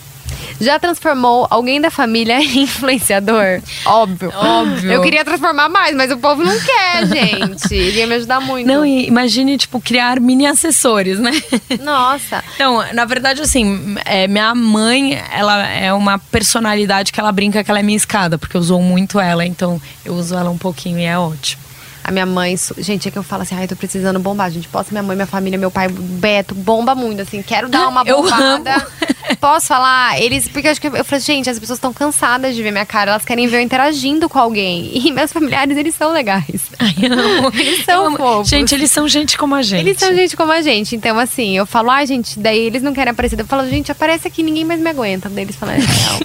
Já 0.59 0.79
transformou 0.79 1.47
alguém 1.49 1.79
da 1.79 1.89
família 1.89 2.39
em 2.41 2.63
influenciador? 2.63 3.61
Óbvio. 3.85 4.31
Óbvio. 4.35 4.91
Eu 4.91 5.01
queria 5.01 5.23
transformar 5.23 5.69
mais, 5.69 5.95
mas 5.95 6.11
o 6.11 6.17
povo 6.17 6.43
não 6.43 6.57
quer, 6.59 7.05
gente. 7.07 7.73
Ia 7.73 8.07
me 8.07 8.15
ajudar 8.15 8.39
muito. 8.41 8.67
Não, 8.67 8.85
e 8.85 9.07
imagine, 9.07 9.57
tipo, 9.57 9.79
criar 9.79 10.19
mini 10.19 10.45
assessores, 10.45 11.19
né? 11.19 11.31
Nossa. 11.81 12.43
Então, 12.55 12.83
na 12.93 13.05
verdade, 13.05 13.41
assim, 13.41 13.95
é, 14.05 14.27
minha 14.27 14.53
mãe, 14.53 15.21
ela 15.31 15.65
é 15.67 15.93
uma 15.93 16.19
personalidade 16.19 17.11
que 17.11 17.19
ela 17.19 17.31
brinca 17.31 17.63
que 17.63 17.71
ela 17.71 17.79
é 17.79 17.83
minha 17.83 17.97
escada, 17.97 18.37
porque 18.37 18.57
eu 18.57 18.61
uso 18.61 18.79
muito 18.79 19.19
ela, 19.19 19.45
então 19.45 19.81
eu 20.03 20.13
uso 20.13 20.35
ela 20.35 20.49
um 20.49 20.57
pouquinho 20.57 20.99
e 20.99 21.03
é 21.03 21.17
ótimo. 21.17 21.68
A 22.09 22.11
minha 22.11 22.25
mãe, 22.25 22.55
gente, 22.79 23.07
é 23.07 23.11
que 23.11 23.19
eu 23.19 23.21
falo 23.21 23.43
assim, 23.43 23.53
ai, 23.53 23.67
tô 23.67 23.75
precisando 23.75 24.19
bombar. 24.19 24.49
Gente, 24.49 24.67
posso 24.67 24.89
minha 24.89 25.03
mãe, 25.03 25.15
minha 25.15 25.27
família, 25.27 25.59
meu 25.59 25.69
pai, 25.69 25.87
Beto, 25.87 26.55
bomba 26.55 26.95
muito, 26.95 27.21
assim, 27.21 27.39
quero 27.43 27.69
dar 27.69 27.87
uma 27.87 28.01
bombada. 28.03 28.87
Posso 29.39 29.67
falar? 29.67 30.19
Eles, 30.19 30.47
porque 30.47 30.67
eu 30.67 30.71
acho 30.71 30.81
que 30.81 30.87
eu 30.87 31.05
falei, 31.05 31.23
gente, 31.23 31.47
as 31.51 31.59
pessoas 31.59 31.77
estão 31.77 31.93
cansadas 31.93 32.55
de 32.55 32.63
ver 32.63 32.71
minha 32.71 32.85
cara, 32.85 33.11
elas 33.11 33.23
querem 33.23 33.45
ver 33.45 33.57
eu 33.57 33.61
interagindo 33.61 34.27
com 34.27 34.39
alguém. 34.39 34.89
E 34.91 35.11
meus 35.11 35.31
familiares, 35.31 35.77
eles 35.77 35.93
são 35.93 36.11
legais. 36.11 36.71
Ai, 36.79 36.95
amo. 37.05 37.51
Eles 37.53 37.85
são 37.85 38.17
fofos. 38.17 38.49
Gente, 38.49 38.73
eles 38.73 38.89
são 38.89 39.07
gente 39.07 39.37
como 39.37 39.53
a 39.53 39.61
gente. 39.61 39.81
Eles 39.81 39.99
são 39.99 40.15
gente 40.15 40.35
como 40.35 40.51
a 40.51 40.63
gente. 40.63 40.95
Então, 40.95 41.19
assim, 41.19 41.55
eu 41.55 41.67
falo, 41.67 41.91
ai, 41.91 42.07
gente, 42.07 42.39
daí 42.39 42.57
eles 42.57 42.81
não 42.81 42.91
querem 42.91 43.11
aparecer. 43.11 43.39
Eu 43.39 43.45
falo, 43.45 43.69
gente, 43.69 43.91
aparece 43.91 44.27
aqui, 44.27 44.41
ninguém 44.41 44.65
mais 44.65 44.79
me 44.81 44.89
aguenta. 44.89 45.29
Daí 45.29 45.43
eles 45.43 45.55
falam, 45.55 45.75
é 45.75 45.77
real. 45.77 46.19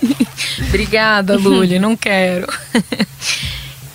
Obrigada, 0.68 1.36
Luli, 1.36 1.78
não 1.78 1.94
quero. 1.94 2.46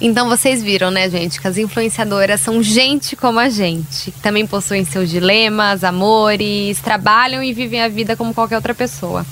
Então 0.02 0.30
vocês 0.30 0.64
viram, 0.64 0.89
né, 0.89 1.10
gente, 1.10 1.41
que 1.41 1.47
as 1.47 1.58
influenciadoras 1.58 2.39
são 2.39 2.64
gente 2.64 3.18
como 3.18 3.38
a 3.38 3.50
gente. 3.50 4.12
que 4.12 4.20
Também 4.22 4.47
possuem 4.47 4.86
seus 4.86 5.10
dilemas, 5.10 5.84
amores, 5.84 6.80
trabalham 6.80 7.43
e 7.43 7.52
vivem 7.52 7.82
a 7.82 7.89
vida 7.89 8.16
como 8.16 8.34
qualquer 8.34 8.56
outra 8.56 8.74
pessoa. 8.74 9.26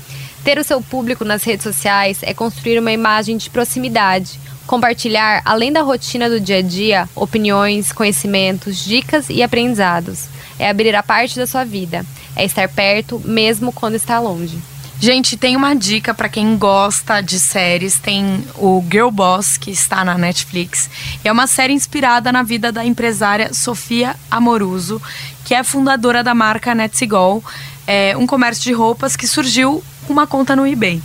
Ter 0.43 0.59
o 0.59 0.63
seu 0.63 0.81
público 0.81 1.23
nas 1.23 1.43
redes 1.43 1.63
sociais 1.63 2.19
é 2.21 2.33
construir 2.33 2.79
uma 2.79 2.91
imagem 2.91 3.37
de 3.37 3.49
proximidade, 3.49 4.39
compartilhar, 4.65 5.41
além 5.45 5.71
da 5.71 5.81
rotina 5.81 6.29
do 6.29 6.39
dia 6.39 6.57
a 6.57 6.61
dia, 6.61 7.09
opiniões, 7.15 7.93
conhecimentos, 7.93 8.83
dicas 8.83 9.29
e 9.29 9.41
aprendizados. 9.41 10.25
É 10.59 10.69
abrir 10.69 10.93
a 10.95 11.03
parte 11.03 11.37
da 11.37 11.47
sua 11.47 11.63
vida, 11.63 12.05
é 12.35 12.43
estar 12.43 12.67
perto 12.67 13.21
mesmo 13.23 13.71
quando 13.71 13.95
está 13.95 14.19
longe. 14.19 14.57
Gente, 14.99 15.37
tem 15.37 15.55
uma 15.55 15.75
dica 15.75 16.11
pra 16.11 16.27
quem 16.27 16.57
gosta 16.57 17.21
de 17.21 17.39
séries. 17.39 17.99
Tem 17.99 18.43
o 18.55 18.83
Girl 18.91 19.11
Boss, 19.11 19.55
que 19.55 19.69
está 19.69 20.03
na 20.03 20.17
Netflix. 20.17 20.89
É 21.23 21.31
uma 21.31 21.45
série 21.45 21.73
inspirada 21.73 22.31
na 22.31 22.41
vida 22.41 22.71
da 22.71 22.83
empresária 22.83 23.53
Sofia 23.53 24.15
Amoruso, 24.29 24.99
que 25.45 25.53
é 25.53 25.63
fundadora 25.63 26.23
da 26.23 26.33
marca 26.33 26.73
Netsigol, 26.73 27.43
é 27.85 28.17
um 28.17 28.27
comércio 28.27 28.63
de 28.63 28.73
roupas 28.73 29.15
que 29.15 29.27
surgiu 29.27 29.83
com 30.05 30.13
uma 30.13 30.27
conta 30.27 30.55
no 30.55 30.67
eBay. 30.67 31.01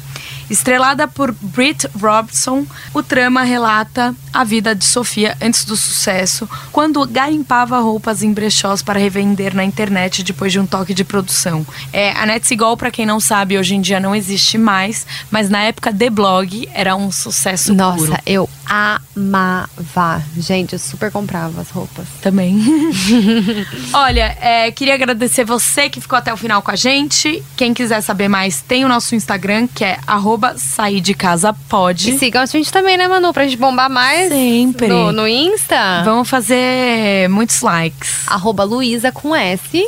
Estrelada 0.53 1.09
por 1.09 1.32
Britt 1.32 1.88
Robson, 1.98 2.66
o 2.92 3.03
trama 3.03 3.42
relata 3.42 4.14
a 4.30 4.44
vida 4.44 4.74
de 4.74 4.84
Sofia 4.84 5.34
antes 5.40 5.64
do 5.64 5.74
sucesso, 5.74 6.46
quando 6.70 7.07
garimpava 7.07 7.80
roupas 7.80 8.22
em 8.22 8.34
brechós 8.34 8.82
para 8.82 9.00
revender 9.00 9.55
na 9.55 9.64
internet 9.64 10.22
depois 10.22 10.53
de 10.53 10.61
um 10.61 10.66
toque 10.66 10.92
de 10.92 11.05
produção. 11.05 11.66
É, 11.90 12.12
a 12.12 12.26
Netsigol, 12.26 12.76
para 12.76 12.90
quem 12.90 13.07
não 13.07 13.18
sabe, 13.18 13.57
hoje 13.57 13.74
em 13.74 13.80
dia 13.80 13.98
não 13.98 14.14
existe 14.14 14.59
mais, 14.59 15.07
mas 15.30 15.48
na 15.48 15.62
época 15.62 15.90
de 15.90 16.11
blog 16.11 16.68
era 16.74 16.94
um 16.94 17.11
sucesso 17.11 17.72
Nossa, 17.72 18.05
puro. 18.05 18.18
eu 18.26 18.48
amava. 18.66 20.22
Gente, 20.36 20.74
eu 20.74 20.78
super 20.78 21.11
comprava 21.11 21.62
as 21.62 21.70
roupas. 21.70 22.07
Também. 22.20 22.59
Olha, 23.92 24.36
é, 24.40 24.70
queria 24.70 24.94
agradecer 24.94 25.44
você 25.44 25.88
que 25.88 26.00
ficou 26.00 26.18
até 26.18 26.32
o 26.32 26.36
final 26.36 26.61
com 26.61 26.70
a 26.70 26.76
gente. 26.76 27.42
Quem 27.57 27.72
quiser 27.72 28.00
saber 28.03 28.28
mais, 28.28 28.62
tem 28.62 28.84
o 28.84 28.88
nosso 28.88 29.14
Instagram, 29.14 29.66
que 29.66 29.84
é 29.84 29.98
arroba 30.07 30.41
sair 30.57 31.01
de 31.01 31.14
casa 31.14 31.55
pode. 31.68 32.11
E 32.11 32.18
sigam 32.18 32.43
a 32.43 32.47
gente 32.47 32.72
também, 32.72 32.97
né, 32.97 33.09
Manu? 33.09 33.32
Pra 33.32 33.45
gente 33.45 33.57
bombar 33.57 33.90
mais. 33.90 34.28
Sempre. 34.28 34.88
No, 34.88 35.12
no 35.12 35.26
Insta. 35.26 36.03
Vamos 36.05 36.28
fazer 36.28 37.28
muitos 37.28 37.61
likes. 37.61 38.26
Arroba 38.26 38.64
Luísa 38.64 39.11
com 39.12 39.34
S. 39.34 39.84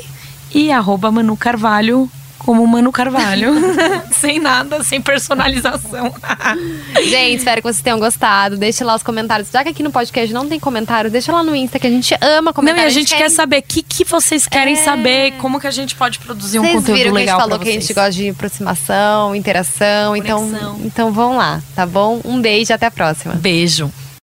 E 0.55 0.71
arroba 0.71 1.11
Manu 1.11 1.37
Carvalho 1.37 2.09
como 2.45 2.67
Manu 2.67 2.93
Carvalho. 2.93 3.53
sem 4.13 4.39
nada, 4.39 4.83
sem 4.85 5.01
personalização. 5.01 6.15
Gente, 7.09 7.39
espero 7.39 7.63
que 7.63 7.69
vocês 7.69 7.83
tenham 7.83 7.99
gostado. 7.99 8.57
Deixe 8.57 8.85
lá 8.85 8.95
os 8.95 9.03
comentários. 9.03 9.49
Já 9.51 9.63
que 9.63 9.71
aqui 9.71 9.83
no 9.83 9.91
podcast 9.91 10.33
não 10.33 10.49
tem 10.49 10.61
comentário, 10.61 11.11
deixa 11.11 11.33
lá 11.33 11.43
no 11.43 11.57
Insta, 11.57 11.79
que 11.79 11.87
a 11.87 11.91
gente 11.91 12.15
ama 12.21 12.43
Não, 12.43 12.51
e 12.51 12.55
comentário. 12.55 12.87
a 12.87 12.91
gente 12.93 13.15
quer 13.17 13.31
saber 13.31 13.59
o 13.59 13.63
que, 13.63 13.83
que 13.83 14.05
vocês 14.05 14.47
querem 14.47 14.75
É. 14.75 14.77
saber, 14.77 15.33
como 15.39 15.59
que 15.59 15.67
a 15.67 15.71
gente 15.71 15.95
pode 15.95 16.19
produzir 16.19 16.59
um 16.59 16.63
Vocês 16.63 16.75
conteúdo 16.77 16.97
viram 16.99 17.13
que 17.13 17.17
a 17.17 17.21
gente 17.21 17.27
legal 17.27 17.41
falou 17.41 17.59
que 17.59 17.69
a 17.69 17.73
gente 17.73 17.93
gosta 17.95 18.11
de 18.13 18.29
aproximação, 18.29 19.35
interação. 19.35 20.15
Então, 20.17 20.79
então 20.85 21.13
vão 21.13 21.37
lá, 21.37 21.63
tá 21.75 21.87
bom? 21.87 22.21
Um 22.25 22.41
beijo 22.41 22.73
e 22.73 22.75
até 22.75 22.87
a 22.87 22.91
próxima. 22.91 23.35
Beijo. 23.35 23.91